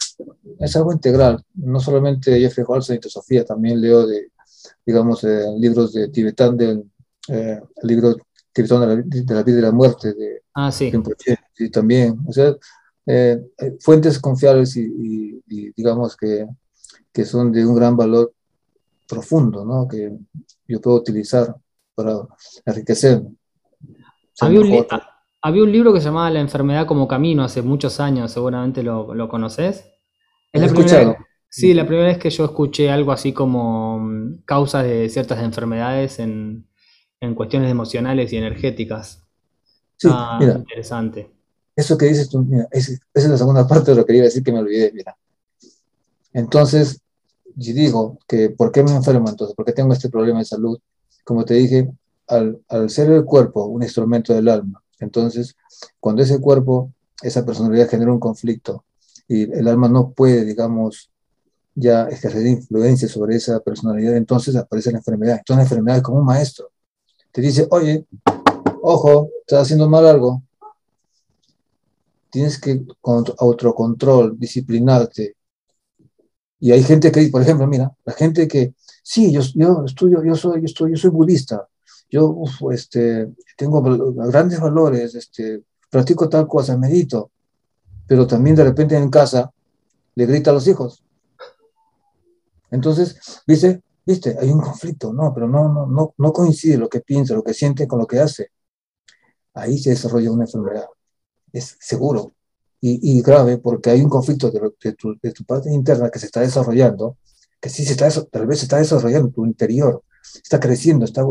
es 0.58 0.76
algo 0.76 0.92
integral, 0.92 1.44
no 1.54 1.80
solamente 1.80 2.38
Jeffrey 2.40 2.64
Holmes 2.66 2.90
y 2.90 3.08
Sofía, 3.08 3.44
también 3.44 3.80
leo 3.80 4.06
de, 4.06 4.30
digamos, 4.86 5.24
eh, 5.24 5.44
libros 5.58 5.92
de 5.92 6.08
tibetán, 6.08 6.56
del 6.56 6.84
eh, 7.28 7.60
libro 7.82 8.16
tibetano 8.52 8.86
de 8.86 8.96
la, 8.96 9.02
de 9.02 9.34
la, 9.34 9.42
vida 9.42 9.58
y 9.58 9.62
la 9.62 9.72
muerte 9.72 10.14
de 10.14 10.42
ah, 10.54 10.72
sí. 10.72 10.90
y 11.58 11.70
también, 11.70 12.18
o 12.26 12.32
sea, 12.32 12.56
eh, 13.06 13.40
fuentes 13.80 14.18
confiables 14.18 14.76
y, 14.76 15.42
y, 15.46 15.72
digamos 15.72 16.16
que, 16.16 16.46
que 17.12 17.24
son 17.24 17.52
de 17.52 17.64
un 17.66 17.74
gran 17.74 17.96
valor 17.96 18.32
profundo, 19.08 19.64
¿no? 19.64 19.88
que 19.88 20.16
yo 20.68 20.80
puedo 20.80 20.96
utilizar 20.98 21.54
para 21.94 22.20
enriquecer. 22.66 23.22
Había 24.40 24.60
un, 24.60 24.86
había 25.42 25.62
un, 25.62 25.72
libro 25.72 25.92
que 25.92 26.00
se 26.00 26.06
llamaba 26.06 26.30
La 26.30 26.40
enfermedad 26.40 26.86
como 26.86 27.06
camino 27.06 27.44
hace 27.44 27.62
muchos 27.62 28.00
años, 28.00 28.32
seguramente 28.32 28.82
lo, 28.82 29.14
lo 29.14 29.28
conoces. 29.28 29.84
Es 30.52 30.60
la 30.60 30.66
escuchado. 30.66 31.16
sí, 31.48 31.74
la 31.74 31.86
primera 31.86 32.08
vez 32.08 32.18
que 32.18 32.30
yo 32.30 32.44
escuché 32.44 32.90
algo 32.90 33.12
así 33.12 33.32
como 33.32 33.98
mm, 33.98 34.42
causas 34.44 34.84
de 34.84 35.08
ciertas 35.08 35.42
enfermedades 35.42 36.18
en, 36.18 36.66
en 37.20 37.34
cuestiones 37.34 37.70
emocionales 37.70 38.32
y 38.32 38.36
energéticas. 38.36 39.22
Sí, 39.96 40.08
ah, 40.10 40.38
mira, 40.40 40.54
interesante. 40.54 41.30
Eso 41.76 41.96
que 41.96 42.06
dices 42.06 42.28
tú, 42.28 42.42
mira, 42.42 42.66
esa 42.70 42.92
es 43.14 43.28
la 43.28 43.36
segunda 43.36 43.66
parte 43.66 43.90
de 43.90 43.96
lo 43.98 44.04
que 44.04 44.14
iba 44.14 44.22
a 44.22 44.24
decir 44.24 44.42
que 44.42 44.52
me 44.52 44.58
olvidé, 44.58 44.92
mira. 44.92 45.16
Entonces, 46.32 47.00
si 47.58 47.72
digo 47.72 48.18
que, 48.26 48.50
¿por 48.50 48.72
qué 48.72 48.82
me 48.82 48.92
enfermo 48.92 49.28
entonces? 49.28 49.54
¿Por 49.54 49.64
qué 49.64 49.72
tengo 49.72 49.92
este 49.92 50.08
problema 50.08 50.38
de 50.38 50.44
salud? 50.44 50.78
Como 51.30 51.44
te 51.44 51.54
dije, 51.54 51.88
al, 52.26 52.60
ser 52.88 53.08
el 53.12 53.24
cuerpo 53.24 53.66
un 53.66 53.84
instrumento 53.84 54.34
del 54.34 54.48
alma, 54.48 54.82
entonces 54.98 55.54
cuando 56.00 56.22
ese 56.22 56.40
cuerpo, 56.40 56.92
esa 57.22 57.46
personalidad 57.46 57.88
genera 57.88 58.12
un 58.12 58.18
conflicto 58.18 58.84
y 59.28 59.44
el 59.44 59.68
alma 59.68 59.88
no 59.88 60.10
puede, 60.10 60.44
digamos, 60.44 61.08
ya 61.72 62.08
ejercer 62.08 62.44
influencia 62.48 63.06
sobre 63.06 63.36
esa 63.36 63.60
personalidad, 63.60 64.16
entonces 64.16 64.56
aparece 64.56 64.90
la 64.90 64.98
enfermedad. 64.98 65.36
Entonces 65.36 65.58
la 65.58 65.62
enfermedad 65.62 65.98
es 65.98 66.02
como 66.02 66.18
un 66.18 66.26
maestro. 66.26 66.72
Te 67.30 67.40
dice, 67.40 67.68
oye, 67.70 68.04
ojo, 68.82 69.28
estás 69.42 69.62
haciendo 69.62 69.88
mal 69.88 70.04
algo. 70.04 70.42
Tienes 72.28 72.60
que 72.60 72.84
con 73.00 73.24
autocontrol, 73.38 74.36
disciplinarte. 74.36 75.36
Y 76.58 76.72
hay 76.72 76.82
gente 76.82 77.12
que, 77.12 77.28
por 77.28 77.40
ejemplo, 77.40 77.68
mira, 77.68 77.92
la 78.04 78.14
gente 78.14 78.48
que 78.48 78.74
sí, 79.02 79.32
yo, 79.32 79.40
yo 79.54 79.84
estudio, 79.84 80.22
yo 80.24 80.34
soy, 80.34 80.60
yo 80.60 80.66
estoy, 80.66 80.90
yo 80.92 80.96
soy 80.96 81.10
budista, 81.10 81.68
yo 82.10 82.42
este, 82.72 83.32
tengo 83.56 83.82
grandes 83.82 84.60
valores, 84.60 85.14
este, 85.14 85.62
practico 85.88 86.28
tal 86.28 86.46
cosa, 86.46 86.76
medito, 86.76 87.30
pero 88.06 88.26
también 88.26 88.56
de 88.56 88.64
repente 88.64 88.96
en 88.96 89.10
casa 89.10 89.52
le 90.14 90.26
grita 90.26 90.50
a 90.50 90.54
los 90.54 90.66
hijos. 90.66 91.04
Entonces, 92.70 93.42
¿viste? 93.46 93.82
¿Viste? 94.04 94.36
Hay 94.40 94.50
un 94.50 94.60
conflicto, 94.60 95.12
no, 95.12 95.32
pero 95.32 95.48
no, 95.48 95.72
no, 95.72 95.86
no, 95.86 96.14
no 96.16 96.32
coincide 96.32 96.78
lo 96.78 96.88
que 96.88 97.00
piensa, 97.00 97.34
lo 97.34 97.44
que 97.44 97.54
siente 97.54 97.86
con 97.86 97.98
lo 97.98 98.06
que 98.06 98.18
hace. 98.18 98.50
Ahí 99.54 99.78
se 99.78 99.90
desarrolla 99.90 100.30
una 100.32 100.44
enfermedad, 100.44 100.86
es 101.52 101.76
seguro 101.80 102.32
y, 102.80 103.18
y 103.18 103.22
grave 103.22 103.58
porque 103.58 103.90
hay 103.90 104.00
un 104.00 104.08
conflicto 104.08 104.50
de, 104.50 104.60
de, 104.82 104.92
tu, 104.94 105.16
de 105.20 105.32
tu 105.32 105.44
parte 105.44 105.70
interna 105.70 106.10
que 106.10 106.18
se 106.18 106.26
está 106.26 106.40
desarrollando 106.40 107.18
que 107.60 107.68
sí 107.68 107.84
se 107.84 107.92
está, 107.92 108.08
tal 108.30 108.46
vez 108.46 108.60
se 108.60 108.64
está 108.64 108.78
desarrollando 108.78 109.30
tu 109.30 109.44
interior, 109.44 110.02
está 110.42 110.58
creciendo, 110.58 111.04
está, 111.04 111.22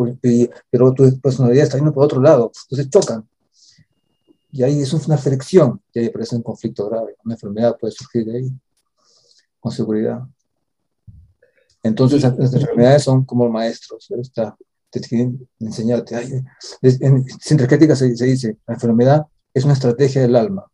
pero 0.70 0.94
tu 0.94 1.20
personalidad 1.20 1.63
está 1.63 1.78
yendo 1.78 1.94
por 1.94 2.04
otro 2.04 2.22
lado, 2.22 2.52
entonces 2.63 2.89
chocan. 2.89 3.28
Y 4.52 4.63
ahí 4.63 4.82
es 4.82 4.94
una 4.94 5.18
fricción, 5.18 5.82
y 5.94 6.00
ahí 6.00 6.06
aparece 6.08 6.36
un 6.36 6.44
conflicto 6.44 6.89
grave, 6.89 7.15
una 7.24 7.36
enfermedad 7.36 7.78
puede 7.80 7.94
surgir 7.94 8.26
de 8.26 8.38
ahí, 8.38 8.52
con 9.60 9.72
seguridad. 9.72 10.22
Entonces 11.82 12.22
las 12.22 12.54
enfermedades 12.54 13.04
son 13.04 13.26
como 13.26 13.50
maestros, 13.50 14.10
está, 14.12 14.56
te 14.89 15.02
que 15.02 15.32
enseñarte. 15.60 16.44
en 16.82 17.26
sintergética 17.39 17.96
se, 17.96 18.15
se, 18.15 18.26
dice, 18.26 18.58
la 18.68 18.74
enfermedad 18.76 19.26
es 19.54 19.63
una 19.63 19.74
estrategia 19.74 20.22
del 20.22 20.36
alma, 20.36 20.65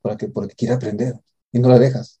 para 0.00 0.16
que, 0.16 0.28
porque 0.28 0.54
quiere 0.54 0.74
aprender, 0.74 1.20
y 1.52 1.58
no 1.58 1.68
la 1.68 1.78
dejas. 1.78 2.20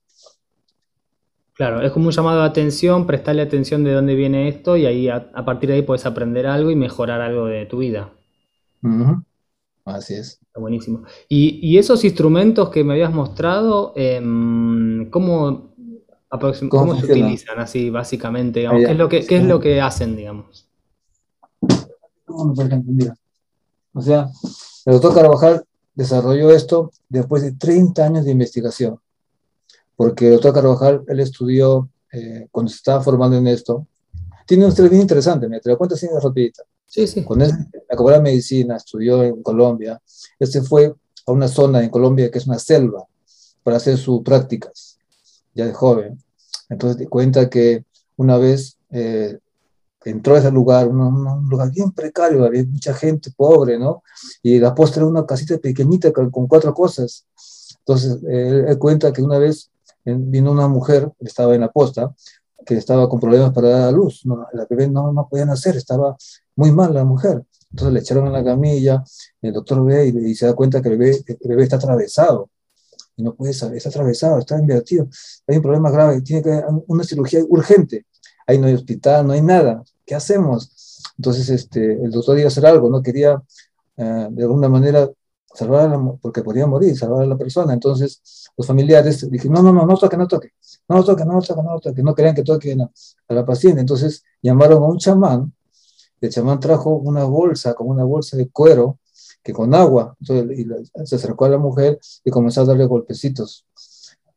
Claro, 1.54 1.82
es 1.82 1.92
como 1.92 2.06
un 2.06 2.12
llamado 2.12 2.40
de 2.40 2.46
atención, 2.46 3.06
prestarle 3.06 3.42
atención 3.42 3.84
de 3.84 3.92
dónde 3.92 4.16
viene 4.16 4.48
esto 4.48 4.76
y 4.76 4.86
ahí 4.86 5.08
a, 5.08 5.30
partir 5.44 5.68
de 5.70 5.76
ahí 5.76 5.82
puedes 5.82 6.04
aprender 6.04 6.48
algo 6.48 6.70
y 6.72 6.76
mejorar 6.76 7.20
algo 7.20 7.46
de 7.46 7.64
tu 7.66 7.78
vida. 7.78 8.10
Así 9.84 10.14
es. 10.14 10.40
Está 10.42 10.58
buenísimo. 10.58 11.04
Y, 11.28 11.78
esos 11.78 12.04
instrumentos 12.04 12.70
que 12.70 12.82
me 12.82 12.94
habías 12.94 13.12
mostrado, 13.12 13.92
em, 13.94 15.08
¿cómo, 15.10 15.74
¿cómo, 16.68 16.96
se 16.96 17.06
utilizan 17.06 17.60
así 17.60 17.88
básicamente? 17.88 18.66
¿Qué, 18.68 18.82
es 18.90 18.98
lo 18.98 19.08
que, 19.08 19.24
¿Qué 19.24 19.36
es 19.36 19.44
lo 19.44 19.60
que 19.60 19.80
hacen, 19.80 20.16
digamos? 20.16 20.68
O 23.92 24.00
sea, 24.00 24.28
el 24.86 24.94
doctor 24.94 25.14
Carvajal 25.14 25.64
desarrolló 25.94 26.50
esto 26.50 26.90
después 27.08 27.44
de 27.44 27.52
30 27.52 28.04
años 28.04 28.24
de 28.24 28.32
investigación 28.32 28.98
porque 29.96 30.26
el 30.26 30.32
doctor 30.34 30.54
Carvajal, 30.54 31.04
él 31.06 31.20
estudió, 31.20 31.88
eh, 32.12 32.48
cuando 32.50 32.70
se 32.70 32.76
estaba 32.76 33.02
formando 33.02 33.36
en 33.36 33.46
esto, 33.46 33.86
tiene 34.46 34.64
un 34.64 34.70
historia 34.70 34.90
bien 34.90 35.02
interesante, 35.02 35.48
me 35.48 35.60
te 35.60 35.70
lo 35.70 35.78
cuento 35.78 35.94
así 35.94 36.06
rapidita. 36.22 36.62
Sí, 36.86 37.06
sí. 37.06 37.24
Cuando 37.24 37.46
él 37.46 37.52
acabó 37.90 38.10
la 38.10 38.20
medicina, 38.20 38.76
estudió 38.76 39.22
en 39.22 39.42
Colombia, 39.42 40.00
este 40.38 40.62
fue 40.62 40.94
a 41.26 41.32
una 41.32 41.48
zona 41.48 41.82
en 41.82 41.90
Colombia 41.90 42.30
que 42.30 42.38
es 42.38 42.46
una 42.46 42.58
selva 42.58 43.04
para 43.62 43.78
hacer 43.78 43.96
sus 43.96 44.22
prácticas, 44.22 44.98
ya 45.54 45.66
de 45.66 45.72
joven. 45.72 46.22
Entonces 46.68 47.08
cuenta 47.08 47.48
que 47.48 47.84
una 48.16 48.36
vez 48.36 48.76
eh, 48.90 49.38
entró 50.04 50.34
a 50.34 50.38
ese 50.38 50.50
lugar, 50.50 50.88
un, 50.88 51.48
lugar 51.48 51.70
bien 51.70 51.90
precario, 51.92 52.44
había 52.44 52.64
mucha 52.64 52.94
gente 52.94 53.30
pobre, 53.36 53.78
¿no? 53.78 54.02
Y 54.42 54.58
la 54.58 54.74
postre 54.74 55.00
era 55.00 55.08
una 55.08 55.26
casita 55.26 55.58
pequeñita 55.58 56.12
con, 56.12 56.30
cuatro 56.30 56.74
cosas. 56.74 57.26
Entonces, 57.78 58.18
él, 58.28 58.78
cuenta 58.78 59.12
que 59.12 59.22
una 59.22 59.38
vez 59.38 59.70
vino 60.04 60.52
una 60.52 60.68
mujer, 60.68 61.10
estaba 61.20 61.54
en 61.54 61.62
la 61.62 61.70
posta, 61.70 62.14
que 62.64 62.76
estaba 62.76 63.08
con 63.08 63.20
problemas 63.20 63.52
para 63.52 63.68
dar 63.68 63.88
a 63.88 63.92
luz. 63.92 64.24
No, 64.24 64.46
la 64.52 64.66
bebé 64.68 64.88
no, 64.88 65.12
no 65.12 65.28
podía 65.28 65.44
nacer, 65.44 65.76
estaba 65.76 66.16
muy 66.56 66.72
mal 66.72 66.94
la 66.94 67.04
mujer. 67.04 67.42
Entonces 67.70 67.92
le 67.92 68.00
echaron 68.00 68.26
en 68.26 68.32
la 68.32 68.44
camilla, 68.44 69.02
el 69.42 69.52
doctor 69.52 69.84
ve 69.84 70.06
y, 70.06 70.34
se 70.34 70.46
da 70.46 70.54
cuenta 70.54 70.80
que 70.80 70.88
el 70.90 70.98
bebé, 70.98 71.24
el 71.26 71.48
bebé 71.48 71.64
está 71.64 71.76
atravesado. 71.76 72.50
Y 73.16 73.22
no 73.22 73.34
puede 73.34 73.52
saber, 73.52 73.76
está 73.76 73.88
atravesado, 73.88 74.38
está 74.38 74.58
invertido. 74.58 75.08
Hay 75.46 75.56
un 75.56 75.62
problema 75.62 75.90
grave, 75.90 76.20
tiene 76.22 76.42
que 76.42 76.52
haber 76.52 76.64
una 76.86 77.04
cirugía 77.04 77.40
urgente. 77.48 78.06
Ahí 78.46 78.58
no 78.58 78.66
hay 78.66 78.74
hospital, 78.74 79.26
no 79.26 79.32
hay 79.32 79.42
nada. 79.42 79.82
¿Qué 80.04 80.14
hacemos? 80.14 81.02
Entonces 81.16 81.48
este, 81.48 81.92
el 82.04 82.10
doctor 82.10 82.38
iba 82.38 82.46
a 82.46 82.48
hacer 82.48 82.66
algo, 82.66 82.90
no 82.90 83.02
quería 83.02 83.42
eh, 83.96 84.28
de 84.30 84.42
alguna 84.42 84.68
manera 84.68 85.08
salvar, 85.54 85.98
porque 86.20 86.42
podía 86.42 86.66
morir, 86.66 86.96
salvar 86.98 87.22
a 87.22 87.26
la 87.26 87.38
persona. 87.38 87.72
Entonces 87.72 88.50
los 88.56 88.66
familiares 88.66 89.30
dijeron, 89.30 89.54
no, 89.54 89.62
no, 89.62 89.72
no, 89.72 89.86
no 89.86 89.96
toque, 89.96 90.16
no 90.16 90.26
toque, 90.26 90.52
no 90.88 91.02
toque, 91.04 91.24
no 91.24 91.40
toque, 91.40 91.62
no 91.62 91.80
toque, 91.80 92.02
no 92.02 92.14
querían 92.14 92.34
que 92.34 92.42
toquen 92.42 92.82
a, 92.82 92.90
a 93.28 93.34
la 93.34 93.46
paciente. 93.46 93.80
Entonces 93.80 94.24
llamaron 94.42 94.82
a 94.82 94.86
un 94.86 94.98
chamán, 94.98 95.52
el 96.20 96.30
chamán 96.30 96.60
trajo 96.60 96.90
una 96.96 97.24
bolsa, 97.24 97.74
como 97.74 97.90
una 97.90 98.04
bolsa 98.04 98.36
de 98.36 98.48
cuero, 98.50 98.98
que 99.42 99.52
con 99.52 99.74
agua, 99.74 100.16
entonces, 100.20 100.58
y 100.58 101.06
se 101.06 101.16
acercó 101.16 101.44
a 101.44 101.50
la 101.50 101.58
mujer 101.58 101.98
y 102.24 102.30
comenzó 102.30 102.62
a 102.62 102.64
darle 102.64 102.86
golpecitos 102.86 103.66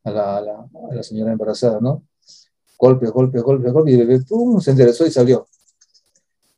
a 0.04 0.12
la, 0.12 0.38
a 0.38 0.42
la, 0.42 0.54
a 0.92 0.96
la 0.96 1.04
señora 1.04 1.32
embarazada, 1.32 1.80
¿no? 1.80 2.04
Golpe, 2.78 3.08
golpe, 3.08 3.40
golpe, 3.40 3.72
golpe, 3.72 3.92
y 3.92 3.94
el 3.96 4.06
bebé 4.06 4.24
¡pum! 4.26 4.60
se 4.60 4.72
enderezó 4.72 5.06
y 5.06 5.12
salió. 5.12 5.48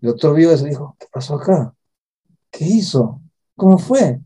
El 0.02 0.10
doctor 0.10 0.34
vio 0.34 0.52
eso 0.52 0.66
y 0.66 0.72
dijo, 0.72 0.96
¿qué 1.00 1.06
pasó 1.12 1.36
acá? 1.36 1.74
¿Qué 2.50 2.66
hizo? 2.66 3.22
¿Cómo 3.56 3.78
fue? 3.78 4.20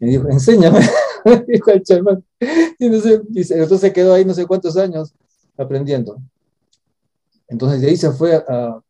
Y 0.00 0.06
dijo, 0.06 0.28
enséñame, 0.28 0.80
dijo 1.48 1.70
el 1.70 1.82
chamán. 1.82 2.24
Y, 2.78 2.86
entonces, 2.86 3.80
se 3.80 3.92
quedó 3.92 4.14
ahí 4.14 4.24
no 4.24 4.34
sé 4.34 4.46
cuántos 4.46 4.76
años 4.76 5.14
aprendiendo. 5.56 6.20
Entonces 7.48 7.80
de 7.80 7.88
ahí 7.88 7.96
se 7.96 8.10
fue 8.10 8.34
a, 8.34 8.80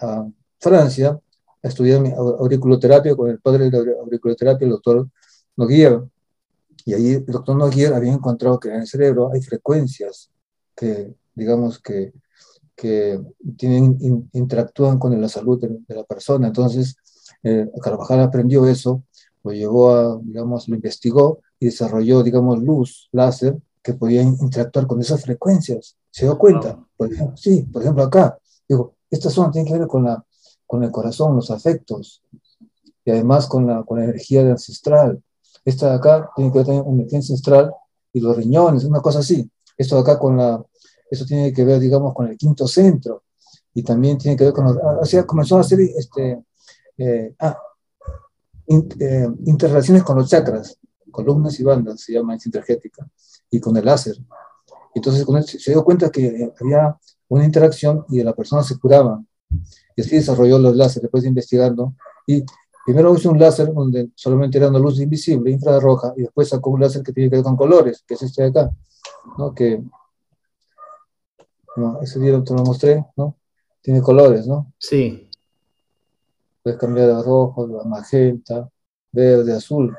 a, 0.00 0.28
Francia 0.60 1.18
a 1.62 1.68
estudiar 1.68 2.02
auriculoterapia 2.16 3.14
con 3.14 3.28
el 3.28 3.38
padre 3.40 3.68
de 3.68 3.84
la 3.84 3.92
auriculoterapia, 4.00 4.64
el 4.64 4.70
doctor 4.70 5.08
Noguier. 5.56 6.00
Y 6.86 6.94
ahí 6.94 7.10
el 7.14 7.26
doctor 7.26 7.56
Noguier 7.56 7.92
había 7.92 8.12
encontrado 8.12 8.58
que 8.58 8.68
en 8.68 8.76
el 8.76 8.86
cerebro 8.86 9.30
hay 9.32 9.42
frecuencias 9.42 10.30
que, 10.74 11.14
digamos, 11.34 11.78
que, 11.80 12.12
que 12.74 13.20
tienen, 13.56 14.28
interactúan 14.32 14.98
con 14.98 15.18
la 15.20 15.28
salud 15.28 15.60
de, 15.60 15.94
la 15.94 16.04
persona. 16.04 16.46
Entonces, 16.46 16.96
eh, 17.42 17.70
Carvajal 17.82 18.20
aprendió 18.20 18.66
eso, 18.66 19.02
lo 19.44 19.52
llevó 19.52 19.90
a, 19.90 20.18
digamos, 20.22 20.68
lo 20.68 20.74
investigó 20.74 21.40
y 21.60 21.66
desarrolló, 21.66 22.22
digamos, 22.22 22.62
luz, 22.62 23.08
láser, 23.12 23.56
que 23.82 23.92
podía 23.92 24.22
interactuar 24.22 24.86
con 24.86 25.00
esas 25.00 25.22
frecuencias. 25.22 25.96
¿Se 26.10 26.24
dio 26.24 26.38
cuenta? 26.38 26.82
Por 26.96 27.12
ejemplo, 27.12 27.36
sí, 27.36 27.62
por 27.62 27.82
ejemplo 27.82 28.02
acá, 28.02 28.38
digo, 28.66 28.94
esta 29.10 29.28
zona 29.28 29.50
tiene 29.50 29.70
que 29.70 29.78
ver 29.78 29.86
con, 29.86 30.04
la, 30.04 30.24
con 30.66 30.82
el 30.82 30.90
corazón, 30.90 31.36
los 31.36 31.50
afectos, 31.50 32.22
y 33.04 33.10
además 33.10 33.46
con 33.46 33.66
la, 33.66 33.82
con 33.84 33.98
la 33.98 34.04
energía 34.04 34.40
ancestral. 34.40 35.22
Esta 35.64 35.90
de 35.90 35.96
acá 35.96 36.30
tiene 36.34 36.50
que 36.50 36.58
ver 36.58 36.66
también 36.66 36.84
con 36.84 36.94
la 36.94 37.00
energía 37.00 37.18
ancestral 37.18 37.72
y 38.12 38.20
los 38.20 38.36
riñones, 38.36 38.84
una 38.84 39.00
cosa 39.00 39.18
así. 39.18 39.48
Esto 39.76 39.96
de 39.96 40.00
acá 40.00 40.18
con 40.18 40.36
la, 40.38 40.64
eso 41.10 41.26
tiene 41.26 41.52
que 41.52 41.64
ver, 41.64 41.80
digamos, 41.80 42.14
con 42.14 42.28
el 42.28 42.38
quinto 42.38 42.66
centro, 42.66 43.24
y 43.74 43.82
también 43.82 44.16
tiene 44.16 44.36
que 44.36 44.44
ver 44.44 44.52
con, 44.52 44.66
o 44.66 45.04
sea, 45.04 45.26
comenzó 45.26 45.58
a 45.58 45.60
hacer 45.60 45.80
este, 45.80 46.42
eh, 46.96 47.34
ah, 47.40 47.58
eh, 48.66 49.28
interrelaciones 49.46 50.02
con 50.02 50.16
los 50.16 50.28
chakras, 50.28 50.78
columnas 51.10 51.58
y 51.60 51.64
bandas, 51.64 52.00
se 52.00 52.12
llama 52.12 52.38
sinergética, 52.38 53.06
y 53.50 53.60
con 53.60 53.76
el 53.76 53.84
láser. 53.84 54.16
Entonces 54.94 55.24
con 55.24 55.42
se 55.42 55.70
dio 55.70 55.84
cuenta 55.84 56.10
que 56.10 56.52
había 56.60 56.96
una 57.28 57.44
interacción 57.44 58.04
y 58.08 58.22
la 58.22 58.32
persona 58.32 58.62
se 58.62 58.78
curaba. 58.78 59.22
Y 59.96 60.02
así 60.02 60.16
desarrolló 60.16 60.58
los 60.58 60.76
láseres, 60.76 61.02
después 61.02 61.22
de 61.22 61.28
investigando. 61.28 61.94
Y 62.26 62.44
primero 62.84 63.14
hizo 63.14 63.30
un 63.30 63.38
láser 63.38 63.72
donde 63.72 64.10
solamente 64.14 64.58
era 64.58 64.68
una 64.68 64.78
luz 64.78 65.00
invisible, 65.00 65.50
infrarroja, 65.50 66.12
y 66.16 66.22
después 66.22 66.48
sacó 66.48 66.70
un 66.70 66.80
láser 66.80 67.02
que 67.02 67.12
tiene 67.12 67.30
que 67.30 67.36
ver 67.36 67.44
con 67.44 67.56
colores, 67.56 68.04
que 68.06 68.14
es 68.14 68.22
este 68.22 68.42
de 68.42 68.48
acá, 68.48 68.70
¿no? 69.38 69.54
Que, 69.54 69.82
ese 72.02 72.20
día 72.20 72.42
te 72.44 72.54
lo 72.54 72.62
mostré, 72.62 73.04
¿no? 73.16 73.36
Tiene 73.82 74.00
colores, 74.00 74.46
¿no? 74.46 74.72
Sí. 74.78 75.23
Puedes 76.64 76.80
cambiar 76.80 77.08
de 77.08 77.22
rojo, 77.22 77.80
a 77.80 77.84
magenta, 77.84 78.68
verde, 79.12 79.52
azul. 79.52 79.94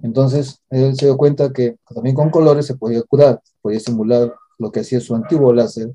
Entonces, 0.00 0.62
él 0.70 0.94
se 0.96 1.06
dio 1.06 1.16
cuenta 1.16 1.52
que 1.52 1.78
también 1.92 2.14
con 2.14 2.30
colores 2.30 2.64
se 2.64 2.76
podía 2.76 3.02
curar, 3.02 3.42
podía 3.60 3.80
simular 3.80 4.32
lo 4.56 4.70
que 4.70 4.80
hacía 4.80 5.00
su 5.00 5.16
antiguo 5.16 5.52
láser 5.52 5.92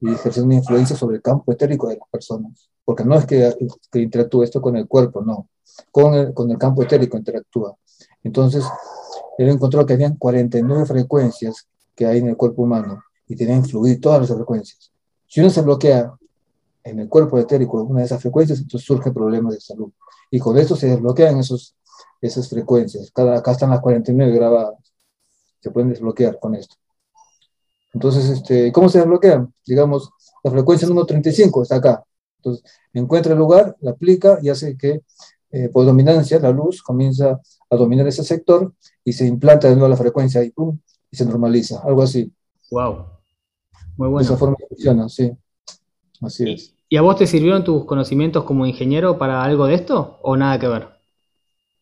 y 0.00 0.12
ejercer 0.12 0.44
una 0.44 0.54
influencia 0.54 0.94
sobre 0.94 1.16
el 1.16 1.22
campo 1.22 1.50
etérico 1.50 1.88
de 1.88 1.96
las 1.96 2.08
personas. 2.08 2.70
Porque 2.84 3.04
no 3.04 3.16
es 3.16 3.26
que, 3.26 3.52
que 3.90 3.98
interactúe 4.00 4.44
esto 4.44 4.62
con 4.62 4.76
el 4.76 4.86
cuerpo, 4.86 5.22
no. 5.22 5.48
Con 5.90 6.14
el, 6.14 6.32
con 6.32 6.48
el 6.52 6.56
campo 6.56 6.84
etérico 6.84 7.16
interactúa. 7.18 7.74
Entonces, 8.22 8.64
él 9.38 9.48
encontró 9.48 9.84
que 9.84 9.94
habían 9.94 10.14
49 10.14 10.86
frecuencias 10.86 11.66
que 11.96 12.06
hay 12.06 12.18
en 12.18 12.28
el 12.28 12.36
cuerpo 12.36 12.62
humano 12.62 13.02
y 13.26 13.34
tenían 13.34 13.64
que 13.64 13.70
fluir 13.70 14.00
todas 14.00 14.20
las 14.20 14.32
frecuencias. 14.32 14.92
Si 15.26 15.40
uno 15.40 15.50
se 15.50 15.62
bloquea 15.62 16.12
en 16.88 17.00
el 17.00 17.08
cuerpo 17.08 17.38
etérico 17.38 17.82
una 17.82 18.00
de 18.00 18.06
esas 18.06 18.20
frecuencias, 18.20 18.58
entonces 18.60 18.86
surge 18.86 19.12
problemas 19.12 19.54
de 19.54 19.60
salud. 19.60 19.90
Y 20.30 20.38
con 20.38 20.56
esto 20.58 20.76
se 20.76 20.88
desbloquean 20.88 21.38
esos, 21.38 21.74
esas 22.20 22.48
frecuencias. 22.48 23.10
Cada, 23.12 23.38
acá 23.38 23.52
están 23.52 23.70
las 23.70 23.80
49 23.80 24.32
grabadas. 24.32 24.74
Se 25.60 25.70
pueden 25.70 25.90
desbloquear 25.90 26.38
con 26.38 26.54
esto. 26.54 26.76
Entonces, 27.92 28.28
este, 28.28 28.70
¿cómo 28.72 28.88
se 28.88 28.98
desbloquean? 28.98 29.52
Digamos, 29.66 30.10
la 30.44 30.50
frecuencia 30.50 30.86
número 30.86 31.06
35 31.06 31.62
está 31.62 31.76
acá. 31.76 32.04
Entonces, 32.38 32.64
encuentra 32.92 33.32
el 33.32 33.38
lugar, 33.38 33.76
la 33.80 33.92
aplica 33.92 34.38
y 34.42 34.48
hace 34.48 34.76
que 34.76 35.02
eh, 35.50 35.68
por 35.70 35.86
dominancia 35.86 36.38
la 36.38 36.50
luz 36.50 36.82
comienza 36.82 37.40
a 37.70 37.76
dominar 37.76 38.06
ese 38.06 38.22
sector 38.22 38.74
y 39.02 39.12
se 39.12 39.26
implanta 39.26 39.68
de 39.68 39.74
nuevo 39.74 39.88
la 39.88 39.96
frecuencia 39.96 40.42
y 40.44 40.50
¡pum! 40.50 40.78
y 41.10 41.16
se 41.16 41.24
normaliza, 41.24 41.80
algo 41.82 42.02
así. 42.02 42.30
Wow. 42.70 43.06
Muy 43.96 44.08
bueno. 44.08 44.18
De 44.18 44.24
esa 44.24 44.36
forma 44.36 44.56
funciona, 44.68 45.08
sí. 45.08 45.32
Así 46.20 46.52
es. 46.52 46.74
¿Y 46.90 46.96
a 46.96 47.02
vos 47.02 47.16
te 47.16 47.26
sirvieron 47.26 47.64
tus 47.64 47.84
conocimientos 47.84 48.44
como 48.44 48.66
ingeniero 48.66 49.18
para 49.18 49.42
algo 49.42 49.66
de 49.66 49.74
esto 49.74 50.18
o 50.22 50.36
nada 50.36 50.58
que 50.58 50.68
ver? 50.68 50.88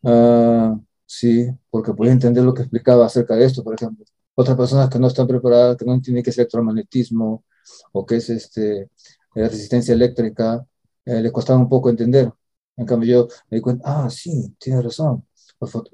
Ah, 0.02 0.76
sí, 1.04 1.48
porque 1.70 1.92
pude 1.92 2.10
entender 2.10 2.42
lo 2.42 2.52
que 2.52 2.62
explicaba 2.62 3.06
acerca 3.06 3.36
de 3.36 3.44
esto, 3.44 3.62
por 3.62 3.74
ejemplo. 3.74 4.04
Otras 4.34 4.56
personas 4.56 4.90
que 4.90 4.98
no 4.98 5.06
están 5.06 5.28
preparadas, 5.28 5.76
que 5.76 5.84
no 5.84 5.94
entienden 5.94 6.24
qué 6.24 6.30
es 6.30 6.38
electromagnetismo 6.38 7.44
o 7.92 8.04
qué 8.04 8.16
es 8.16 8.30
este, 8.30 8.90
resistencia 9.34 9.94
eléctrica, 9.94 10.66
eh, 11.04 11.20
les 11.22 11.32
costaba 11.32 11.58
un 11.60 11.68
poco 11.68 11.88
entender. 11.88 12.32
En 12.76 12.84
cambio, 12.84 13.28
yo 13.28 13.28
me 13.48 13.58
di 13.58 13.60
cuenta, 13.62 14.04
ah, 14.06 14.10
sí, 14.10 14.54
tiene 14.58 14.82
razón. 14.82 15.24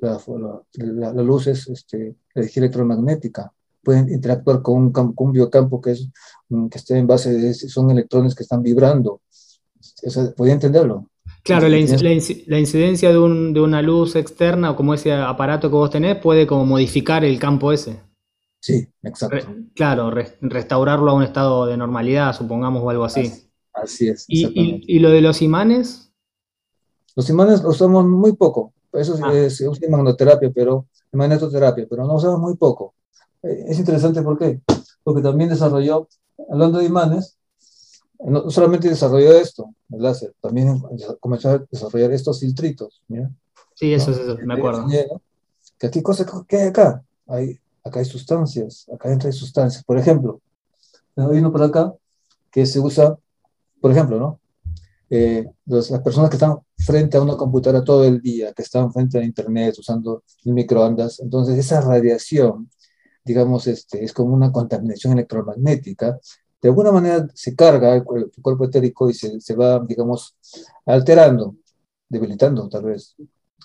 La, 0.00 1.12
luz 1.12 1.46
es 1.46 1.68
este, 1.68 2.16
energía 2.34 2.62
electromagnética 2.62 3.52
pueden 3.82 4.08
interactuar 4.08 4.62
con 4.62 4.74
un, 4.82 4.92
campo, 4.92 5.24
un 5.24 5.32
biocampo 5.32 5.80
que, 5.80 5.92
es, 5.92 6.08
que 6.48 6.78
está 6.78 6.96
en 6.96 7.06
base 7.06 7.32
de, 7.32 7.54
son 7.54 7.90
electrones 7.90 8.34
que 8.34 8.42
están 8.42 8.62
vibrando. 8.62 9.20
Eso, 10.02 10.34
¿Podía 10.34 10.54
entenderlo? 10.54 11.08
Claro, 11.42 11.68
la, 11.68 11.78
incidencia 11.78 13.10
de, 13.10 13.18
un, 13.18 13.52
de, 13.52 13.60
una 13.60 13.82
luz 13.82 14.14
externa 14.14 14.70
o 14.70 14.76
como 14.76 14.94
ese 14.94 15.12
aparato 15.12 15.68
que 15.68 15.74
vos 15.74 15.90
tenés 15.90 16.16
puede 16.18 16.46
como 16.46 16.64
modificar 16.64 17.24
el 17.24 17.38
campo 17.38 17.72
ese. 17.72 18.00
Sí, 18.60 18.86
exacto. 19.02 19.48
claro, 19.74 20.12
restaurarlo 20.40 21.10
a 21.10 21.14
un 21.14 21.24
estado 21.24 21.66
de 21.66 21.76
normalidad, 21.76 22.32
supongamos, 22.32 22.82
o 22.84 22.90
algo 22.90 23.04
así. 23.04 23.32
Así, 23.72 24.08
es. 24.08 24.24
¿Y, 24.28 24.84
y, 24.86 24.98
lo 25.00 25.10
de 25.10 25.20
los 25.20 25.42
imanes? 25.42 26.12
Los 27.16 27.28
imanes 27.28 27.62
los 27.62 27.74
usamos 27.74 28.04
muy 28.04 28.34
poco. 28.34 28.72
Eso 28.92 29.18
ah. 29.22 29.32
se 29.50 29.68
usa 29.68 29.86
en 29.86 29.90
magnoterapia, 29.90 30.52
pero 30.54 30.86
en 31.10 31.18
magnetoterapia, 31.18 31.86
pero 31.90 32.06
no 32.06 32.14
usamos 32.14 32.38
muy 32.38 32.56
poco. 32.56 32.94
Eh, 33.42 33.64
es 33.68 33.78
interesante 33.78 34.22
¿por 34.22 34.38
qué? 34.38 34.60
porque 35.02 35.22
también 35.22 35.50
desarrolló, 35.50 36.08
hablando 36.50 36.78
de 36.78 36.84
imanes, 36.84 37.36
no 38.20 38.48
solamente 38.50 38.88
desarrolló 38.88 39.32
esto, 39.32 39.74
el 39.90 40.02
láser, 40.02 40.32
también 40.40 40.80
comenzó 41.20 41.50
a 41.50 41.58
desarrollar 41.70 42.12
estos 42.12 42.40
filtritos. 42.40 43.02
Sí, 43.74 43.92
eso 43.92 44.12
es 44.12 44.18
eso, 44.18 44.38
me 44.44 44.54
acuerdo. 44.54 44.86
Que 45.78 45.86
aquí 45.88 46.02
cosa 46.02 46.24
¿qué 46.46 46.56
hay 46.56 46.68
acá? 46.68 47.02
Hay, 47.26 47.58
acá 47.82 47.98
hay 47.98 48.04
sustancias, 48.04 48.88
acá 48.92 49.08
dentro 49.08 49.28
hay 49.28 49.32
sustancias. 49.32 49.82
Por 49.82 49.98
ejemplo, 49.98 50.40
hay 51.16 51.38
uno 51.38 51.50
por 51.50 51.62
acá 51.62 51.92
que 52.50 52.64
se 52.64 52.78
usa, 52.78 53.18
por 53.80 53.90
ejemplo, 53.90 54.18
¿no? 54.18 54.38
Eh, 55.10 55.44
las 55.66 55.90
personas 56.00 56.30
que 56.30 56.36
están 56.36 56.58
frente 56.78 57.16
a 57.16 57.22
una 57.22 57.36
computadora 57.36 57.84
todo 57.84 58.04
el 58.04 58.22
día, 58.22 58.52
que 58.52 58.62
están 58.62 58.92
frente 58.92 59.18
a 59.18 59.24
internet 59.24 59.74
usando 59.78 60.22
microondas, 60.44 61.20
entonces 61.20 61.58
esa 61.58 61.80
radiación 61.80 62.70
digamos, 63.24 63.66
este, 63.66 64.04
es 64.04 64.12
como 64.12 64.34
una 64.34 64.52
contaminación 64.52 65.14
electromagnética 65.14 66.18
de 66.62 66.68
alguna 66.68 66.92
manera 66.92 67.26
se 67.34 67.56
carga 67.56 67.96
el, 67.96 68.04
cuerpo 68.04 68.64
etérico 68.64 69.10
y 69.10 69.14
se, 69.14 69.40
se, 69.40 69.56
va, 69.56 69.80
digamos, 69.80 70.36
alterando, 70.86 71.56
debilitando 72.08 72.68
tal 72.68 72.84
vez, 72.84 73.16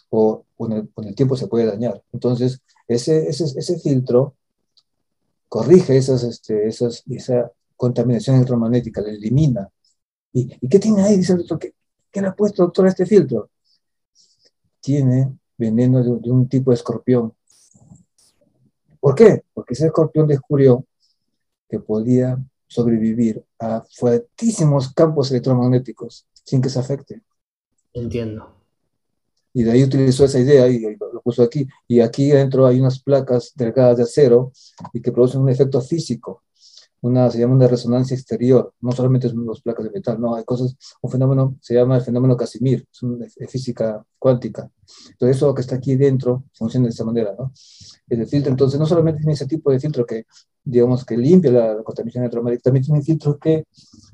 o 0.09 0.43
con 0.57 0.73
el, 0.73 1.15
tiempo 1.15 1.37
se 1.37 1.47
puede 1.47 1.67
dañar. 1.67 2.03
Entonces, 2.11 2.59
ese, 2.87 3.29
ese, 3.29 3.43
ese 3.43 3.79
filtro 3.79 4.35
corrige 5.47 5.95
esas, 5.95 6.23
este, 6.23 6.67
esas, 6.67 7.03
esa 7.07 7.51
contaminación 7.75 8.37
electromagnética, 8.37 9.01
la 9.01 9.09
elimina. 9.09 9.69
¿Y, 10.33 10.51
¿Y, 10.59 10.67
qué 10.67 10.79
tiene 10.79 11.03
ahí? 11.03 11.17
Dice 11.17 11.33
el 11.33 11.39
doctor, 11.39 11.59
¿qué, 11.59 11.75
¿qué, 12.11 12.21
le 12.21 12.27
ha 12.29 12.35
puesto, 12.35 12.63
doctor, 12.63 12.87
a 12.87 12.89
este 12.89 13.05
filtro? 13.05 13.51
Tiene 14.81 15.37
veneno 15.55 16.03
de, 16.03 16.19
de 16.19 16.31
un 16.31 16.49
tipo 16.49 16.71
de 16.71 16.75
escorpión. 16.75 17.31
¿Por 19.07 19.15
qué? 19.15 19.41
Porque 19.53 19.73
ese 19.73 19.85
escorpión 19.85 20.27
descubrió 20.27 20.85
que 21.69 21.79
podía 21.79 22.37
sobrevivir 22.67 23.41
a 23.57 23.81
fuertísimos 23.89 24.93
campos 24.93 25.31
electromagnéticos 25.31 26.27
sin 26.43 26.61
que 26.61 26.67
se 26.67 26.79
afecte. 26.79 27.21
Entiendo. 27.93 28.53
Y 29.53 29.63
de 29.63 29.71
ahí 29.71 29.83
utilizó 29.85 30.25
esa 30.25 30.39
idea 30.39 30.67
y 30.67 30.81
lo 30.81 31.21
puso 31.21 31.41
aquí. 31.41 31.65
Y 31.87 32.01
aquí 32.01 32.31
dentro 32.31 32.67
hay 32.67 32.81
unas 32.81 33.01
placas 33.01 33.53
delgadas 33.55 33.95
de 33.95 34.03
acero 34.03 34.51
y 34.91 35.01
que 35.01 35.13
producen 35.13 35.39
un 35.39 35.47
efecto 35.47 35.79
físico 35.79 36.43
una, 37.07 37.29
se 37.31 37.39
llama 37.39 37.55
una 37.55 37.67
resonancia 37.67 38.15
exterior, 38.15 38.73
no 38.81 38.91
solamente 38.91 39.29
son 39.29 39.45
las 39.45 39.61
placas 39.61 39.85
de 39.85 39.91
metal, 39.91 40.19
no, 40.19 40.35
hay 40.35 40.43
cosas, 40.43 40.75
un 41.01 41.11
fenómeno, 41.11 41.57
se 41.61 41.73
llama 41.73 41.97
el 41.97 42.01
fenómeno 42.01 42.37
Casimir, 42.37 42.85
es, 42.91 43.03
una, 43.03 43.25
física 43.47 44.03
cuántica. 44.19 44.69
Entonces 45.11 45.37
eso 45.37 45.53
que 45.53 45.61
está 45.61 45.75
aquí 45.75 45.95
dentro 45.95 46.45
funciona 46.53 46.85
de 46.85 46.91
esta 46.91 47.05
manera, 47.05 47.35
¿no? 47.37 47.51
El 48.09 48.25
filtro, 48.27 48.51
entonces, 48.51 48.79
no 48.79 48.85
solamente 48.85 49.19
tiene 49.19 49.33
ese 49.33 49.45
tipo 49.45 49.71
de 49.71 49.79
filtro 49.79 50.05
que, 50.05 50.25
digamos, 50.63 51.05
que 51.05 51.17
limpia 51.17 51.51
la, 51.51 51.83
contaminación 51.83 52.23
electromagnética, 52.23 52.69
también 52.69 52.83
tiene 52.83 52.99
un 52.99 53.05
filtro 53.05 53.37
que, 53.37 53.65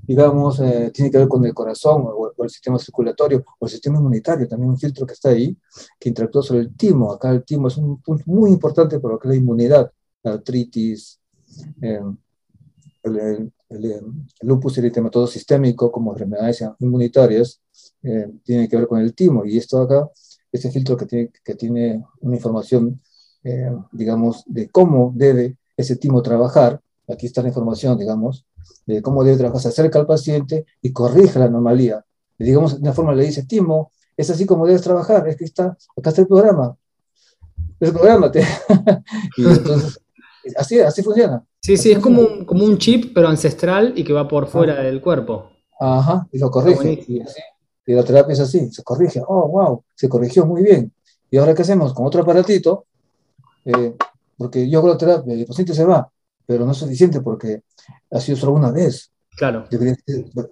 digamos, 0.02 0.60
eh, 0.60 0.92
tiene 0.94 1.12
que 1.12 1.18
ver 1.20 1.28
con 1.28 1.46
el 1.46 1.54
corazón 1.54 2.04
o, 2.06 2.32
el 2.44 2.50
sistema 2.50 2.80
circulatorio 2.80 3.44
o 3.60 3.66
el 3.66 3.72
sistema 3.72 3.98
inmunitario, 3.98 4.48
también 4.48 4.72
un 4.72 4.78
filtro 4.78 5.06
que 5.06 5.14
está 5.14 5.30
ahí, 5.30 5.56
que 6.00 6.10
interactúa 6.10 6.42
sobre 6.42 6.62
el 6.62 6.76
timo. 6.76 7.12
Acá 7.12 7.30
el 7.30 7.44
timo 7.44 7.68
es 7.68 7.78
un 7.78 8.02
punto 8.02 8.24
muy 8.26 8.52
importante 8.52 9.00
para 9.00 9.14
lo 9.14 9.20
que 9.20 9.28
es 9.28 9.36
la 9.36 9.38
inmunidad, 9.38 9.92
la 10.24 10.34
artritis, 10.34 11.20
eh, 11.82 12.02
el, 13.04 13.52
lupus 14.42 14.78
eritematoso 14.78 15.32
sistémico 15.32 15.92
como 15.92 16.14
enfermedades 16.14 16.64
inmunitarias 16.80 17.62
eh, 18.04 18.32
tiene 18.44 18.70
que 18.70 18.78
ver 18.78 18.88
con 18.88 19.00
el 19.00 19.14
timo. 19.14 19.46
Y 19.46 19.58
esto 19.58 19.82
acá, 19.82 20.10
este 20.52 20.72
filtro 20.72 20.96
que 20.96 21.06
tiene, 21.06 21.32
que 21.44 21.56
tiene 21.56 22.04
una 22.22 22.36
información, 22.36 23.02
eh, 23.44 23.72
digamos, 23.92 24.44
de 24.46 24.70
cómo 24.70 25.12
debe 25.16 25.58
ese 25.76 25.96
timo 25.96 26.22
trabajar, 26.22 26.82
aquí 27.08 27.26
está 27.26 27.42
la 27.42 27.50
información, 27.50 27.98
digamos, 27.98 28.46
de 28.86 29.02
cómo 29.02 29.24
debe 29.24 29.38
trabajar, 29.38 29.62
se 29.62 29.68
acerca 29.70 30.00
al 30.00 30.06
paciente 30.06 30.66
y 30.82 30.92
corrige 30.92 31.40
la 31.40 31.46
anomalía. 31.46 32.06
Y 32.38 32.46
digamos, 32.46 32.76
de 32.76 32.82
una 32.82 32.94
forma 32.94 33.14
le 33.14 33.26
dice, 33.26 33.44
timo, 33.44 33.92
es 34.16 34.30
así 34.30 34.46
como 34.46 34.66
debes 34.68 34.82
trabajar, 34.82 35.28
es 35.28 35.38
que 35.38 35.46
está, 35.46 35.78
acá 35.98 36.10
está 36.10 36.22
el 36.22 36.28
programa. 36.28 36.78
El 37.80 37.92
programa. 37.92 38.32
y 39.38 39.46
entonces, 39.46 40.00
así, 40.56 40.80
así 40.80 41.02
funciona. 41.04 41.44
Sí, 41.62 41.78
sí, 41.78 41.92
es 41.92 42.00
como 42.00 42.22
un, 42.22 42.46
como 42.46 42.66
un 42.66 42.78
chip, 42.78 43.14
pero 43.14 43.28
ancestral 43.28 43.94
y 43.96 44.04
que 44.04 44.14
va 44.14 44.28
por 44.28 44.48
fuera 44.48 44.82
del 44.82 45.02
cuerpo. 45.02 45.50
Ajá, 45.80 46.28
y 46.32 46.40
lo 46.40 46.52
corrige. 46.52 47.04
Y, 47.08 47.24
la 47.94 48.04
terapia 48.04 48.34
es 48.34 48.40
así, 48.40 48.72
se 48.72 48.84
corrige. 48.84 49.22
Oh, 49.28 49.48
wow, 49.50 49.84
se 49.96 50.08
corrigió 50.08 50.46
muy 50.46 50.64
bien. 50.64 50.94
¿Y 51.30 51.38
ahora 51.38 51.54
qué 51.54 51.64
hacemos? 51.64 51.94
Con 51.94 52.06
otro 52.06 52.22
aparatito, 52.22 52.86
eh, 53.66 53.96
porque 54.38 54.70
yo 54.70 54.80
hago 54.80 54.90
la 54.90 54.98
terapia 54.98 55.36
y 55.36 55.42
el 55.42 55.46
paciente 55.46 55.74
se 55.74 55.84
va, 55.84 56.10
pero 56.46 56.66
no 56.66 56.72
es 56.72 56.78
suficiente 56.78 57.22
porque 57.22 57.64
ha 58.12 58.20
sido 58.20 58.38
solo 58.38 58.54
una 58.54 58.72
vez. 58.72 59.12
Claro. 59.36 59.66
Debería 59.70 59.98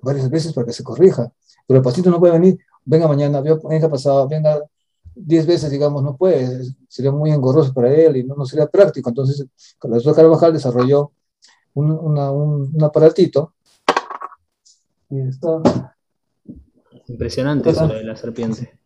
varias 0.01 0.29
veces 0.29 0.53
para 0.53 0.67
que 0.67 0.73
se 0.73 0.83
corrija. 0.83 1.31
Pero 1.67 1.77
el 1.77 1.83
paciente 1.83 2.09
no 2.09 2.19
puede 2.19 2.33
venir, 2.33 2.59
venga 2.83 3.07
mañana, 3.07 3.41
venga 3.41 3.89
pasado, 3.89 4.27
venga 4.27 4.59
diez 5.15 5.45
veces, 5.45 5.69
digamos, 5.69 6.03
no 6.03 6.15
puede, 6.15 6.63
sería 6.87 7.11
muy 7.11 7.31
engorroso 7.31 7.73
para 7.73 7.93
él 7.93 8.17
y 8.17 8.23
no, 8.23 8.35
no 8.35 8.45
sería 8.45 8.67
práctico. 8.67 9.09
Entonces, 9.09 9.45
doctor 9.81 10.15
Carvajal 10.15 10.53
desarrolló 10.53 11.11
un, 11.73 11.91
un, 11.91 12.83
aparatito. 12.83 13.53
Y 15.09 15.19
está... 15.21 15.95
Impresionante 17.07 17.69
eso 17.69 17.87
de 17.87 18.03
la 18.03 18.15
serpiente. 18.15 18.79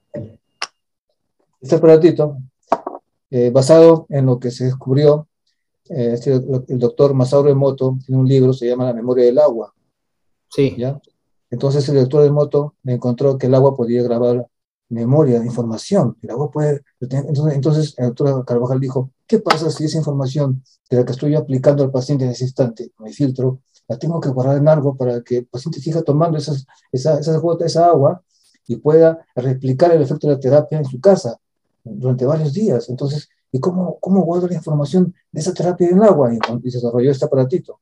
Este 1.62 1.76
aparatito, 1.76 2.38
eh, 3.30 3.50
basado 3.52 4.06
en 4.10 4.26
lo 4.26 4.40
que 4.40 4.52
se 4.52 4.66
descubrió, 4.66 5.28
eh, 5.90 6.12
este, 6.14 6.34
el 6.34 6.80
doctor 6.80 7.14
Masauro 7.14 7.50
Emoto 7.50 7.98
tiene 8.06 8.20
un 8.20 8.28
libro, 8.28 8.54
se 8.54 8.68
llama 8.68 8.86
La 8.86 8.94
memoria 8.94 9.26
del 9.26 9.38
agua. 9.38 9.74
Sí. 10.50 10.76
¿ya? 10.78 11.00
Entonces 11.52 11.88
el 11.90 11.96
doctor 11.96 12.26
Emoto 12.26 12.76
encontró 12.84 13.38
que 13.38 13.48
el 13.48 13.56
agua 13.56 13.76
podía 13.76 14.02
grabar 14.04 14.48
memoria, 14.90 15.44
información. 15.44 16.18
El 16.22 16.32
agua 16.32 16.52
puede, 16.52 16.82
entonces, 17.00 17.56
entonces 17.56 17.94
el 17.98 18.08
doctor 18.08 18.46
Carvajal 18.46 18.80
dijo, 18.80 19.12
¿qué 19.28 19.40
pasa 19.40 19.70
si 19.72 19.86
esa 19.86 19.98
información 19.98 20.64
de 20.90 20.98
la 20.98 21.06
que 21.06 21.12
estoy 21.12 21.36
aplicando 21.36 21.84
al 21.84 21.92
paciente 21.92 22.26
en 22.26 22.32
ese 22.32 22.46
instante, 22.46 22.92
mi 23.00 23.12
filtro, 23.14 23.60
la 23.88 23.98
tengo 23.98 24.20
que 24.20 24.30
guardar 24.30 24.58
en 24.58 24.68
algo 24.68 24.96
para 24.96 25.22
que 25.22 25.38
el 25.38 25.46
paciente 25.46 25.80
siga 25.80 26.02
tomando 26.02 26.38
esas, 26.38 26.66
esa, 26.92 27.20
esa, 27.20 27.42
esa 27.66 27.86
agua 27.86 28.22
y 28.68 28.78
pueda 28.78 29.26
replicar 29.36 29.92
el 29.92 30.02
efecto 30.02 30.28
de 30.28 30.34
la 30.34 30.40
terapia 30.40 30.78
en 30.80 30.86
su 30.86 31.00
casa 31.00 31.38
durante 31.84 32.26
varios 32.26 32.54
días? 32.54 32.90
Entonces, 32.90 33.30
¿y 33.52 33.60
cómo, 33.60 33.98
cómo 34.00 34.24
guardo 34.24 34.48
la 34.48 34.56
información 34.56 35.14
de 35.32 35.42
esa 35.42 35.54
terapia 35.54 35.88
en 35.88 35.98
el 35.98 36.04
agua? 36.04 36.34
Y, 36.34 36.38
y 36.64 36.72
se 36.72 36.78
desarrolló 36.78 37.12
este 37.12 37.26
aparatito. 37.26 37.80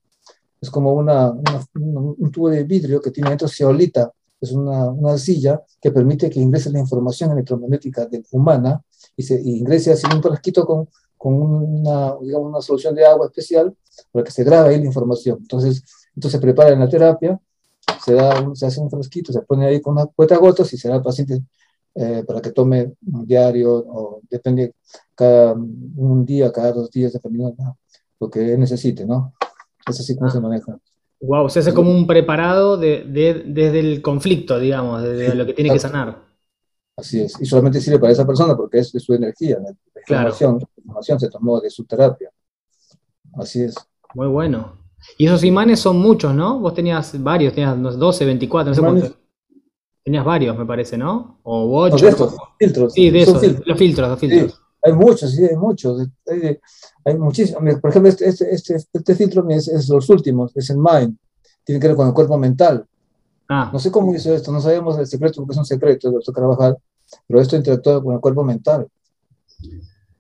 Es 0.59 0.69
como 0.69 0.93
una, 0.93 1.29
un 1.31 2.31
tubo 2.31 2.49
de 2.49 2.63
vidrio 2.63 3.01
que 3.01 3.11
tiene 3.11 3.29
dentro 3.29 3.49
ceolita 3.49 4.11
es 4.43 4.51
una, 4.51 4.89
una 4.89 5.17
silla 5.17 5.61
que 5.81 5.91
permite 5.91 6.29
que 6.29 6.39
ingrese 6.39 6.69
la 6.69 6.79
información 6.79 7.31
electromagnética 7.31 8.07
humana 8.31 8.83
y 9.15 9.23
se 9.23 9.41
ingrese 9.41 9.93
así 9.93 10.05
un 10.13 10.21
frasquito 10.21 10.65
con, 10.65 10.89
con 11.17 11.33
una, 11.33 12.15
digamos, 12.21 12.49
una 12.49 12.61
solución 12.61 12.93
de 12.93 13.05
agua 13.05 13.27
especial 13.27 13.73
para 14.11 14.25
que 14.25 14.31
se 14.31 14.43
grabe 14.43 14.69
ahí 14.73 14.79
la 14.79 14.87
información. 14.87 15.37
Entonces, 15.39 15.83
entonces 16.15 16.39
se 16.39 16.41
prepara 16.41 16.71
en 16.71 16.79
la 16.79 16.89
terapia, 16.89 17.39
se, 18.03 18.13
da, 18.13 18.49
se 18.53 18.65
hace 18.65 18.81
un 18.81 18.89
frasquito, 18.89 19.31
se 19.31 19.41
pone 19.41 19.65
ahí 19.65 19.81
con 19.81 19.93
una 19.93 20.37
gotas 20.37 20.73
y 20.73 20.77
se 20.77 20.89
da 20.89 20.95
al 20.95 21.01
paciente 21.01 21.41
eh, 21.95 22.23
para 22.27 22.41
que 22.41 22.51
tome 22.51 22.95
un 23.11 23.25
diario 23.25 23.75
o 23.75 24.21
depende 24.29 24.75
cada 25.15 25.53
un 25.53 26.25
día, 26.25 26.51
cada 26.51 26.73
dos 26.73 26.91
días, 26.91 27.13
dependiendo 27.13 27.51
de 27.51 27.63
lo 28.19 28.29
que 28.29 28.57
necesite, 28.57 29.05
¿no? 29.05 29.33
Es 29.87 29.99
así 29.99 30.15
como 30.15 30.29
se 30.29 30.39
maneja. 30.41 30.77
Wow, 31.25 31.49
se 31.49 31.59
hace 31.59 31.73
como 31.73 31.89
un 31.89 32.05
preparado 32.05 32.75
de, 32.75 33.05
desde 33.45 33.79
el 33.79 34.01
conflicto, 34.01 34.59
digamos, 34.59 35.01
desde 35.03 35.33
lo 35.35 35.45
que 35.45 35.53
tiene 35.53 35.71
que 35.71 35.79
sanar. 35.79 36.21
Así 36.97 37.21
es, 37.21 37.39
y 37.39 37.45
solamente 37.45 37.79
sirve 37.79 37.97
para 37.97 38.11
esa 38.11 38.27
persona 38.27 38.57
porque 38.57 38.79
es 38.79 38.91
de 38.91 38.99
su 38.99 39.13
energía, 39.13 39.57
la 39.57 39.71
información, 40.01 40.59
la 40.59 40.67
información 40.81 41.19
se 41.21 41.29
tomó 41.29 41.61
de 41.61 41.69
su 41.69 41.85
terapia. 41.85 42.29
Así 43.35 43.63
es. 43.63 43.75
Muy 44.13 44.27
bueno. 44.27 44.73
Y 45.17 45.25
esos 45.25 45.45
imanes 45.45 45.79
son 45.79 45.97
muchos, 45.97 46.35
¿no? 46.35 46.59
Vos 46.59 46.73
tenías 46.73 47.21
varios, 47.23 47.53
tenías 47.53 47.97
12, 47.97 48.25
24, 48.25 48.69
no 48.71 48.75
sé 48.75 48.81
cuántos. 48.81 49.15
Tenías 50.03 50.25
varios, 50.25 50.57
me 50.57 50.65
parece, 50.65 50.97
¿no? 50.97 51.39
O 51.43 51.83
8. 51.83 51.97
de 52.03 52.09
estos, 52.09 52.35
filtros. 52.59 52.93
Sí, 52.93 53.09
de 53.09 53.21
esos, 53.21 53.41
los 53.65 53.77
filtros, 53.77 54.09
los 54.09 54.19
filtros. 54.19 54.61
Hay 54.83 54.93
muchos, 54.93 55.31
sí, 55.31 55.45
hay 55.45 55.55
muchos. 55.55 56.07
Hay, 56.27 56.59
hay 57.05 57.17
muchísimos. 57.17 57.61
Por 57.79 57.89
ejemplo, 57.89 58.09
este, 58.09 58.27
este, 58.27 58.53
este, 58.53 58.75
este 58.91 59.15
filtro 59.15 59.47
es, 59.49 59.67
es, 59.69 59.87
los 59.87 60.09
últimos, 60.09 60.51
es 60.55 60.69
el 60.69 60.77
Mind. 60.77 61.17
Tiene 61.63 61.79
que 61.79 61.87
ver 61.87 61.95
con 61.95 62.07
el 62.07 62.13
cuerpo 62.13 62.37
mental. 62.37 62.85
Ah. 63.47 63.69
No 63.71 63.79
sé 63.79 63.91
cómo 63.91 64.13
hizo 64.13 64.33
esto, 64.33 64.51
no 64.51 64.59
sabemos 64.59 64.97
el 64.99 65.07
secreto 65.07 65.41
porque 65.41 65.53
es 65.53 65.57
un 65.57 65.65
secreto 65.65 66.11
de 66.11 66.33
Carvajal, 66.33 66.77
pero 67.27 67.41
esto 67.41 67.55
interactúa 67.55 68.03
con 68.03 68.13
el 68.13 68.19
cuerpo 68.19 68.43
mental. 68.43 68.87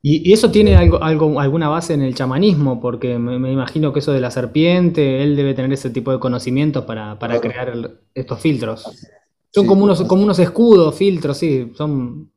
¿Y, 0.01 0.33
eso 0.33 0.51
tiene 0.51 0.75
algo, 0.75 1.01
algo, 1.01 1.39
alguna 1.39 1.69
base 1.69 1.93
en 1.93 2.01
el 2.01 2.13
chamanismo? 2.13 2.81
Porque 2.81 3.17
me, 3.17 3.51
imagino 3.51 3.93
que 3.93 3.99
eso 3.99 4.11
de 4.11 4.19
la 4.19 4.31
serpiente, 4.31 5.23
él 5.23 5.35
debe 5.35 5.53
tener 5.53 5.71
ese 5.71 5.89
tipo 5.89 6.11
de 6.11 6.19
conocimiento 6.19 6.85
para, 6.85 7.17
para 7.19 7.39
crear 7.39 7.73
estos 8.13 8.39
filtros. 8.39 9.07
Son 9.51 9.65
como, 9.65 9.83
unos, 9.83 10.03
como 10.03 10.23
unos 10.23 10.39
escudos, 10.39 10.95
filtros, 10.95 11.37
sí, 11.37 11.71
son 11.75 12.29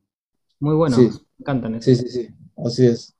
muy 0.61 0.75
buenos, 0.75 1.26
me 1.39 1.43
encantan. 1.43 1.75
Eso. 1.77 1.85
Sí, 1.85 1.97
sí, 1.97 2.09
sí, 2.09 2.29
así 2.65 2.87
es. 2.87 3.15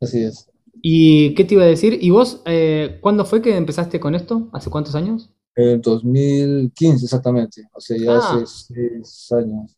Así 0.00 0.22
es. 0.22 0.48
¿Y 0.80 1.34
qué 1.34 1.44
te 1.44 1.54
iba 1.54 1.64
a 1.64 1.66
decir? 1.66 1.98
¿Y 2.00 2.10
vos, 2.10 2.42
eh, 2.46 2.98
cuándo 3.00 3.24
fue 3.24 3.42
que 3.42 3.56
empezaste 3.56 3.98
con 3.98 4.14
esto? 4.14 4.48
¿Hace 4.52 4.70
cuántos 4.70 4.94
años? 4.94 5.30
En 5.56 5.80
2015, 5.80 7.04
exactamente. 7.04 7.68
O 7.72 7.80
sea, 7.80 7.96
ya 7.96 8.18
hace 8.18 8.36
ah. 8.36 8.46
seis 8.46 9.32
años. 9.32 9.76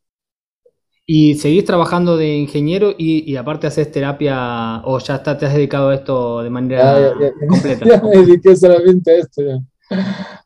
¿Y 1.06 1.34
seguís 1.34 1.64
trabajando 1.64 2.16
de 2.16 2.36
ingeniero 2.36 2.94
y, 2.96 3.34
aparte 3.34 3.66
haces 3.66 3.90
terapia 3.90 4.82
o 4.84 4.98
ya 5.00 5.16
está, 5.16 5.36
te 5.36 5.46
has 5.46 5.54
dedicado 5.54 5.88
a 5.88 5.94
esto 5.94 6.42
de 6.42 6.50
manera 6.50 7.14
completa? 7.48 7.84
Ya 7.88 8.02
me 8.02 8.10
dediqué 8.10 8.54
solamente 8.54 9.10
a 9.10 9.16
esto. 9.16 9.42
Ya. 9.42 9.58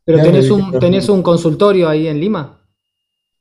¿Pero 0.05 0.23
tenés, 0.23 0.51
un, 0.51 0.79
tenés 0.79 1.09
un 1.11 1.23
consultorio 1.23 1.89
ahí 1.89 2.07
en 2.07 2.19
Lima? 2.19 2.64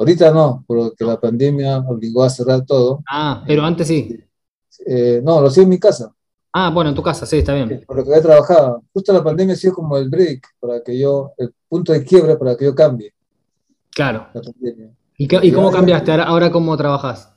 Ahorita 0.04 0.34
no, 0.34 0.66
porque 0.68 1.06
la 1.06 1.18
pandemia 1.18 1.78
obligó 1.78 2.26
a 2.26 2.30
cerrar 2.30 2.66
todo. 2.66 3.02
Ah, 3.10 3.42
pero 3.48 3.64
antes 3.64 3.88
sí. 3.88 4.20
Eh, 4.86 5.22
no, 5.24 5.40
lo 5.40 5.48
hacía 5.48 5.64
en 5.64 5.70
mi 5.70 5.80
casa. 5.80 6.14
Ah, 6.52 6.70
bueno, 6.72 6.90
en 6.90 6.96
tu 6.96 7.02
casa, 7.02 7.26
sí, 7.26 7.38
está 7.38 7.54
bien. 7.54 7.86
Por 7.88 7.96
lo 7.96 8.04
que 8.04 8.14
he 8.14 8.20
trabajado. 8.20 8.84
Justo 8.92 9.14
la 9.14 9.24
pandemia 9.24 9.54
ha 9.54 9.58
sido 9.58 9.76
como 9.76 9.96
el 9.96 10.10
break 10.10 10.46
para 10.60 10.84
que 10.84 11.00
yo, 11.00 11.32
el 11.38 11.54
punto 11.70 11.94
de 11.94 12.04
quiebre 12.04 12.36
para 12.36 12.58
que 12.58 12.66
yo 12.66 12.76
cambie. 12.76 13.14
Claro. 13.92 14.28
¿Y, 15.18 15.54
cómo 15.54 15.72
cambiaste? 15.72 16.12
Ahora, 16.12 16.52
¿cómo 16.52 16.76
trabajas? 16.76 17.34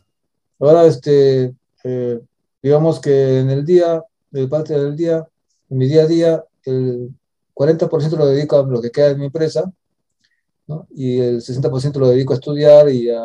Ahora, 0.59 0.87
este, 0.87 1.55
eh, 1.85 2.21
digamos 2.61 2.99
que 2.99 3.39
en 3.39 3.51
el 3.51 3.65
día, 3.65 4.03
de 4.33 4.49
parte 4.49 4.77
del 4.77 4.97
día, 4.97 5.25
en 5.71 5.79
mi 5.79 5.87
día 5.87 6.03
a 6.03 6.07
día, 6.07 6.45
el 6.65 7.15
40% 7.55 8.17
lo 8.17 8.27
dedico 8.27 8.59
a 8.59 8.65
lo 8.65 8.83
que 8.83 8.91
queda 8.91 9.11
en 9.11 9.21
mi 9.21 9.27
empresa, 9.27 9.71
¿no? 10.67 10.87
y 10.95 11.19
el 11.19 11.37
60% 11.41 11.99
lo 11.99 12.09
dedico 12.09 12.33
a 12.33 12.37
estudiar 12.37 12.89
y 12.89 13.11
a, 13.11 13.25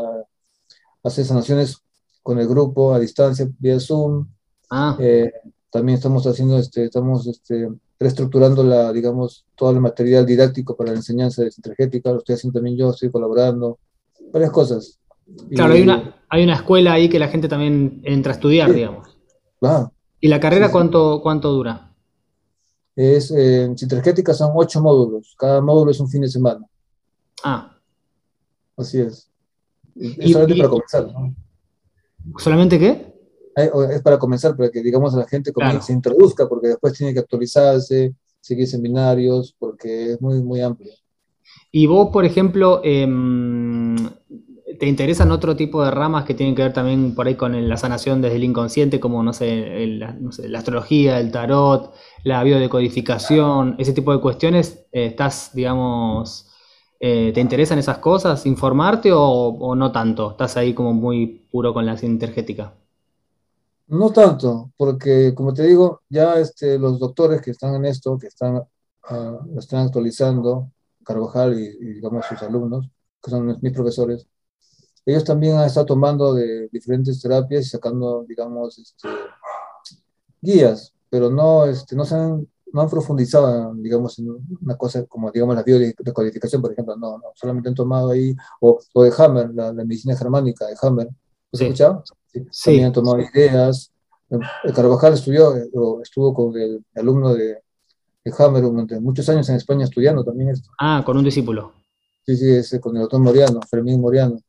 hacer 1.04 1.26
sanaciones 1.26 1.78
con 2.22 2.40
el 2.40 2.48
grupo 2.48 2.94
a 2.94 3.00
distancia, 3.00 3.50
vía 3.58 3.80
Zoom. 3.80 4.28
Ah. 4.70 4.96
Eh, 5.00 5.32
también 5.72 5.96
estamos 5.98 6.28
haciendo, 6.28 6.60
este, 6.60 6.86
estamos 6.86 7.26
este, 7.26 7.70
reestructurando 8.00 8.64
la, 8.64 8.92
digamos, 8.92 9.46
todo 9.56 9.72
el 9.72 9.80
material 9.80 10.26
didáctico 10.26 10.76
para 10.76 10.92
la 10.92 10.98
enseñanza 10.98 11.44
de 11.44 11.52
energética, 11.64 12.12
lo 12.12 12.20
estoy 12.20 12.36
haciendo 12.36 12.58
también 12.58 12.78
yo, 12.78 12.90
estoy 12.90 13.10
colaborando, 13.10 13.80
varias 14.32 14.52
cosas. 14.52 15.00
Claro, 15.50 15.74
hay, 15.74 15.82
una, 15.82 16.16
hay 16.30 16.44
una 16.44 16.56
escuela 16.56 16.94
ahí 16.94 17.10
que 17.10 17.20
la 17.20 17.30
gente 17.30 17.48
también 17.48 18.02
entra 18.04 18.34
a 18.34 18.36
estudiar, 18.36 18.74
digamos. 18.74 19.08
¿Y 20.20 20.28
la 20.28 20.40
carrera 20.40 20.72
cuánto, 20.72 21.22
cuánto 21.22 21.52
dura? 21.52 21.94
Es, 22.96 23.32
eh, 23.32 23.74
son 24.34 24.52
ocho 24.56 24.82
módulos, 24.82 25.36
cada 25.38 25.62
módulo 25.62 25.92
es 25.92 26.00
un 26.00 26.10
fin 26.10 26.22
de 26.22 26.28
semana. 26.28 26.66
Ah. 27.44 27.78
Así 28.78 29.00
es. 29.00 29.32
Es 29.96 30.32
solamente 30.32 30.58
para 30.58 30.70
comenzar, 30.70 31.12
¿no? 31.12 31.36
¿Solamente 32.38 32.80
qué? 32.80 33.12
Es 33.56 34.02
para 34.02 34.18
comenzar, 34.18 34.56
para 34.56 34.70
que, 34.70 34.82
digamos, 34.82 35.14
la 35.14 35.28
gente 35.28 35.52
se 35.82 35.94
introduzca, 35.94 36.48
porque 36.48 36.70
después 36.70 36.94
tiene 36.94 37.14
que 37.14 37.20
actualizarse, 37.20 38.16
seguir 38.40 38.68
seminarios, 38.68 39.56
porque 39.60 40.14
es 40.14 40.22
muy, 40.22 40.42
muy 40.42 40.62
amplio. 40.62 40.94
Y 41.72 41.86
vos, 41.86 42.10
por 42.12 42.26
ejemplo, 42.26 42.82
em, 42.84 43.98
¿te 44.80 44.88
interesan 44.88 45.32
otro 45.32 45.56
tipo 45.56 45.84
de 45.84 45.92
ramas 45.92 46.24
que 46.24 46.34
tienen 46.34 46.56
que 46.56 46.64
ver 46.64 46.74
también 46.74 47.14
por 47.14 47.28
ahí 47.28 47.36
con 47.36 47.68
la 47.68 47.78
sanación 47.78 48.22
desde 48.22 48.38
el 48.38 48.44
inconsciente, 48.46 49.00
como, 49.00 49.22
no 49.22 49.34
sé, 49.34 49.86
la 49.88 50.58
astrología, 50.58 51.20
el 51.20 51.32
tarot, 51.32 51.94
la 52.24 52.44
biodecodificación, 52.44 53.76
ese 53.80 53.94
tipo 53.94 54.14
de 54.14 54.22
cuestiones? 54.22 54.86
Eh, 54.92 55.08
¿Estás, 55.08 55.52
digamos, 55.54 56.51
eh, 57.04 57.32
¿te 57.34 57.42
interesan 57.42 57.80
esas 57.80 57.98
cosas, 57.98 58.46
informarte 58.46 59.10
o, 59.12 59.74
no 59.76 59.92
tanto? 59.92 60.30
¿Estás 60.30 60.56
ahí 60.56 60.76
como 60.76 60.94
muy 60.94 61.48
puro 61.52 61.74
con 61.74 61.84
la 61.84 61.96
energética? 62.00 62.76
No 63.88 64.12
tanto, 64.12 64.72
porque 64.78 65.34
como 65.34 65.52
te 65.52 65.64
digo, 65.64 66.02
ya 66.10 66.36
este, 66.36 66.78
los 66.78 67.00
doctores 67.00 67.42
que 67.42 67.50
están 67.50 67.74
en 67.74 67.86
esto, 67.86 68.20
que 68.20 68.28
están, 68.28 68.62
ah, 69.10 69.40
están 69.58 69.88
actualizando, 69.88 70.72
Carvajal 71.04 71.60
y, 71.60 71.94
digamos 71.96 72.24
sus 72.28 72.44
alumnos, 72.44 72.88
que 73.20 73.32
son 73.32 73.58
mis 73.60 73.74
profesores, 73.74 74.28
ellos 75.04 75.24
también 75.24 75.58
han 75.58 75.66
estado 75.66 75.88
tomando 75.88 76.36
de 76.36 76.70
diferentes 76.72 77.20
terapias 77.20 77.66
y 77.66 77.70
sacando, 77.70 78.26
digamos, 78.26 78.78
este, 78.78 79.10
guías, 80.40 80.94
pero 81.10 81.32
no, 81.32 81.66
este, 81.66 81.96
no 81.96 82.06
se 82.06 82.14
han 82.14 82.48
no 82.74 82.82
han 82.82 82.90
profundizado, 82.90 83.74
digamos, 83.76 84.18
en 84.20 84.30
una 84.62 84.76
cosa 84.76 85.06
como, 85.06 85.32
digamos, 85.32 85.56
la 85.56 85.64
biodecodificación, 85.64 86.62
por 86.62 86.72
ejemplo, 86.72 86.96
no, 86.96 87.18
no, 87.18 87.26
solamente 87.36 87.70
han 87.70 87.76
tomado 87.76 88.12
ahí, 88.12 88.36
o, 88.60 88.80
o 88.94 89.04
de 89.04 89.12
Hammer, 89.18 89.52
la, 89.54 89.74
medicina 89.74 90.16
germánica 90.16 90.66
de 90.68 90.76
Hammer, 90.82 91.08
¿has 91.08 91.60
sí. 91.60 91.66
escuchado? 91.66 92.04
Sí. 92.32 92.46
También 92.66 92.86
han 92.86 92.94
tomado 92.94 93.20
ideas. 93.20 93.92
El 94.64 94.74
Carvajal 94.74 95.14
estudió, 95.14 95.56
estuvo 96.02 96.34
con 96.34 96.58
el 96.58 96.86
alumno 96.96 97.34
de, 97.34 97.62
de 98.24 98.34
Hammer 98.38 98.62
durante 98.62 99.00
muchos 99.00 99.28
años 99.30 99.50
en 99.50 99.56
España 99.56 99.86
estudiando 99.86 100.24
también 100.24 100.50
esto. 100.50 100.70
Ah, 100.80 101.04
con 101.06 101.18
un 101.18 101.24
discípulo. 101.24 101.74
Sí, 102.26 102.38
sí, 102.38 102.50
ese, 102.50 102.80
con 102.80 102.96
el 102.96 103.02
doctor 103.02 103.20
Moriano, 103.20 103.60
Fermín 103.70 104.00
Moriano. 104.00 104.40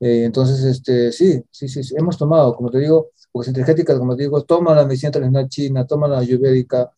Eh, 0.00 0.24
entonces, 0.24 0.64
este, 0.64 1.12
sí, 1.12 1.42
sí, 1.50 1.68
sí, 1.68 1.84
sí, 1.84 1.94
hemos 1.96 2.18
tomado, 2.18 2.54
como 2.56 2.70
te 2.70 2.78
digo, 2.78 3.10
porque 3.30 3.50
energética, 3.50 3.96
como 3.96 4.16
te 4.16 4.24
digo, 4.24 4.42
toma 4.42 4.74
la 4.74 4.84
medicina 4.84 5.12
tradicional 5.12 5.48
china, 5.48 5.86
toma 5.86 6.08
la 6.08 6.18
ayurvédica, 6.18 6.90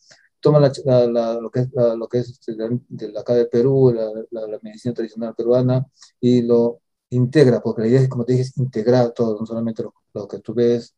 toma 0.44 0.60
la, 0.60 1.40
lo 1.40 1.50
que 1.50 1.60
es, 1.60 1.68
lo 1.72 2.06
que 2.06 2.18
es 2.18 2.28
este, 2.28 2.52
de, 2.54 3.18
acá 3.18 3.32
de 3.34 3.46
Perú, 3.46 3.94
la, 4.30 4.58
medicina 4.62 4.92
tradicional 4.92 5.34
peruana, 5.34 5.86
y 6.20 6.42
lo 6.42 6.82
integra, 7.08 7.62
porque 7.62 7.80
la 7.80 7.88
idea 7.88 8.00
es, 8.02 8.10
como 8.10 8.26
te 8.26 8.34
dije, 8.34 8.50
integrar 8.56 9.12
todo, 9.12 9.40
no 9.40 9.46
solamente 9.46 9.82
lo, 9.82 10.28
que 10.28 10.40
tú 10.40 10.52
ves, 10.52 10.94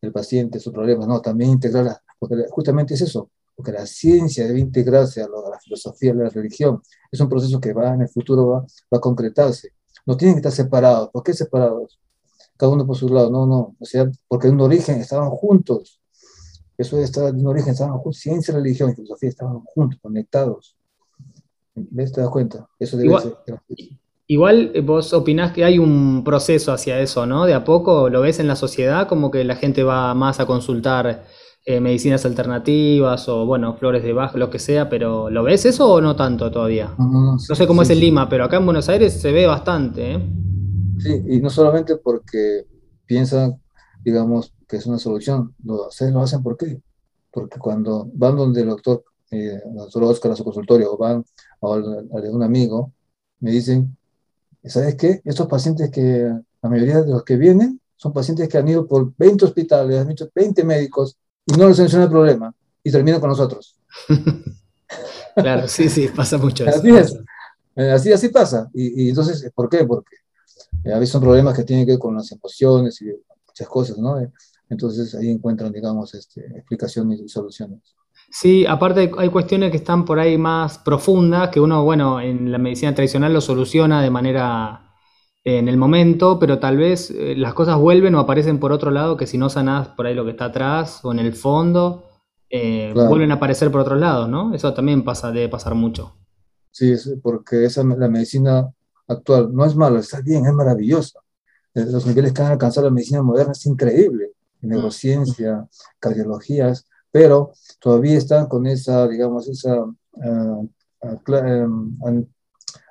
el 0.00 0.10
paciente, 0.10 0.58
sus 0.58 0.72
problemas, 0.72 1.06
no, 1.06 1.20
también 1.20 1.50
integrarla, 1.50 2.02
porque 2.18 2.46
justamente 2.48 2.94
es 2.94 3.02
eso, 3.02 3.30
porque 3.54 3.72
la 3.72 3.84
ciencia 3.84 4.46
debe 4.46 4.60
integrarse 4.60 5.20
a, 5.20 5.28
la 5.28 5.60
filosofía, 5.60 6.12
a 6.12 6.14
la 6.14 6.30
religión, 6.30 6.80
es 7.12 7.20
un 7.20 7.28
proceso 7.28 7.60
que 7.60 7.74
va 7.74 7.92
en 7.92 8.00
el 8.02 8.08
futuro, 8.08 8.46
va, 8.48 8.60
va 8.60 8.98
a 8.98 9.00
concretarse, 9.00 9.72
no 10.06 10.16
tienen 10.16 10.36
que 10.36 10.48
estar 10.48 10.52
separados, 10.52 11.10
¿por 11.10 11.22
qué 11.22 11.34
separados? 11.34 12.00
Cada 12.56 12.72
uno 12.72 12.86
por 12.86 12.96
su 12.96 13.10
lado, 13.10 13.30
no, 13.30 13.46
no, 13.46 13.76
o 13.78 13.84
sea, 13.84 14.10
porque 14.28 14.48
en 14.48 14.54
un 14.54 14.62
origen 14.62 14.98
estaban 14.98 15.28
juntos, 15.28 16.00
eso 16.78 16.98
estar 17.00 17.34
en 17.34 17.46
origen, 17.46 17.72
estaban 17.72 17.98
juntos, 17.98 18.20
ciencia, 18.20 18.54
religión 18.54 18.90
y 18.90 18.94
filosofía 18.94 19.28
estaban 19.28 19.60
juntos, 19.64 19.98
conectados. 20.00 20.76
¿Ves? 21.74 22.12
¿Te 22.12 22.20
das 22.20 22.30
cuenta? 22.30 22.68
Eso 22.78 22.96
debe 22.96 23.08
igual, 23.08 23.38
ser. 23.44 23.60
Igual 24.26 24.72
eh, 24.74 24.80
vos 24.80 25.12
opinás 25.12 25.52
que 25.52 25.64
hay 25.64 25.78
un 25.78 26.22
proceso 26.24 26.72
hacia 26.72 27.00
eso, 27.00 27.26
¿no? 27.26 27.46
De 27.46 27.54
a 27.54 27.64
poco 27.64 28.08
lo 28.08 28.20
ves 28.20 28.40
en 28.40 28.46
la 28.46 28.56
sociedad, 28.56 29.08
como 29.08 29.30
que 29.30 29.42
la 29.42 29.56
gente 29.56 29.82
va 29.82 30.14
más 30.14 30.38
a 30.38 30.46
consultar 30.46 31.24
eh, 31.64 31.80
medicinas 31.80 32.24
alternativas 32.24 33.28
o, 33.28 33.44
bueno, 33.44 33.74
flores 33.74 34.02
de 34.02 34.12
baja, 34.12 34.38
lo 34.38 34.48
que 34.48 34.58
sea, 34.58 34.88
pero 34.88 35.30
¿lo 35.30 35.42
ves 35.42 35.66
eso 35.66 35.92
o 35.92 36.00
no 36.00 36.14
tanto 36.14 36.50
todavía? 36.50 36.94
No, 36.98 37.38
sé 37.38 37.66
cómo 37.66 37.82
es 37.82 37.90
en 37.90 38.00
Lima, 38.00 38.28
pero 38.28 38.44
acá 38.44 38.58
en 38.58 38.64
Buenos 38.64 38.88
Aires 38.88 39.20
se 39.20 39.32
ve 39.32 39.46
bastante, 39.46 40.14
¿eh? 40.14 40.20
Sí, 40.98 41.22
y 41.28 41.40
no 41.40 41.50
solamente 41.50 41.96
porque 41.96 42.64
piensan, 43.06 43.60
digamos, 44.08 44.52
que 44.66 44.76
es 44.76 44.86
una 44.86 44.98
solución. 44.98 45.54
Lo, 45.64 45.88
hacen, 45.88 46.14
lo 46.14 46.20
hacen 46.20 46.42
¿por 46.42 46.56
qué? 46.56 46.80
Porque 47.30 47.58
cuando 47.58 48.08
van 48.14 48.36
donde 48.36 48.62
el 48.62 48.68
doctor, 48.68 49.04
eh, 49.30 49.60
el 49.64 49.74
doctor 49.74 50.04
Oscar 50.04 50.32
a 50.32 50.36
su 50.36 50.44
consultorio 50.44 50.92
o 50.92 50.96
van 50.96 51.24
a, 51.62 52.20
de 52.20 52.30
un 52.30 52.42
amigo, 52.42 52.92
me 53.40 53.50
dicen, 53.50 53.96
¿sabes 54.64 54.96
qué? 54.96 55.20
Estos 55.24 55.46
pacientes 55.46 55.90
que, 55.90 56.32
la 56.62 56.68
mayoría 56.68 57.02
de 57.02 57.10
los 57.10 57.24
que 57.24 57.36
vienen, 57.36 57.80
son 57.96 58.12
pacientes 58.12 58.48
que 58.48 58.58
han 58.58 58.68
ido 58.68 58.86
por 58.86 59.12
20 59.16 59.44
hospitales, 59.44 59.98
han 59.98 60.10
hecho 60.10 60.30
20 60.34 60.64
médicos 60.64 61.16
y 61.46 61.52
no 61.52 61.68
les 61.68 61.76
soluciona 61.76 62.04
el 62.04 62.10
problema 62.10 62.54
y 62.82 62.90
terminan 62.90 63.20
con 63.20 63.30
nosotros. 63.30 63.76
claro, 65.34 65.66
sí, 65.68 65.88
sí, 65.88 66.08
pasa 66.08 66.38
mucho. 66.38 66.68
Así 66.68 66.90
es. 66.90 67.16
Eh, 67.76 67.90
así, 67.90 68.12
así 68.12 68.28
pasa. 68.28 68.70
Y, 68.72 69.04
y, 69.04 69.08
entonces, 69.10 69.50
¿por 69.54 69.68
qué? 69.68 69.84
Porque 69.84 70.16
a 70.84 70.98
veces 70.98 71.10
son 71.10 71.22
problemas 71.22 71.56
que 71.56 71.64
tienen 71.64 71.86
que 71.86 71.92
ver 71.92 71.98
con 71.98 72.14
las 72.14 72.30
emociones 72.32 73.00
y 73.02 73.10
muchas 73.58 73.68
cosas, 73.68 73.98
¿no? 73.98 74.16
Entonces 74.70 75.14
ahí 75.14 75.30
encuentran, 75.30 75.72
digamos, 75.72 76.14
este, 76.14 76.40
explicaciones 76.56 77.20
y 77.20 77.28
soluciones. 77.28 77.80
Sí, 78.30 78.66
aparte 78.66 79.10
hay 79.16 79.30
cuestiones 79.30 79.70
que 79.70 79.78
están 79.78 80.04
por 80.04 80.18
ahí 80.18 80.36
más 80.36 80.78
profundas, 80.78 81.48
que 81.48 81.60
uno, 81.60 81.82
bueno, 81.82 82.20
en 82.20 82.52
la 82.52 82.58
medicina 82.58 82.94
tradicional 82.94 83.32
lo 83.32 83.40
soluciona 83.40 84.02
de 84.02 84.10
manera 84.10 84.92
eh, 85.44 85.58
en 85.58 85.68
el 85.68 85.78
momento, 85.78 86.38
pero 86.38 86.58
tal 86.58 86.76
vez 86.76 87.10
eh, 87.10 87.34
las 87.36 87.54
cosas 87.54 87.78
vuelven 87.78 88.14
o 88.14 88.20
aparecen 88.20 88.60
por 88.60 88.70
otro 88.70 88.90
lado, 88.90 89.16
que 89.16 89.26
si 89.26 89.38
no 89.38 89.48
sanás 89.48 89.88
por 89.88 90.06
ahí 90.06 90.14
lo 90.14 90.24
que 90.24 90.32
está 90.32 90.46
atrás 90.46 91.00
o 91.04 91.12
en 91.12 91.20
el 91.20 91.32
fondo, 91.32 92.04
eh, 92.50 92.92
vuelven 92.94 93.30
a 93.30 93.34
aparecer 93.34 93.70
por 93.70 93.80
otros 93.80 93.98
lados, 93.98 94.28
¿no? 94.28 94.54
Eso 94.54 94.74
también 94.74 95.04
pasa, 95.04 95.32
debe 95.32 95.48
pasar 95.48 95.74
mucho. 95.74 96.14
Sí, 96.70 96.94
porque 97.22 97.64
esa, 97.64 97.82
la 97.82 98.08
medicina 98.08 98.68
actual 99.06 99.54
no 99.54 99.64
es 99.64 99.74
mala, 99.74 100.00
está 100.00 100.20
bien, 100.20 100.44
es 100.44 100.52
maravillosa. 100.52 101.20
Los 101.74 102.06
niveles 102.06 102.32
que 102.32 102.42
han 102.42 102.52
alcanzado 102.52 102.86
la 102.86 102.92
medicina 102.92 103.22
moderna 103.22 103.52
es 103.52 103.66
increíble 103.66 104.32
neurociencia, 104.60 105.68
cardiologías, 105.98 106.86
pero 107.10 107.52
todavía 107.80 108.18
están 108.18 108.46
con 108.46 108.66
esa, 108.66 109.06
digamos, 109.08 109.48
esa 109.48 109.82
uh, 109.82 110.70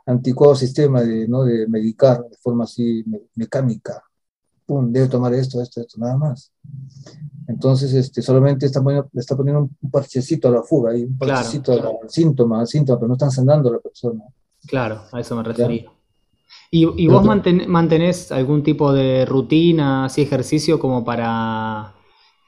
anticuado 0.06 0.56
sistema 0.56 1.02
de, 1.02 1.28
¿no? 1.28 1.44
de 1.44 1.68
medicar 1.68 2.24
de 2.24 2.38
forma 2.38 2.64
así 2.64 3.04
mecánica. 3.36 4.02
Pum, 4.66 4.92
debe 4.92 5.08
tomar 5.08 5.34
esto, 5.34 5.62
esto, 5.62 5.82
esto, 5.82 5.98
nada 5.98 6.18
más. 6.18 6.52
Entonces, 7.48 7.94
este, 7.94 8.22
solamente 8.22 8.66
está 8.66 8.82
poniendo, 8.82 9.10
le 9.14 9.22
está 9.22 9.36
poniendo 9.36 9.70
un 9.82 9.92
parchecito 9.92 10.50
a 10.50 10.52
la 10.52 10.64
fuga, 10.64 10.96
y 10.96 11.04
un 11.06 11.18
parchecito 11.18 11.72
al 11.72 12.10
síntoma, 12.10 12.60
al 12.60 12.68
síntoma, 12.68 13.00
pero 13.00 13.08
no 13.08 13.14
están 13.14 13.32
sanando 13.32 13.70
a 13.70 13.74
la 13.74 13.80
persona. 13.80 14.24
Claro, 14.68 15.04
a 15.14 15.20
eso 15.22 15.36
me 15.38 15.44
refería. 15.44 15.90
¿Y, 16.70 17.08
vos 17.08 17.24
mantenés 17.24 18.32
algún 18.32 18.62
tipo 18.62 18.92
de 18.92 19.26
rutina, 19.26 20.06
así 20.06 20.22
ejercicio 20.22 20.80
como 20.80 21.06
para, 21.06 21.94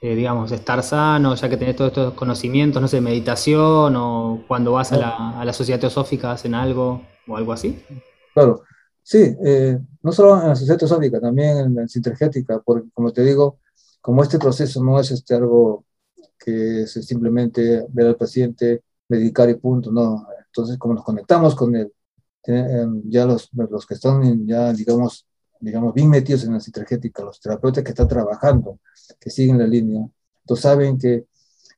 eh, 0.01 0.15
digamos, 0.15 0.51
estar 0.51 0.83
sano, 0.83 1.35
ya 1.35 1.49
que 1.49 1.55
tenés 1.57 1.75
todos 1.75 1.89
estos 1.89 2.13
conocimientos, 2.13 2.81
no 2.81 2.87
sé, 2.87 2.99
meditación 2.99 3.95
o 3.95 4.43
cuando 4.47 4.73
vas 4.73 4.91
a 4.91 4.97
la, 4.97 5.39
a 5.39 5.45
la 5.45 5.53
sociedad 5.53 5.79
teosófica 5.79 6.33
hacen 6.33 6.53
algo 6.53 7.01
o 7.27 7.37
algo 7.37 7.53
así? 7.53 7.81
Claro, 8.33 8.63
sí, 9.01 9.35
eh, 9.45 9.79
no 10.03 10.11
solo 10.11 10.41
en 10.41 10.49
la 10.49 10.55
sociedad 10.55 10.77
teosófica, 10.77 11.21
también 11.21 11.57
en 11.57 11.75
la 11.75 11.87
sintergética, 11.87 12.61
porque 12.63 12.89
como 12.93 13.13
te 13.13 13.23
digo, 13.23 13.59
como 14.01 14.23
este 14.23 14.37
proceso 14.37 14.83
no 14.83 14.99
es 14.99 15.11
este 15.11 15.35
algo 15.35 15.85
que 16.37 16.81
es 16.83 16.91
simplemente 16.91 17.85
ver 17.89 18.07
al 18.07 18.15
paciente, 18.15 18.83
medicar 19.07 19.49
y 19.49 19.55
punto, 19.55 19.91
no. 19.91 20.27
Entonces, 20.45 20.77
como 20.77 20.93
nos 20.93 21.03
conectamos 21.03 21.53
con 21.55 21.75
él, 21.75 21.91
ya 22.45 23.25
los, 23.25 23.49
los 23.53 23.85
que 23.85 23.93
están, 23.93 24.47
ya 24.47 24.73
digamos, 24.73 25.27
digamos, 25.59 25.93
bien 25.93 26.09
metidos 26.09 26.45
en 26.45 26.53
la 26.53 26.59
citragética, 26.59 27.23
los 27.23 27.39
terapeutas 27.39 27.83
que 27.83 27.89
están 27.89 28.07
trabajando, 28.07 28.79
que 29.19 29.29
siguen 29.29 29.57
la 29.57 29.67
línea, 29.67 30.07
entonces 30.41 30.63
saben 30.63 30.97
que 30.97 31.25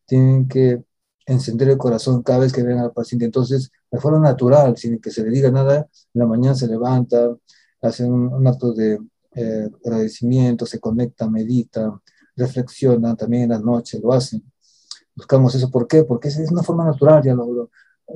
tienen 0.05 0.47
que 0.47 0.83
encender 1.25 1.69
el 1.69 1.77
corazón 1.77 2.23
cada 2.23 2.39
vez 2.39 2.53
que 2.53 2.63
ven 2.63 2.79
al 2.79 2.91
paciente. 2.91 3.25
Entonces, 3.25 3.71
de 3.89 3.99
forma 3.99 4.19
natural, 4.19 4.77
sin 4.77 4.99
que 4.99 5.11
se 5.11 5.23
le 5.23 5.29
diga 5.29 5.51
nada, 5.51 5.87
en 6.13 6.19
la 6.19 6.25
mañana 6.25 6.55
se 6.55 6.67
levanta, 6.67 7.35
hacen 7.81 8.11
un, 8.11 8.47
acto 8.47 8.73
de 8.73 8.99
eh, 9.35 9.69
agradecimiento, 9.85 10.65
se 10.65 10.79
conecta, 10.79 11.29
medita, 11.29 11.99
reflexiona, 12.35 13.15
también 13.15 13.43
en 13.43 13.49
la 13.49 13.59
noche 13.59 13.99
lo 14.01 14.13
hacen. 14.13 14.43
Buscamos 15.15 15.55
eso, 15.55 15.69
¿por 15.69 15.87
qué? 15.87 16.03
Porque 16.03 16.29
es, 16.29 16.51
una 16.51 16.63
forma 16.63 16.85
natural, 16.85 17.21
ya 17.23 17.33
lo, 17.33 17.69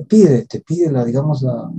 pide, 0.04 0.46
te 0.46 0.60
pide, 0.60 0.90
la, 0.90 1.04
digamos, 1.04 1.42
la, 1.42 1.70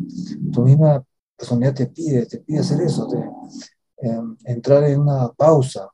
tu 0.52 0.62
misma 0.62 1.04
personalidad 1.36 1.76
te 1.76 1.88
pide, 1.88 2.26
te 2.26 2.40
pide 2.40 2.60
hacer 2.60 2.82
eso, 2.82 3.08
de 3.08 4.10
em, 4.10 4.36
entrar 4.46 4.84
en 4.86 5.02
una 5.02 5.30
pausa 5.30 5.90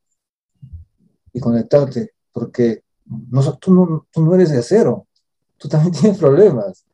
y 1.34 1.40
conectarte, 1.40 2.12
porque 2.32 2.84
no, 3.06 3.58
tú, 3.58 3.74
no, 3.74 4.08
tú 4.12 4.24
no 4.24 4.36
eres 4.36 4.52
de 4.52 4.60
acero, 4.60 5.08
tú 5.58 5.68
también 5.68 5.94
tienes 6.00 6.18
problemas. 6.18 6.86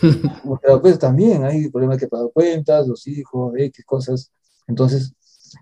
Como 0.42 0.58
terapeuta 0.58 0.98
también 0.98 1.44
hay 1.44 1.68
problemas 1.70 1.98
que 1.98 2.08
pagar 2.08 2.30
cuentas, 2.32 2.86
los 2.86 3.06
hijos, 3.06 3.54
X 3.56 3.84
cosas. 3.84 4.30
Entonces, 4.66 5.14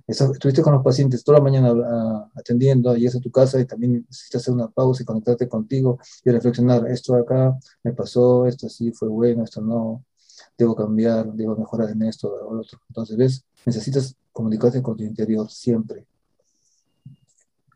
estuviste 0.06 0.62
con 0.62 0.72
los 0.72 0.82
pacientes 0.82 1.22
toda 1.24 1.38
la 1.38 1.44
mañana 1.44 1.72
uh, 1.72 2.30
atendiendo, 2.34 2.94
llegas 2.94 3.16
a 3.16 3.20
tu 3.20 3.30
casa 3.30 3.60
y 3.60 3.64
también 3.64 4.04
necesitas 4.08 4.42
hacer 4.42 4.54
una 4.54 4.68
pausa 4.68 5.02
y 5.02 5.06
conectarte 5.06 5.48
contigo 5.48 5.98
y 6.24 6.30
reflexionar, 6.30 6.86
esto 6.88 7.14
acá 7.14 7.56
me 7.82 7.92
pasó, 7.92 8.46
esto 8.46 8.68
sí 8.68 8.92
fue 8.92 9.08
bueno, 9.08 9.44
esto 9.44 9.60
no, 9.60 10.04
debo 10.56 10.74
cambiar, 10.74 11.32
debo 11.32 11.56
mejorar 11.56 11.90
en 11.90 12.02
esto 12.02 12.28
o 12.28 12.54
lo 12.54 12.60
otro. 12.60 12.80
Entonces, 12.88 13.16
¿ves? 13.16 13.44
Necesitas 13.64 14.14
comunicarte 14.32 14.82
con 14.82 14.96
tu 14.96 15.02
interior 15.02 15.50
siempre. 15.50 16.06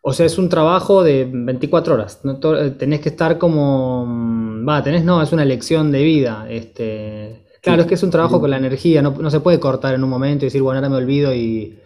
O 0.03 0.13
sea, 0.13 0.25
es 0.27 0.39
un 0.39 0.49
trabajo 0.49 1.03
de 1.03 1.29
24 1.31 1.95
horas. 1.95 2.21
¿no? 2.23 2.39
Eh, 2.57 2.71
tenés 2.71 3.01
que 3.01 3.11
estar 3.11 3.39
como. 3.39 4.07
Mm, 4.07 4.69
va, 4.69 4.83
tenés, 4.83 5.05
no, 5.05 5.23
es 5.23 5.33
una 5.33 5.45
lección 5.45 5.93
de 5.93 6.03
vida. 6.03 6.47
Este, 6.49 7.47
claro, 7.61 7.83
es 7.83 7.89
que 7.89 7.95
es 7.95 8.03
un 8.03 8.11
trabajo 8.11 8.41
con 8.41 8.51
la 8.51 8.57
energía. 8.57 9.03
No, 9.03 9.31
se 9.31 9.41
puede 9.41 9.61
cortar 9.61 9.95
en 9.95 10.05
un 10.05 10.11
momento 10.11 10.45
y 10.45 10.49
decir, 10.49 10.63
bueno, 10.63 10.79
ahora 10.79 10.89
me 10.89 10.97
olvido 10.97 11.35
y 11.35 11.79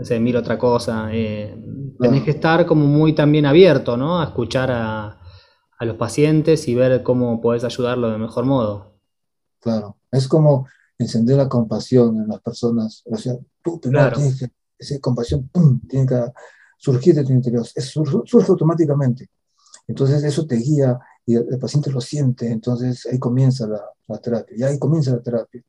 no 0.00 0.06
sé, 0.06 0.18
miro 0.18 0.40
otra 0.40 0.56
cosa. 0.56 1.10
Eh, 1.12 1.54
tenés 2.00 2.22
que 2.22 2.30
estar 2.30 2.64
como 2.64 2.86
muy 2.86 3.14
también 3.14 3.44
abierto, 3.44 3.98
¿no? 3.98 4.18
A 4.18 4.24
escuchar 4.24 4.70
a, 4.70 5.20
a 5.78 5.84
los 5.84 5.96
pacientes 5.96 6.66
y 6.68 6.74
ver 6.74 7.02
cómo 7.02 7.38
podés 7.42 7.64
ayudarlo 7.64 8.10
de 8.10 8.16
mejor 8.16 8.46
modo. 8.46 8.94
Claro, 9.60 9.98
es 10.10 10.26
como 10.26 10.66
encender 10.96 11.36
la 11.36 11.50
compasión 11.50 12.16
en 12.16 12.28
las 12.28 12.40
personas. 12.40 13.02
O 13.04 13.18
sea, 13.18 13.34
tú 13.62 13.78
primero 13.78 14.10
tienes 14.12 14.38
que, 14.38 14.50
esa 14.78 14.98
compasión, 15.00 15.50
¡pum! 15.52 15.78
tiene 15.86 16.06
que 16.06 16.18
surgir 16.78 17.14
de 17.14 17.24
tu 17.24 17.32
interior, 17.32 17.66
surge, 17.66 18.46
automáticamente. 18.48 19.28
Entonces 19.86 20.24
eso 20.24 20.46
te 20.46 20.56
guía 20.56 20.98
y 21.26 21.34
el, 21.34 21.58
paciente 21.58 21.90
lo 21.90 22.00
siente, 22.00 22.50
entonces 22.50 23.04
ahí 23.04 23.18
comienza 23.18 23.66
la, 23.66 24.18
terapia, 24.18 24.56
y 24.56 24.62
ahí 24.62 24.78
comienza 24.78 25.10
la 25.10 25.20
terapia. 25.20 25.62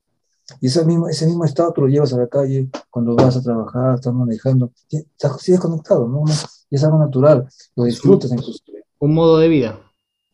Y 0.60 0.68
ese 0.68 0.86
mismo, 0.86 1.08
ese 1.08 1.26
mismo 1.26 1.46
estado 1.46 1.72
tú 1.72 1.82
lo 1.82 1.88
llevas 1.88 2.14
a 2.14 2.18
la 2.18 2.28
calle 2.28 2.70
cuando 2.90 3.16
vas 3.16 3.38
a 3.38 3.42
trabajar, 3.42 3.96
estás 3.96 4.14
manejando, 4.14 4.72
estás, 4.90 5.42
sigues 5.42 5.60
conectado, 5.60 6.08
¿no? 6.08 6.24
Y 6.70 6.76
es 6.76 6.84
algo 6.84 6.98
natural, 6.98 7.48
lo 7.76 7.84
disfrutas 7.84 8.32
incluso. 8.32 8.60
Un 9.00 9.14
modo 9.14 9.38
de 9.40 9.48
vida. 9.48 9.80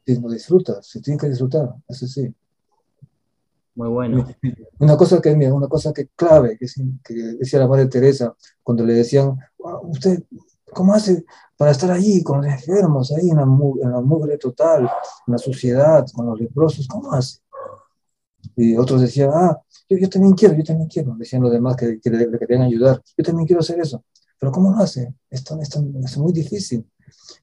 Sí, 0.06 0.20
lo 0.20 0.30
disfrutas, 0.30 0.88
se 0.88 1.02
tiene 1.02 1.20
que 1.20 1.30
disfrutar, 1.30 1.76
eso 1.88 2.08
sí. 2.08 2.34
Muy 3.76 3.90
bueno. 3.90 4.26
Una 4.80 4.98
cosa 4.98 5.22
que, 5.22 5.32
una 5.32 5.68
cosa 5.68 5.94
que 5.94 6.08
clave, 6.16 6.58
que, 6.58 6.66
que 7.04 7.14
decía 7.14 7.60
la 7.60 7.68
madre 7.68 7.88
Teresa, 7.88 8.36
cuando 8.64 8.84
le 8.84 8.94
decían, 8.94 9.38
usted 9.84 10.24
¿Cómo 10.74 10.94
hace 10.94 11.26
para 11.56 11.72
estar 11.72 11.90
allí 11.92 12.22
con 12.24 12.42
los 12.42 12.46
enfermos, 12.46 13.12
ahí 13.12 13.30
en 13.30 13.38
la, 13.38 13.44
en 13.44 13.92
la 13.92 14.02
mugre 14.02 14.38
total, 14.38 14.82
en 14.84 15.32
la 15.32 15.38
sociedad, 15.38 16.06
con 16.14 16.26
los 16.28 16.40
leprosos? 16.40 16.88
¿Cómo 16.88 17.14
hace? 17.14 17.40
Y 18.56 18.76
otros 18.78 19.02
decían, 19.02 19.32
ah, 19.34 19.60
yo, 19.90 19.98
yo 19.98 20.10
también 20.10 20.34
quiero, 20.34 20.56
yo 20.56 20.64
también 20.64 20.90
quiero. 20.90 21.16
Decían 21.16 21.42
los 21.42 21.52
demás 21.52 21.76
que, 21.76 22.00
que 22.00 22.10
le, 22.10 22.40
querían 22.40 22.64
ayudar, 22.64 23.02
yo 23.18 23.24
también 23.24 23.46
quiero 23.46 23.62
hacer 23.62 23.80
eso. 23.80 24.04
Pero 24.40 24.52
¿cómo 24.52 24.72
lo 24.72 24.78
hace? 24.78 25.14
Es, 25.30 25.44
es, 25.62 26.18
muy 26.18 26.34
difícil. 26.34 26.86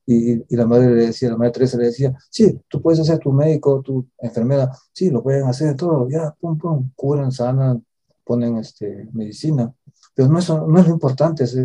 Y, 0.06 0.32
y, 0.32 0.56
la 0.56 0.66
madre 0.66 0.94
le 0.94 1.06
decía, 1.06 1.30
la 1.30 1.36
madre 1.36 1.52
Teresa 1.52 1.78
le 1.78 1.86
decía, 1.86 2.14
sí, 2.30 2.60
tú 2.68 2.80
puedes 2.80 3.00
hacer 3.00 3.18
tu 3.18 3.32
médico, 3.32 3.80
tu 3.80 4.06
enfermera, 4.18 4.70
sí, 4.92 5.10
lo 5.10 5.22
pueden 5.22 5.44
hacer 5.44 5.74
todo, 5.76 6.08
ya, 6.08 6.34
pum, 6.38 6.58
pum, 6.58 6.90
curan, 6.94 7.32
sanan, 7.32 7.84
ponen 8.22 8.58
este, 8.58 9.08
medicina. 9.12 9.72
Pero 10.14 10.28
no 10.28 10.38
es, 10.38 10.48
no 10.48 10.78
es 10.78 10.86
lo 10.86 10.92
importante, 10.92 11.46
¿sí? 11.46 11.60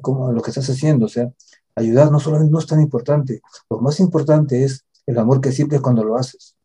como 0.00 0.32
lo 0.32 0.40
que 0.40 0.50
estás 0.50 0.68
haciendo. 0.70 1.06
O 1.06 1.08
sea, 1.08 1.30
ayudar 1.74 2.10
no 2.10 2.20
solo 2.20 2.38
no 2.40 2.58
es 2.58 2.66
tan 2.66 2.80
importante, 2.80 3.42
lo 3.68 3.80
más 3.80 4.00
importante 4.00 4.64
es 4.64 4.84
el 5.06 5.18
amor 5.18 5.40
que 5.40 5.52
sientes 5.52 5.80
cuando 5.80 6.04
lo 6.04 6.16
haces. 6.16 6.56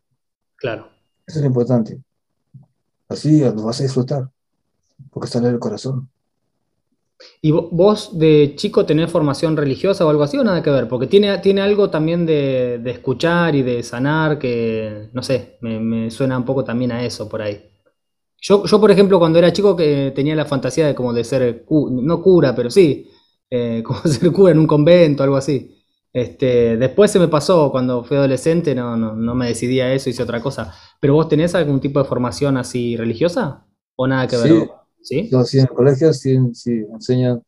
Claro. 0.56 0.99
Eso 1.30 1.38
es 1.38 1.44
lo 1.44 1.48
importante. 1.48 2.02
Así 3.08 3.42
lo 3.42 3.64
vas 3.64 3.80
a 3.80 3.84
disfrutar, 3.84 4.30
porque 5.12 5.28
sale 5.30 5.48
del 5.48 5.60
corazón. 5.60 6.10
¿Y 7.40 7.52
vos 7.52 8.18
de 8.18 8.54
chico 8.56 8.84
tenés 8.88 9.12
formación 9.12 9.56
religiosa 9.56 10.06
o 10.06 10.10
algo 10.10 10.24
así 10.24 10.38
o 10.38 10.44
nada 10.44 10.64
que 10.64 10.72
ver? 10.72 10.88
Porque 10.88 11.06
tiene, 11.06 11.38
tiene 11.38 11.62
algo 11.62 11.92
también 11.92 12.26
de, 12.26 12.82
escuchar 12.86 13.54
y 13.56 13.62
de 13.62 13.84
sanar 13.84 14.40
que, 14.40 15.10
no 15.14 15.22
sé, 15.22 15.60
me, 15.62 15.80
me, 15.80 16.10
suena 16.10 16.36
un 16.36 16.46
poco 16.46 16.64
también 16.64 16.92
a 16.94 17.06
eso 17.06 17.30
por 17.30 17.44
ahí. 17.44 17.62
Yo, 18.42 18.66
yo, 18.66 18.82
por 18.82 18.90
ejemplo, 18.90 19.20
cuando 19.20 19.38
era 19.38 19.54
chico 19.54 19.76
que 19.76 20.12
tenía 20.16 20.36
la 20.36 20.46
fantasía 20.46 20.88
de 20.88 20.96
como 20.96 21.14
de 21.14 21.24
ser, 21.24 21.66
no 21.70 22.24
cura, 22.24 22.56
pero 22.56 22.72
sí, 22.72 23.08
eh, 23.52 23.84
como 23.86 24.00
ser 24.02 24.32
cura 24.32 24.52
en 24.52 24.60
un 24.60 24.68
convento, 24.68 25.22
algo 25.22 25.36
así. 25.36 25.79
Este, 26.12 26.78
después 26.78 27.12
se 27.12 27.20
me 27.20 27.28
pasó, 27.28 27.72
cuando 27.72 28.04
fui 28.04 28.18
adolescente, 28.18 28.74
no, 28.74 28.98
no, 28.98 29.16
no 29.16 29.36
me 29.36 29.48
decidí 29.48 29.80
a 29.80 29.94
eso, 29.94 30.10
hice 30.10 30.24
otra 30.24 30.42
cosa. 30.42 30.74
¿Pero 31.00 31.14
vos 31.14 31.30
tenés 31.30 31.56
algún 31.56 31.80
tipo 31.80 32.00
de 32.00 32.06
formación 32.06 32.58
así 32.58 32.98
religiosa? 32.98 33.66
¿O 33.96 34.08
nada 34.08 34.28
que 34.28 34.38
ver? 34.38 34.70
Sí, 35.02 35.30
sí, 35.46 35.60
en 35.60 35.64
el 35.64 35.70
colegio 35.70 36.14
sí, 36.14 36.38
sí 36.54 36.86
enseñan, 36.92 37.42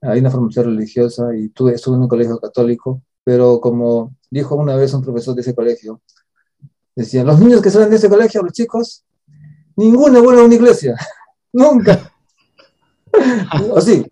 hay 0.00 0.20
una 0.20 0.30
formación 0.30 0.66
religiosa 0.66 1.34
y 1.34 1.48
tuve, 1.48 1.74
estuve 1.74 1.96
en 1.96 2.02
un 2.02 2.08
colegio 2.08 2.38
católico, 2.38 3.02
pero 3.22 3.60
como 3.60 4.16
dijo 4.30 4.54
una 4.56 4.76
vez 4.76 4.92
un 4.92 5.02
profesor 5.02 5.34
de 5.34 5.40
ese 5.40 5.54
colegio, 5.54 6.02
decían, 6.94 7.26
los 7.26 7.40
niños 7.40 7.62
que 7.62 7.70
salen 7.70 7.90
de 7.90 7.96
ese 7.96 8.10
colegio, 8.10 8.42
los 8.42 8.52
chicos, 8.52 9.04
Ninguna 9.76 10.20
vuelve 10.20 10.42
a 10.42 10.44
una 10.44 10.54
iglesia. 10.54 10.96
Nunca. 11.52 12.10
o 13.70 13.80
sí, 13.80 14.04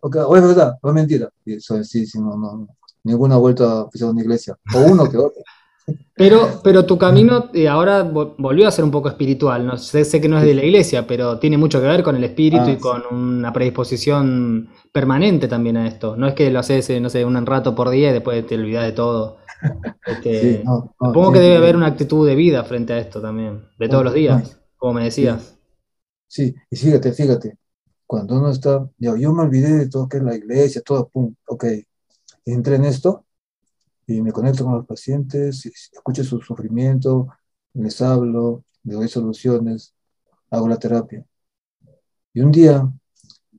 o 0.00 0.36
es 0.36 0.42
verdad, 0.42 0.78
o 0.82 0.88
es 0.88 0.94
mentira. 0.94 1.30
Eso, 1.46 1.82
sí, 1.84 2.06
sí, 2.06 2.18
no, 2.18 2.36
no, 2.36 2.68
ninguna 3.04 3.36
ha 3.36 3.38
vuelto 3.38 3.64
a 3.66 4.06
una 4.06 4.20
iglesia. 4.20 4.56
O 4.74 4.80
uno 4.80 5.08
que 5.08 5.16
otro. 5.16 5.42
Pero, 6.14 6.60
pero 6.62 6.86
tu 6.86 6.96
camino 6.96 7.50
eh, 7.52 7.66
ahora 7.66 8.04
volvió 8.04 8.68
a 8.68 8.70
ser 8.70 8.84
un 8.84 8.92
poco 8.92 9.08
espiritual. 9.08 9.66
¿no? 9.66 9.76
Sé, 9.76 10.04
sé, 10.04 10.20
que 10.20 10.28
no 10.28 10.38
es 10.38 10.44
de 10.44 10.54
la 10.54 10.62
iglesia, 10.62 11.08
pero 11.08 11.40
tiene 11.40 11.58
mucho 11.58 11.80
que 11.80 11.88
ver 11.88 12.04
con 12.04 12.14
el 12.14 12.22
espíritu 12.22 12.68
y 12.68 12.74
ah, 12.74 12.78
con 12.78 13.02
una 13.10 13.52
predisposición 13.52 14.68
permanente 14.92 15.48
también 15.48 15.76
a 15.78 15.88
esto. 15.88 16.16
No 16.16 16.28
es 16.28 16.34
que 16.34 16.52
lo 16.52 16.60
haces, 16.60 16.88
eh, 16.90 17.00
no 17.00 17.10
sé, 17.10 17.24
un 17.24 17.44
rato 17.44 17.74
por 17.74 17.90
día 17.90 18.10
y 18.10 18.12
después 18.12 18.46
te 18.46 18.54
olvidas 18.54 18.84
de 18.84 18.92
todo. 18.92 19.38
Este, 20.04 20.62
supongo 20.98 21.32
que 21.32 21.38
debe 21.38 21.56
haber 21.56 21.76
una 21.76 21.86
actitud 21.86 22.26
de 22.26 22.34
vida 22.34 22.64
frente 22.64 22.92
a 22.92 22.98
esto 22.98 23.20
también, 23.20 23.62
de 23.78 23.88
todos 23.88 24.02
los 24.02 24.12
días 24.12 24.62
como 24.82 24.94
me 24.94 25.04
decías. 25.04 25.56
Sí, 26.26 26.52
y 26.68 26.76
fíjate, 26.76 27.12
fíjate, 27.12 27.56
cuando 28.04 28.34
uno 28.34 28.50
está, 28.50 28.90
yo, 28.98 29.16
yo 29.16 29.32
me 29.32 29.44
olvidé 29.44 29.72
de 29.76 29.88
todo 29.88 30.08
que 30.08 30.16
es 30.16 30.24
la 30.24 30.34
iglesia, 30.34 30.82
todo, 30.84 31.08
pum, 31.08 31.32
ok, 31.46 31.64
entré 32.44 32.76
en 32.76 32.84
esto 32.84 33.24
y 34.06 34.20
me 34.20 34.32
conecto 34.32 34.64
con 34.64 34.74
los 34.74 34.86
pacientes, 34.86 35.64
escucho 35.66 36.24
su 36.24 36.40
sufrimiento, 36.40 37.28
les 37.74 38.00
hablo, 38.02 38.64
les 38.84 38.96
doy 38.96 39.08
soluciones, 39.08 39.94
hago 40.50 40.68
la 40.68 40.78
terapia. 40.78 41.24
Y 42.34 42.40
un 42.40 42.50
día 42.50 42.90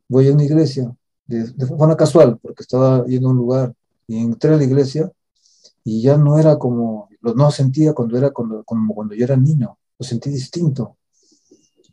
voy 0.07 0.27
a 0.27 0.34
una 0.34 0.43
iglesia, 0.43 0.95
de, 1.25 1.65
forma 1.65 1.95
casual, 1.95 2.38
porque 2.39 2.63
estaba 2.63 3.05
yendo 3.05 3.29
a 3.29 3.31
un 3.31 3.38
lugar 3.38 3.73
y 4.07 4.19
entré 4.19 4.53
a 4.53 4.57
la 4.57 4.63
iglesia 4.63 5.11
y 5.84 6.01
ya 6.01 6.17
no 6.17 6.38
era 6.38 6.57
como, 6.57 7.09
no 7.21 7.51
sentía 7.51 7.93
cuando 7.93 8.17
era 8.17 8.31
como 8.31 8.63
cuando 8.63 9.15
yo 9.15 9.25
era 9.25 9.38
niño, 9.38 9.77
lo 9.97 10.05
sentí 10.05 10.29
distinto. 10.29 10.97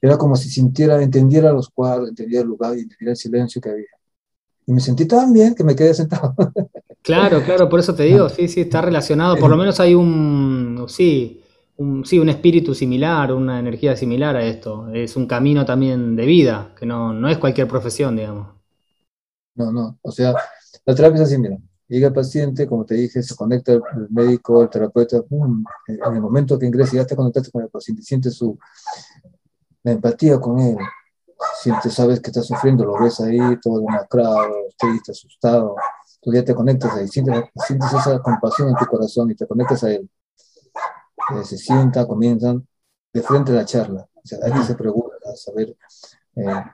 Era 0.03 0.17
como 0.17 0.35
si 0.37 0.49
sintiera, 0.49 1.03
entendiera 1.03 1.53
los 1.53 1.69
cuadros, 1.69 2.09
entendiera 2.09 2.43
el 2.43 2.49
lugar 2.49 2.77
y 2.77 2.81
entendiera 2.83 3.13
el 3.13 3.17
silencio 3.17 3.61
que 3.61 3.71
había. 3.71 3.91
Y 4.67 4.73
me 4.73 4.81
sentí 4.81 5.07
tan 5.07 5.33
bien 5.33 5.55
que 5.55 5.65
me 5.65 5.77
quedé 5.77 5.95
sentado. 5.95 6.35
Claro, 7.03 7.43
claro, 7.43 7.69
por 7.69 7.81
eso 7.81 7.95
te 7.95 8.05
digo, 8.05 8.29
sí, 8.29 8.49
sí, 8.49 8.63
está 8.63 8.83
relacionado. 8.83 9.37
Por 9.37 9.51
lo 9.51 9.57
menos 9.57 9.81
hay 9.81 9.95
un, 9.95 10.85
sí, 10.89 11.43
un, 11.77 12.05
sí, 12.05 12.19
un 12.19 12.29
espíritu 12.29 12.75
similar, 12.75 13.33
una 13.33 13.59
energía 13.59 13.97
similar 13.97 14.37
a 14.37 14.45
esto. 14.45 14.93
Es 14.93 15.17
un 15.17 15.27
camino 15.27 15.65
también 15.65 16.15
de 16.15 16.27
vida, 16.27 16.75
que 16.79 16.85
no, 16.85 17.13
no 17.13 17.29
es 17.29 17.39
cualquier 17.39 17.69
profesión, 17.69 18.17
digamos. 18.17 18.49
No, 19.55 19.73
no, 19.73 19.99
o 20.03 20.13
sea, 20.13 20.35
la 20.85 20.95
terapia 20.95 21.17
es 21.17 21.29
así, 21.29 21.39
mira. 21.39 21.57
Llega 21.89 22.09
el 22.09 22.15
paciente, 22.15 22.69
como 22.69 22.85
te 22.85 22.95
dije, 22.95 23.21
se 23.21 23.35
conecta 23.35 23.73
el, 23.73 23.83
médico, 24.11 24.63
el 24.63 24.71
terapeuta, 24.71 25.17
en 25.89 26.15
el 26.15 26.21
momento 26.21 26.57
que 26.57 26.67
ingresa 26.67 26.97
ya 26.97 27.05
te 27.05 27.17
conectaste 27.17 27.51
con 27.51 27.63
el 27.63 27.69
paciente, 27.69 28.03
sientes 28.03 28.37
su 28.37 28.57
la 29.83 29.93
empatía 29.93 30.39
con 30.39 30.59
él, 30.61 30.77
sientes, 31.61 31.95
sabes 31.95 32.21
que 32.21 32.29
está 32.31 32.43
sufriendo, 32.43 32.85
lo 32.85 32.99
ves 33.01 33.19
ahí 33.21 33.39
todo 33.63 33.81
demacrado, 33.81 34.69
triste, 34.79 35.13
asustado, 35.13 35.75
tú 36.21 36.33
ya 36.33 36.45
te 36.45 36.55
conectas 36.55 36.95
ahí, 36.95 37.09
sientes, 37.09 37.45
sientes 37.67 37.93
esa 37.93 38.21
compasión 38.21 38.69
en 38.69 38.77
tu 38.77 38.87
corazón 38.87 39.31
y 39.31 39.35
te 39.35 39.47
conectas 39.47 39.85
a 39.85 39.93
él. 39.93 40.09
Eh, 41.35 41.45
se 41.45 41.57
sienta, 41.57 42.07
comienzan 42.07 42.67
de 43.13 43.23
frente 43.23 43.53
a 43.53 43.57
la 43.57 43.65
charla, 43.65 44.09
o 44.15 44.21
sea, 44.27 44.39
alguien 44.43 44.65
se 44.65 44.75
pregunta 44.75 45.17
a 45.33 45.37
saber 45.37 45.77
eh, 46.37 46.65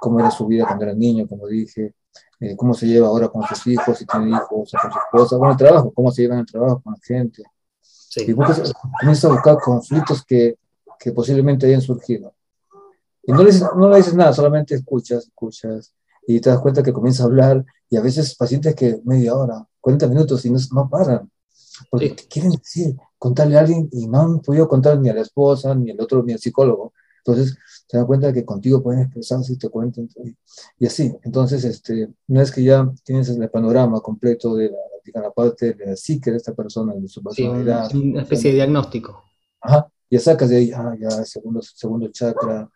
cómo 0.00 0.20
era 0.20 0.30
su 0.30 0.46
vida 0.46 0.66
cuando 0.66 0.84
era 0.84 0.94
niño, 0.94 1.26
como 1.26 1.46
dije, 1.46 1.94
eh, 2.40 2.56
cómo 2.56 2.74
se 2.74 2.86
lleva 2.86 3.08
ahora 3.08 3.28
con 3.28 3.42
sus 3.44 3.66
hijos, 3.66 3.98
si 3.98 4.06
tiene 4.06 4.30
hijos, 4.30 4.48
con 4.48 4.92
su 4.92 4.98
esposa, 4.98 5.38
con 5.38 5.50
el 5.50 5.56
trabajo, 5.56 5.92
cómo 5.92 6.10
se 6.10 6.22
lleva 6.22 6.34
en 6.34 6.40
el 6.40 6.46
trabajo 6.46 6.80
con 6.82 6.92
la 6.92 7.00
gente. 7.02 7.42
Y 8.16 8.32
comienza 8.32 9.28
a 9.28 9.30
buscar 9.30 9.58
conflictos 9.58 10.24
que, 10.24 10.58
que 10.98 11.12
posiblemente 11.12 11.66
hayan 11.66 11.82
surgido. 11.82 12.34
Y 13.22 13.32
no 13.32 13.38
le, 13.38 13.46
dices, 13.46 13.68
no 13.76 13.90
le 13.90 13.96
dices 13.96 14.14
nada, 14.14 14.32
solamente 14.32 14.74
escuchas, 14.74 15.24
escuchas, 15.24 15.92
y 16.26 16.40
te 16.40 16.50
das 16.50 16.60
cuenta 16.60 16.82
que 16.82 16.92
comienza 16.92 17.24
a 17.24 17.26
hablar, 17.26 17.64
y 17.88 17.96
a 17.96 18.00
veces 18.00 18.34
pacientes 18.36 18.74
que 18.74 19.00
media 19.04 19.34
hora, 19.34 19.66
40 19.80 20.08
minutos 20.08 20.44
y 20.44 20.50
no, 20.50 20.58
no 20.72 20.88
paran, 20.88 21.30
porque 21.90 22.14
quieren 22.28 22.52
decir, 22.52 22.96
contarle 23.18 23.56
a 23.56 23.60
alguien 23.60 23.88
y 23.92 24.06
no 24.08 24.20
han 24.20 24.40
podido 24.40 24.68
contar 24.68 24.98
ni 24.98 25.08
a 25.08 25.14
la 25.14 25.20
esposa, 25.20 25.74
ni 25.74 25.90
al 25.90 26.00
otro, 26.00 26.22
ni 26.22 26.32
al 26.32 26.38
psicólogo. 26.38 26.92
Entonces, 27.18 27.56
te 27.88 27.96
das 27.96 28.06
cuenta 28.06 28.32
que 28.32 28.44
contigo 28.44 28.82
pueden 28.82 29.02
expresarse 29.02 29.52
y 29.52 29.58
te 29.58 29.68
cuentan. 29.68 30.08
Y 30.78 30.86
así, 30.86 31.12
entonces, 31.24 31.64
este, 31.64 32.08
una 32.28 32.40
vez 32.40 32.52
que 32.52 32.62
ya 32.62 32.88
tienes 33.04 33.28
el 33.28 33.50
panorama 33.50 34.00
completo 34.00 34.54
de 34.54 34.70
la, 34.70 35.22
la 35.22 35.30
parte 35.32 35.74
de 35.74 35.86
la 35.86 35.96
psique 35.96 36.30
de 36.30 36.36
esta 36.36 36.54
persona, 36.54 36.94
de 36.94 37.08
su 37.08 37.22
personalidad. 37.22 37.92
una 37.94 38.22
especie 38.22 38.50
de 38.50 38.56
diagnóstico. 38.56 39.24
Ajá, 39.60 39.88
ya 40.10 40.20
sacas 40.20 40.50
de 40.50 40.56
ahí, 40.56 40.72
ah, 40.72 40.94
ya, 40.98 41.10
segundo, 41.24 41.60
segundo 41.62 42.08
chakra, 42.08 42.70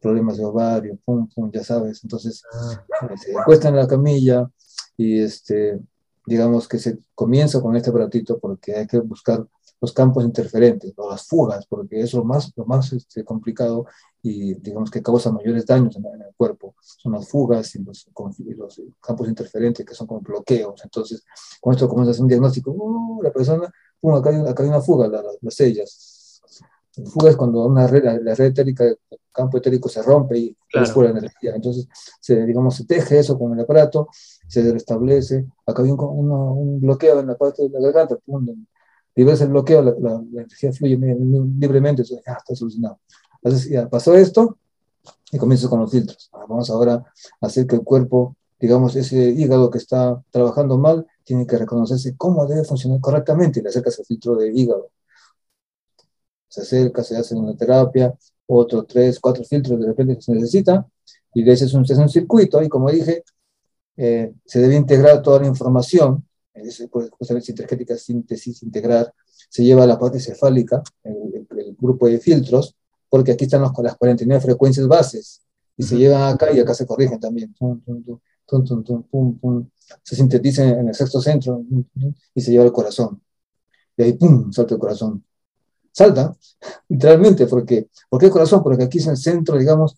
problemas 0.00 0.36
de 0.36 0.44
ovario, 0.44 0.98
pum, 1.04 1.28
pum, 1.28 1.50
ya 1.52 1.64
sabes. 1.64 2.02
Entonces, 2.02 2.42
ah. 2.52 2.84
eh, 3.10 3.16
se 3.16 3.38
acuesta 3.38 3.68
en 3.68 3.76
la 3.76 3.86
camilla 3.86 4.50
y, 4.96 5.20
este, 5.20 5.80
digamos 6.26 6.68
que 6.68 6.78
se 6.78 6.98
comienza 7.14 7.60
con 7.60 7.76
este 7.76 7.90
aparatito 7.90 8.38
porque 8.38 8.74
hay 8.74 8.86
que 8.86 9.00
buscar 9.00 9.46
los 9.80 9.92
campos 9.92 10.24
interferentes 10.24 10.92
o 10.96 11.10
las 11.10 11.26
fugas, 11.26 11.66
porque 11.66 12.00
es 12.00 12.14
lo 12.14 12.24
más, 12.24 12.52
lo 12.54 12.64
más 12.64 12.92
este, 12.92 13.24
complicado 13.24 13.86
y 14.22 14.54
digamos 14.54 14.92
que 14.92 15.02
causa 15.02 15.32
mayores 15.32 15.66
daños 15.66 15.96
en, 15.96 16.04
el 16.04 16.34
cuerpo. 16.36 16.76
Son 16.80 17.12
las 17.12 17.28
fugas 17.28 17.74
y 17.74 17.82
los, 17.82 18.08
los, 18.56 18.80
campos 19.00 19.28
interferentes 19.28 19.84
que 19.84 19.94
son 19.94 20.06
como 20.06 20.20
bloqueos. 20.20 20.80
Entonces, 20.84 21.24
con 21.60 21.74
esto 21.74 21.88
comienza 21.88 22.10
a 22.10 22.12
hacer 22.12 22.22
un 22.22 22.28
diagnóstico, 22.28 22.70
uh, 22.70 23.22
la 23.22 23.32
persona, 23.32 23.72
pum, 24.00 24.14
acá 24.14 24.30
hay, 24.30 24.36
acá 24.36 24.62
hay 24.62 24.68
una 24.68 24.80
fuga, 24.80 25.08
las 25.08 25.54
sellas. 25.54 26.11
Fuga 26.92 27.30
es 27.30 27.36
cuando 27.36 27.64
una 27.64 27.86
red, 27.86 28.04
la, 28.04 28.34
red 28.34 28.46
etérica, 28.46 28.84
el 28.84 28.98
campo 29.32 29.58
etérico 29.58 29.88
se 29.88 30.02
rompe 30.02 30.36
y 30.38 30.56
claro. 30.70 31.02
la 31.02 31.10
energía. 31.10 31.54
Entonces, 31.54 31.88
se, 32.20 32.44
digamos, 32.44 32.76
se 32.76 32.84
teje 32.84 33.18
eso 33.18 33.38
con 33.38 33.54
el 33.54 33.60
aparato, 33.60 34.08
se 34.46 34.70
restablece. 34.70 35.46
Acá 35.66 35.82
hay 35.82 35.90
un, 35.90 35.98
un, 36.00 36.80
bloqueo 36.80 37.20
en 37.20 37.28
la 37.28 37.36
parte 37.36 37.62
de 37.62 37.70
la 37.70 37.80
garganta, 37.80 38.16
pum, 38.16 38.46
el 39.14 39.48
bloqueo, 39.48 39.82
la, 39.82 39.94
la, 39.98 40.22
energía 40.32 40.72
fluye 40.72 40.96
libremente, 40.96 42.02
ya 42.04 42.16
está 42.16 42.54
solucionado. 42.54 43.00
Entonces, 43.42 43.70
ya 43.70 43.88
pasó 43.88 44.14
esto 44.14 44.58
y 45.30 45.38
comienzo 45.38 45.68
con 45.68 45.80
los 45.80 45.90
filtros. 45.90 46.30
Ah, 46.32 46.44
vamos 46.48 46.70
ahora 46.70 47.04
a 47.40 47.46
hacer 47.46 47.66
que 47.66 47.76
el 47.76 47.82
cuerpo, 47.82 48.36
digamos, 48.60 48.96
ese 48.96 49.30
hígado 49.30 49.70
que 49.70 49.78
está 49.78 50.22
trabajando 50.30 50.78
mal, 50.78 51.06
tiene 51.24 51.46
que 51.46 51.56
reconocerse 51.56 52.16
cómo 52.16 52.46
debe 52.46 52.64
funcionar 52.64 53.00
correctamente 53.00 53.60
y 53.60 53.62
le 53.62 53.70
acercas 53.70 53.98
el 53.98 54.04
filtro 54.04 54.36
de 54.36 54.52
hígado. 54.52 54.90
Se 56.52 56.60
acerca, 56.62 57.02
se 57.02 57.16
hace 57.16 57.34
una 57.34 57.56
terapia, 57.56 58.14
otro, 58.46 58.84
tres, 58.84 59.18
cuatro 59.20 59.44
filtros 59.44 59.80
de 59.80 59.86
repente 59.86 60.16
que 60.16 60.22
se 60.22 60.32
necesita, 60.32 60.86
y 61.34 61.42
de 61.42 61.52
ese 61.52 61.64
es 61.64 61.74
un, 61.74 61.84
es 61.84 61.90
un 61.98 62.08
circuito, 62.08 62.62
y 62.62 62.68
como 62.68 62.90
dije, 62.90 63.24
eh, 63.96 64.32
se 64.44 64.60
debe 64.60 64.76
integrar 64.76 65.22
toda 65.22 65.40
la 65.40 65.46
información 65.46 66.24
es, 66.54 66.86
pues, 66.90 67.10
justamente 67.10 67.46
sintergética, 67.46 67.96
síntesis, 67.96 68.62
integrar, 68.62 69.12
se 69.48 69.64
lleva 69.64 69.84
a 69.84 69.86
la 69.86 69.98
parte 69.98 70.20
cefálica, 70.20 70.82
el, 71.02 71.46
el, 71.50 71.76
grupo 71.78 72.06
de 72.06 72.18
filtros, 72.18 72.76
porque 73.08 73.32
aquí 73.32 73.44
están 73.44 73.62
los, 73.62 73.72
las 73.82 73.96
49 73.96 74.42
frecuencias 74.42 74.86
bases, 74.86 75.42
y 75.76 75.82
se 75.84 75.96
llevan 75.96 76.34
acá 76.34 76.52
y 76.52 76.60
acá 76.60 76.74
se 76.74 76.86
corrigen 76.86 77.18
también. 77.18 77.54
se 80.02 80.16
sintetiza 80.16 80.68
en 80.68 80.88
el 80.88 80.94
sexto 80.94 81.20
centro 81.20 81.64
y 82.34 82.40
se 82.40 82.50
lleva 82.50 82.64
al 82.64 82.72
corazón. 82.72 83.22
Y 83.96 84.02
ahí, 84.02 84.12
¡pum!, 84.12 84.52
salta 84.52 84.74
el 84.74 84.80
corazón. 84.80 85.24
Salta, 85.92 86.34
literalmente, 86.88 87.46
porque, 87.46 87.88
¿por 88.08 88.18
qué 88.18 88.26
el 88.26 88.32
corazón? 88.32 88.62
Porque 88.62 88.84
aquí 88.84 88.98
es 88.98 89.06
el 89.06 89.16
centro, 89.16 89.58
digamos, 89.58 89.96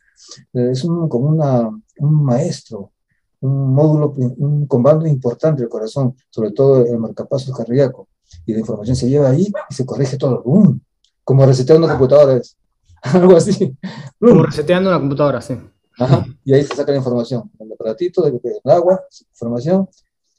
es 0.53 0.85
un, 0.85 1.09
como 1.09 1.27
una, 1.27 1.69
un 1.99 2.25
maestro, 2.25 2.93
un 3.41 3.75
módulo, 3.75 4.15
un 4.17 4.67
comando 4.67 5.07
importante 5.07 5.63
del 5.63 5.69
corazón, 5.69 6.17
sobre 6.31 6.51
todo 6.53 6.85
el 6.85 6.99
marcapasos 6.99 7.57
cardíaco. 7.57 8.09
Y 8.47 8.53
la 8.53 8.61
información 8.61 8.97
se 8.97 9.09
lleva 9.09 9.29
ahí 9.29 9.53
y 9.71 9.75
se 9.75 9.85
corrige 9.85 10.17
todo. 10.17 10.43
¡Bum! 10.43 10.81
Como 11.23 11.47
reseteando 11.47 11.87
una 11.87 11.95
computadora, 11.95 12.37
es. 12.37 12.57
algo 13.03 13.37
así. 13.37 13.77
Como 14.19 14.45
reseteando 14.45 14.91
una 14.91 14.99
computadora, 14.99 15.41
sí. 15.41 15.59
Ajá. 15.99 16.27
Y 16.45 16.55
ahí 16.55 16.65
se 16.65 16.75
saca 16.75 16.91
la 16.91 16.99
información. 16.99 17.51
El 17.59 17.73
aparatito, 17.73 18.23
del 18.23 18.41
agua, 18.65 19.05
información. 19.31 19.89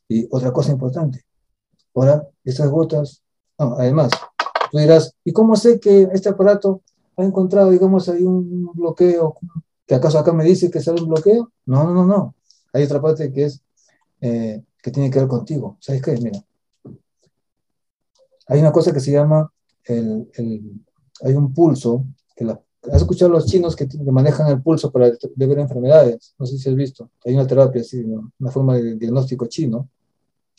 Y 0.08 0.28
otra 0.30 0.52
cosa 0.52 0.72
importante. 0.72 1.24
Ahora, 1.94 2.28
estas 2.44 2.70
gotas, 2.70 3.24
además, 3.58 4.12
tú 4.76 4.82
dirás, 4.82 5.16
¿y 5.24 5.32
cómo 5.32 5.56
sé 5.56 5.80
que 5.80 6.10
este 6.12 6.28
aparato 6.28 6.82
ha 7.16 7.24
encontrado, 7.24 7.72
digamos, 7.72 8.10
ahí 8.10 8.24
un 8.24 8.72
bloqueo? 8.74 9.38
¿Que 9.88 9.96
acaso 9.96 10.20
acá 10.20 10.34
me 10.34 10.44
dice 10.44 10.70
que 10.70 10.82
sale 10.82 11.02
un 11.02 11.08
bloqueo? 11.08 11.50
No, 11.66 11.86
no, 11.86 11.94
no, 11.94 12.06
no. 12.06 12.36
Hay 12.74 12.84
otra 12.84 13.02
parte 13.02 13.32
que 13.32 13.46
es, 13.46 13.62
eh, 14.20 14.62
que 14.84 14.92
tiene 14.92 15.10
que 15.10 15.20
ver 15.20 15.30
contigo. 15.30 15.78
¿Sabes 15.80 16.02
qué? 16.02 16.18
Mira, 16.18 16.44
hay 18.48 18.60
una 18.60 18.74
cosa 18.74 18.92
que 18.92 19.00
se 19.00 19.14
llama, 19.14 19.50
el, 19.86 20.30
hay 21.22 21.34
un 21.34 21.54
pulso, 21.54 22.06
que 22.36 22.44
la, 22.44 22.60
¿has 22.92 23.02
escuchado 23.02 23.32
a 23.32 23.36
los 23.36 23.46
chinos 23.46 23.78
que, 23.78 23.88
manejan 24.12 24.50
el 24.50 24.62
pulso 24.62 24.92
para 24.92 25.10
ver 25.38 25.60
enfermedades? 25.60 26.36
No 26.38 26.46
sé 26.46 26.58
si 26.58 26.70
has 26.70 26.76
visto. 26.76 27.10
Hay 27.26 27.34
una 27.34 27.48
terapia 27.48 27.80
así, 27.80 28.04
una 28.04 28.52
forma 28.52 28.76
de 28.76 28.96
diagnóstico 28.96 29.46
chino. 29.46 29.88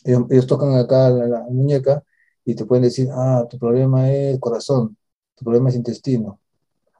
Ellos, 0.03 0.47
tocan 0.47 0.73
acá 0.73 1.09
la, 1.09 1.45
muñeca 1.49 2.03
y 2.47 2.55
te 2.55 2.63
pueden 2.63 2.83
decir, 2.83 3.09
ah, 3.11 3.45
tu 3.49 3.59
problema 3.59 4.09
es 4.09 4.39
corazón, 4.39 4.95
tu 5.35 5.43
problema 5.43 5.67
es 5.67 5.75
intestino, 5.75 6.39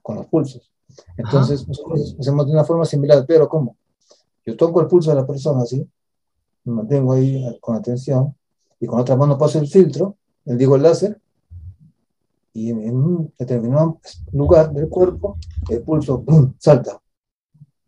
con 0.01 0.17
los 0.17 0.25
pulsos. 0.25 0.69
Entonces, 1.15 1.65
nosotros 1.65 2.17
hacemos 2.19 2.45
de 2.47 2.51
una 2.51 2.65
forma 2.65 2.83
similar, 2.83 3.23
pero 3.25 3.47
¿cómo? 3.47 3.77
Yo 4.45 4.57
toco 4.57 4.81
el 4.81 4.87
pulso 4.87 5.09
de 5.09 5.15
la 5.15 5.25
persona 5.25 5.61
así, 5.61 5.89
me 6.65 6.73
mantengo 6.73 7.13
ahí 7.13 7.57
con 7.61 7.77
atención, 7.77 8.35
y 8.77 8.87
con 8.87 8.99
otra 8.99 9.15
mano 9.15 9.37
paso 9.37 9.57
el 9.57 9.69
filtro, 9.69 10.17
le 10.43 10.57
digo 10.57 10.75
el 10.75 10.83
láser, 10.83 11.17
y 12.51 12.71
en 12.71 12.97
un 12.97 13.33
determinado 13.39 14.01
lugar 14.33 14.73
del 14.73 14.89
cuerpo, 14.89 15.37
el 15.69 15.81
pulso 15.81 16.23
¡pum! 16.23 16.55
salta. 16.59 17.01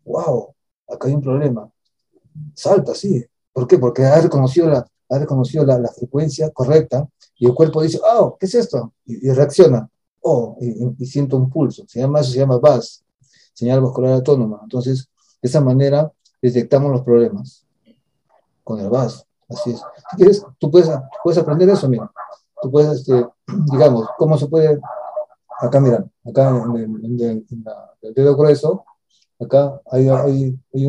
¡Wow! 0.06 0.54
Acá 0.88 1.08
hay 1.08 1.14
un 1.14 1.20
problema. 1.20 1.70
Salta, 2.54 2.94
sí. 2.94 3.22
¿Por 3.52 3.66
qué? 3.66 3.78
Porque 3.78 4.02
ha 4.04 4.18
reconocido 4.18 4.66
la, 4.70 4.86
ha 5.10 5.18
reconocido 5.18 5.66
la, 5.66 5.88
frecuencia 5.88 6.50
correcta 6.50 7.06
y 7.40 7.46
el 7.46 7.54
cuerpo 7.54 7.82
dice, 7.82 7.98
oh, 8.04 8.36
¿qué 8.38 8.44
es 8.44 8.54
esto? 8.54 8.92
Y, 9.06 9.30
reacciona. 9.32 9.88
Oh, 10.20 10.58
y, 10.60 11.06
siento 11.06 11.38
un 11.38 11.48
pulso. 11.48 11.84
Se 11.88 11.98
llama, 11.98 12.20
eso 12.20 12.32
se 12.32 12.38
llama 12.38 12.58
VAS, 12.58 13.02
señal 13.54 13.80
vascular 13.80 14.12
autónoma. 14.12 14.60
Entonces, 14.62 15.08
de 15.40 15.48
esa 15.48 15.62
manera, 15.62 16.12
detectamos 16.42 16.92
los 16.92 17.00
problemas 17.00 17.66
con 18.62 18.78
el 18.78 18.90
VAS. 18.90 19.26
Así 19.48 19.70
es. 19.70 19.78
Si 19.78 20.16
quieres, 20.18 20.46
tú 20.58 20.70
puedes, 20.70 20.90
puedes 21.24 21.38
aprender 21.38 21.70
eso, 21.70 21.88
mira. 21.88 22.12
Tú 22.60 22.70
puedes, 22.70 23.00
este, 23.00 23.26
digamos, 23.72 24.06
cómo 24.18 24.36
se 24.36 24.46
puede. 24.46 24.78
Acá, 25.60 25.80
mira, 25.80 26.04
acá 26.26 26.50
en, 26.50 27.20
el, 27.20 28.14
dedo 28.14 28.36
grueso, 28.36 28.84
acá 29.40 29.80
hay, 29.90 30.10
hay, 30.10 30.58
hay, 30.74 30.86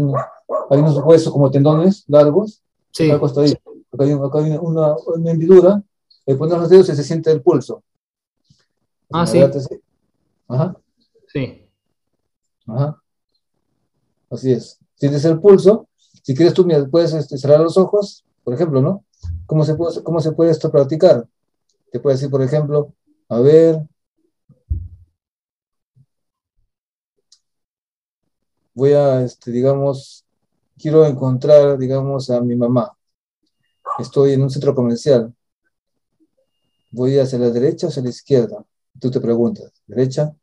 hay 0.70 0.80
unos 0.80 0.98
huesos 1.06 1.32
como 1.32 1.50
tendones 1.50 2.04
largos. 2.10 2.62
Sí. 2.92 3.10
Acá, 3.10 3.26
ahí. 3.38 3.54
acá 3.94 4.04
hay, 4.04 4.12
acá 4.12 4.60
una, 4.62 4.96
una 5.16 5.32
hendidura. 5.32 5.82
Le 6.26 6.36
pones 6.36 6.58
los 6.58 6.70
dedos 6.70 6.90
y 6.90 6.96
se 6.96 7.04
siente 7.04 7.32
el 7.32 7.42
pulso. 7.42 7.84
Ah, 9.12 9.26
sí. 9.26 9.40
Ajá. 10.48 10.78
Sí. 11.28 11.70
Ajá. 12.68 13.02
Así 14.30 14.52
es 14.52 14.82
tienes 15.02 15.26
el 15.26 15.40
pulso, 15.40 15.90
si 16.22 16.36
quieres 16.36 16.54
tú 16.54 16.68
puedes 16.92 17.12
este, 17.14 17.36
cerrar 17.36 17.60
los 17.60 17.76
ojos, 17.76 18.24
por 18.44 18.54
ejemplo, 18.54 18.84
¿no? 18.84 19.04
¿Cómo 19.48 19.66
se, 19.66 19.74
puede, 19.74 20.04
¿Cómo 20.04 20.20
se 20.20 20.32
puede 20.32 20.52
esto 20.52 20.72
practicar? 20.72 21.28
Te 21.92 22.00
puede 22.00 22.18
decir, 22.18 22.30
por 22.30 22.44
ejemplo, 22.44 22.94
a 23.28 23.40
ver, 23.40 23.82
voy 28.76 28.94
a, 28.94 29.24
este, 29.24 29.50
digamos, 29.50 30.24
quiero 30.78 31.04
encontrar, 31.04 31.80
digamos, 31.80 32.30
a 32.30 32.40
mi 32.42 32.56
mamá. 32.56 32.96
estoy 33.98 34.34
en 34.34 34.44
un 34.44 34.52
centro 34.52 34.76
comercial, 34.76 35.34
voy 36.92 37.18
hacia 37.18 37.40
la 37.40 37.50
derecha 37.50 37.88
o 37.88 37.90
hacia 37.90 38.04
la 38.04 38.10
izquierda. 38.10 38.64
Tú 39.00 39.10
te 39.10 39.20
preguntas, 39.20 39.72
¿derecha? 39.88 40.34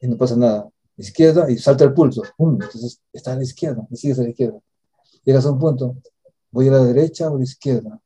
Y 0.00 0.08
no 0.08 0.16
pasa 0.16 0.36
nada. 0.36 0.68
Izquierda 0.96 1.50
y 1.50 1.58
salta 1.58 1.84
el 1.84 1.92
pulso. 1.92 2.22
Entonces 2.38 3.00
está 3.12 3.32
a 3.32 3.36
la 3.36 3.42
izquierda 3.42 3.86
y 3.90 3.96
sigues 3.96 4.18
a 4.18 4.22
la 4.22 4.30
izquierda. 4.30 4.58
Llegas 5.24 5.46
a 5.46 5.52
un 5.52 5.58
punto, 5.58 5.96
voy 6.50 6.68
a 6.68 6.72
la 6.72 6.84
derecha 6.84 7.30
o 7.30 7.36
a 7.36 7.38
la 7.38 7.44
izquierda. 7.44 8.00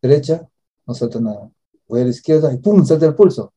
Derecha, 0.00 0.48
no 0.86 0.94
salta 0.94 1.20
nada. 1.20 1.50
Voy 1.88 2.00
a 2.00 2.04
la 2.04 2.10
izquierda 2.10 2.52
y 2.52 2.58
¡pum! 2.58 2.84
salta 2.84 3.06
el 3.06 3.14
pulso. 3.14 3.52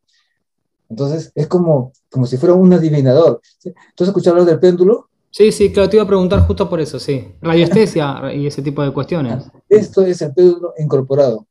Entonces 0.89 1.32
es 1.36 1.47
como, 1.47 1.93
como 2.10 2.26
si 2.26 2.38
fuera 2.38 2.56
un 2.56 2.74
adivinador. 2.74 3.41
¿sí? 3.60 3.72
¿Tú 3.95 4.04
has 4.04 4.10
escuchado 4.10 4.38
hablar 4.38 4.50
del 4.50 4.60
péndulo? 4.60 5.10
Sí, 5.32 5.52
sí, 5.52 5.72
claro, 5.72 5.89
te 5.89 5.97
iba 5.97 6.04
a 6.04 6.08
preguntar 6.08 6.39
justo 6.47 6.68
por 6.68 6.82
eso, 6.82 7.00
sí. 7.00 7.36
Radiestesia 7.41 8.22
y 8.34 8.47
ese 8.47 8.64
tipo 8.64 8.82
de 8.82 8.91
cuestiones. 8.91 9.45
Esto 9.68 10.02
es 10.02 10.22
el 10.24 10.34
péndulo 10.34 10.74
incorporado. 10.80 11.45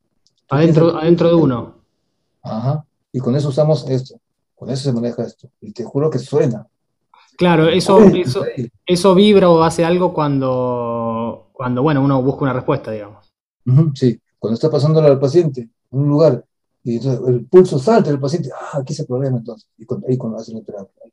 Adentro, 0.50 0.96
adentro 0.96 1.28
de 1.28 1.34
uno. 1.34 1.74
Ajá. 2.42 2.84
Y 3.12 3.20
con 3.20 3.36
eso 3.36 3.48
usamos 3.48 3.88
esto. 3.88 4.18
Con 4.54 4.70
eso 4.70 4.84
se 4.84 4.92
maneja 4.92 5.22
esto. 5.24 5.48
Y 5.60 5.72
te 5.72 5.84
juro 5.84 6.10
que 6.10 6.18
suena. 6.18 6.66
Claro, 7.36 7.68
eso, 7.68 8.00
eso, 8.00 8.44
eso 8.84 9.14
vibra 9.14 9.48
o 9.48 9.62
hace 9.62 9.84
algo 9.84 10.12
cuando, 10.12 11.50
cuando, 11.52 11.82
bueno, 11.82 12.02
uno 12.02 12.20
busca 12.20 12.42
una 12.42 12.52
respuesta, 12.52 12.90
digamos. 12.90 13.32
Sí, 13.94 14.20
cuando 14.38 14.54
está 14.54 14.70
pasándolo 14.70 15.06
al 15.06 15.20
paciente 15.20 15.68
en 15.92 15.98
un 15.98 16.08
lugar 16.08 16.44
y 16.82 16.96
entonces 16.96 17.20
el 17.28 17.44
pulso 17.46 17.78
salta 17.78 18.10
del 18.10 18.18
paciente, 18.18 18.50
ah, 18.52 18.78
aquí 18.78 18.92
es 18.92 19.00
el 19.00 19.06
problema 19.06 19.36
entonces. 19.36 19.68
Y 19.76 19.86
ahí 20.08 20.16
cuando 20.16 20.38
hacen 20.38 20.56
la 20.56 20.62
terapia. 20.62 21.07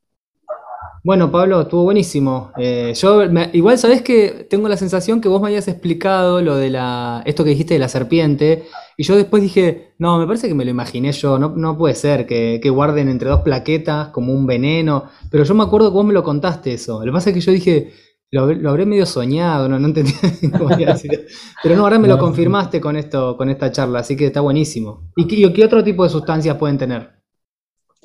Bueno, 1.05 1.31
Pablo, 1.31 1.61
estuvo 1.61 1.83
buenísimo. 1.83 2.51
Eh, 2.57 2.91
yo, 2.95 3.21
igual 3.53 3.77
sabes 3.77 4.01
que 4.01 4.47
tengo 4.49 4.67
la 4.67 4.75
sensación 4.75 5.21
que 5.21 5.27
vos 5.27 5.39
me 5.39 5.49
habías 5.49 5.67
explicado 5.67 6.41
lo 6.41 6.55
de 6.55 6.71
la, 6.71 7.21
esto 7.27 7.43
que 7.43 7.51
dijiste 7.51 7.75
de 7.75 7.79
la 7.79 7.89
serpiente, 7.89 8.65
y 8.97 9.03
yo 9.03 9.15
después 9.15 9.43
dije, 9.43 9.93
no, 9.99 10.17
me 10.17 10.25
parece 10.25 10.47
que 10.47 10.55
me 10.55 10.65
lo 10.65 10.71
imaginé 10.71 11.11
yo, 11.11 11.37
no, 11.37 11.49
no 11.49 11.77
puede 11.77 11.93
ser 11.93 12.25
que, 12.25 12.59
guarden 12.71 13.07
entre 13.07 13.29
dos 13.29 13.41
plaquetas 13.41 14.07
como 14.07 14.33
un 14.33 14.47
veneno, 14.47 15.03
pero 15.29 15.43
yo 15.43 15.53
me 15.53 15.61
acuerdo 15.61 15.91
que 15.91 15.93
vos 15.93 16.05
me 16.05 16.13
lo 16.13 16.23
contaste 16.23 16.73
eso. 16.73 17.01
Lo 17.01 17.05
que 17.05 17.11
pasa 17.11 17.29
es 17.29 17.35
que 17.35 17.41
yo 17.41 17.51
dije, 17.51 17.91
lo, 18.31 18.67
habré 18.67 18.87
medio 18.87 19.05
soñado, 19.05 19.69
no, 19.69 19.77
no 19.77 19.85
entendí 19.85 20.11
cómo 20.57 20.75
decir. 20.75 21.27
Pero 21.61 21.75
no, 21.75 21.83
ahora 21.83 21.99
me 21.99 22.07
lo 22.07 22.17
confirmaste 22.17 22.81
con 22.81 22.95
esto, 22.95 23.37
con 23.37 23.51
esta 23.51 23.71
charla, 23.71 23.99
así 23.99 24.15
que 24.15 24.25
está 24.25 24.41
buenísimo. 24.41 25.11
¿Y 25.15 25.27
qué 25.27 25.65
otro 25.65 25.83
tipo 25.83 26.03
de 26.03 26.09
sustancias 26.09 26.57
pueden 26.57 26.79
tener? 26.79 27.11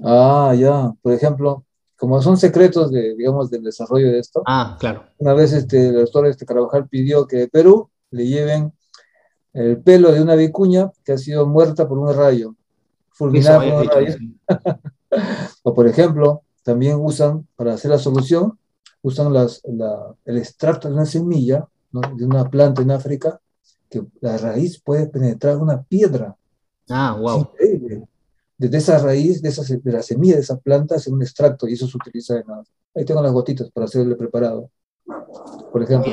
Ah, 0.04 0.54
ya, 0.54 0.92
por 1.00 1.14
ejemplo, 1.14 1.64
como 2.00 2.22
son 2.22 2.38
secretos 2.38 2.90
de, 2.90 3.14
digamos, 3.14 3.50
del 3.50 3.62
desarrollo 3.62 4.10
de 4.10 4.20
esto. 4.20 4.42
Ah, 4.46 4.78
claro. 4.80 5.04
Una 5.18 5.34
vez 5.34 5.52
este, 5.52 5.88
el 5.88 5.96
doctor 5.96 6.26
este 6.26 6.46
Carabajal 6.46 6.88
pidió 6.88 7.26
que 7.26 7.36
de 7.36 7.48
Perú 7.48 7.90
le 8.10 8.26
lleven 8.26 8.72
el 9.52 9.82
pelo 9.82 10.10
de 10.10 10.22
una 10.22 10.34
vicuña 10.34 10.90
que 11.04 11.12
ha 11.12 11.18
sido 11.18 11.46
muerta 11.46 11.86
por 11.86 11.98
un 11.98 12.14
rayo, 12.14 12.56
fulminada 13.10 13.58
por 13.58 13.82
un 13.82 13.88
rayo. 13.88 14.16
o 15.62 15.74
por 15.74 15.86
ejemplo, 15.86 16.42
también 16.62 16.96
usan, 16.98 17.46
para 17.54 17.74
hacer 17.74 17.90
la 17.90 17.98
solución, 17.98 18.58
usan 19.02 19.34
las, 19.34 19.60
el 20.24 20.38
extracto 20.38 20.88
de 20.88 20.94
una 20.94 21.04
semilla, 21.04 21.68
de 21.92 22.24
una 22.24 22.48
planta 22.48 22.80
en 22.80 22.92
África, 22.92 23.42
que 23.90 24.06
la 24.22 24.38
raíz 24.38 24.80
puede 24.80 25.06
penetrar 25.06 25.58
una 25.58 25.82
piedra. 25.82 26.34
Ah, 26.88 27.14
wow 27.20 27.50
desde 28.60 28.76
esa 28.76 28.98
raíz, 28.98 29.40
de, 29.40 29.48
esa, 29.48 29.62
de 29.62 29.92
la 29.92 30.02
semilla 30.02 30.34
de 30.34 30.42
esa 30.42 30.58
planta, 30.58 30.96
hace 30.96 31.10
un 31.10 31.22
extracto 31.22 31.66
y 31.66 31.72
eso 31.72 31.86
se 31.86 31.96
utiliza 31.96 32.36
en 32.36 32.44
la, 32.46 32.62
Ahí 32.94 33.04
tengo 33.06 33.22
las 33.22 33.32
gotitas 33.32 33.70
para 33.70 33.86
hacerle 33.86 34.16
preparado, 34.16 34.68
por 35.72 35.82
ejemplo. 35.82 36.12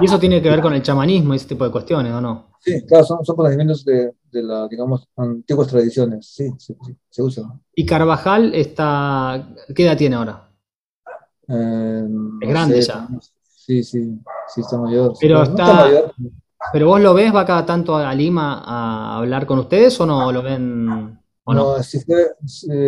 ¿Y 0.00 0.04
eso 0.04 0.18
tiene 0.18 0.40
que 0.40 0.48
ver 0.48 0.62
con 0.62 0.72
el 0.72 0.82
chamanismo 0.82 1.34
y 1.34 1.36
ese 1.36 1.48
tipo 1.48 1.64
de 1.64 1.72
cuestiones, 1.72 2.12
o 2.12 2.20
no? 2.20 2.52
Sí, 2.60 2.86
claro, 2.86 3.04
son, 3.04 3.24
son 3.24 3.36
conocimientos 3.36 3.84
de, 3.84 4.12
de 4.30 4.42
las, 4.42 4.68
digamos, 4.70 5.06
antiguas 5.16 5.68
tradiciones, 5.68 6.26
sí, 6.26 6.50
sí, 6.56 6.74
se 7.10 7.22
usan. 7.22 7.60
¿Y 7.74 7.84
Carvajal 7.84 8.54
está, 8.54 9.54
qué 9.74 9.84
edad 9.84 9.96
tiene 9.96 10.16
ahora? 10.16 10.50
Eh, 11.48 12.08
es 12.40 12.48
grande 12.48 12.80
ya. 12.80 13.08
Sí, 13.42 13.82
sí, 13.82 14.18
sí 14.54 14.60
está 14.60 14.78
mayor. 14.78 15.14
Pero 15.20 15.42
está, 15.42 16.12
¿Pero 16.72 16.86
vos 16.86 17.00
lo 17.00 17.12
ves, 17.12 17.34
va 17.34 17.44
cada 17.44 17.66
tanto 17.66 17.96
a 17.96 18.14
Lima 18.14 18.62
a 18.64 19.18
hablar 19.18 19.46
con 19.46 19.58
ustedes 19.58 20.00
o 20.00 20.06
no 20.06 20.32
lo 20.32 20.42
ven 20.42 21.17
no, 21.54 21.72
así 21.72 22.00
fue, 22.00 22.32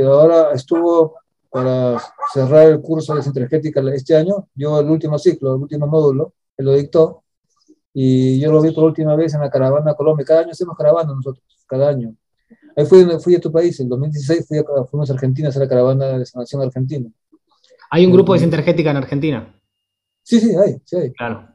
ahora 0.04 0.52
estuvo 0.52 1.16
para 1.50 2.00
cerrar 2.32 2.68
el 2.68 2.80
curso 2.80 3.14
de 3.14 3.22
Centragética 3.22 3.80
este 3.92 4.16
año, 4.16 4.48
yo 4.54 4.78
el 4.78 4.88
último 4.88 5.18
ciclo, 5.18 5.56
el 5.56 5.62
último 5.62 5.86
módulo, 5.86 6.34
él 6.56 6.66
lo 6.66 6.74
dictó, 6.74 7.24
y 7.92 8.38
yo 8.38 8.52
lo 8.52 8.62
vi 8.62 8.70
por 8.70 8.84
última 8.84 9.16
vez 9.16 9.34
en 9.34 9.40
la 9.40 9.50
caravana 9.50 9.94
Colombia. 9.94 10.24
Cada 10.24 10.40
año 10.40 10.50
hacemos 10.52 10.76
caravana 10.76 11.12
nosotros, 11.12 11.44
cada 11.66 11.88
año. 11.88 12.14
Ahí 12.76 12.86
fui, 12.86 13.04
fui 13.20 13.34
a 13.34 13.40
tu 13.40 13.50
país, 13.50 13.78
en 13.80 13.88
2016 13.88 14.46
fui 14.46 14.58
a, 14.58 14.84
fuimos 14.84 15.10
a 15.10 15.14
Argentina 15.14 15.48
a 15.48 15.50
hacer 15.50 15.62
la 15.62 15.68
caravana 15.68 16.18
de 16.18 16.24
sanación 16.24 16.62
argentina. 16.62 17.10
¿Hay 17.90 18.06
un 18.06 18.12
grupo 18.12 18.32
de 18.34 18.40
Centragética 18.40 18.92
en 18.92 18.96
Argentina? 18.96 19.60
Sí, 20.22 20.38
sí, 20.38 20.54
hay, 20.54 20.80
sí 20.84 20.96
hay. 20.96 21.12
Claro. 21.12 21.48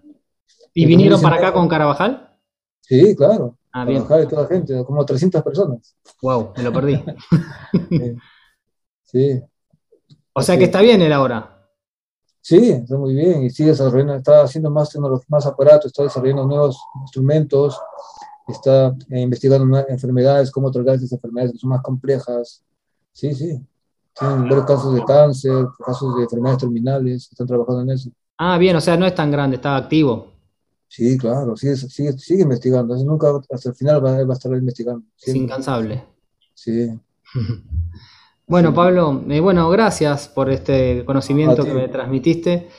¿Y 0.74 0.86
vinieron 0.86 1.22
para 1.22 1.38
acá 1.38 1.54
con 1.54 1.70
Carabajal? 1.70 2.38
Sí, 2.82 3.16
claro. 3.16 3.58
Ah, 3.78 3.84
bien. 3.84 4.08
toda 4.08 4.48
gente, 4.48 4.86
como 4.86 5.06
300 5.06 5.44
personas. 5.44 5.98
Wow, 6.22 6.54
me 6.56 6.64
lo 6.64 6.72
perdí. 6.72 6.96
sí. 9.04 9.44
O 10.32 10.42
sea 10.42 10.58
que 10.58 10.64
está 10.64 10.80
bien 10.80 11.02
él 11.02 11.12
ahora. 11.12 11.68
Sí, 12.40 12.70
está 12.70 12.96
muy 12.96 13.14
bien 13.14 13.44
y 13.44 13.50
sigue 13.50 13.72
desarrollando, 13.72 14.16
está 14.16 14.44
haciendo 14.44 14.70
más 14.70 14.98
más 15.28 15.46
aparatos, 15.46 15.88
está 15.88 16.04
desarrollando 16.04 16.46
nuevos 16.46 16.80
instrumentos, 17.02 17.78
está 18.48 18.96
eh, 19.10 19.20
investigando 19.20 19.86
enfermedades, 19.90 20.52
cómo 20.52 20.72
tratar 20.72 20.96
esas 20.96 21.12
enfermedades 21.12 21.52
que 21.52 21.58
son 21.58 21.72
más 21.72 21.82
complejas. 21.82 22.64
Sí, 23.12 23.34
sí. 23.34 23.60
Tienen 24.18 24.44
varios 24.44 24.66
casos 24.66 24.96
de 24.96 25.04
cáncer, 25.04 25.66
casos 25.86 26.16
de 26.16 26.24
enfermedades 26.24 26.62
terminales, 26.62 27.28
están 27.30 27.46
trabajando 27.46 27.82
en 27.82 27.90
eso. 27.90 28.10
Ah, 28.38 28.58
bien, 28.58 28.78
o 28.78 28.80
sea, 28.80 28.96
no 28.96 29.06
es 29.06 29.14
tan 29.14 29.32
grande, 29.32 29.58
está 29.58 29.76
activo. 29.76 30.35
Sí, 30.96 31.18
claro, 31.18 31.58
sigue, 31.58 31.76
sigue, 31.76 32.14
sigue 32.14 32.44
investigando, 32.44 32.96
nunca 33.04 33.28
hasta 33.52 33.68
el 33.68 33.76
final 33.76 34.06
va, 34.06 34.16
a 34.16 34.34
estar 34.34 34.50
investigando. 34.54 35.04
Es 35.22 35.36
incansable. 35.36 36.02
Sí. 36.54 36.90
bueno, 38.48 38.74
Pablo, 38.74 39.22
eh, 39.28 39.42
bueno, 39.42 39.70
gracias 39.70 40.30
por 40.30 40.50
este 40.50 41.04
conocimiento 41.04 41.66
que 41.66 41.74
me 41.74 41.90
transmitiste. 41.90 42.70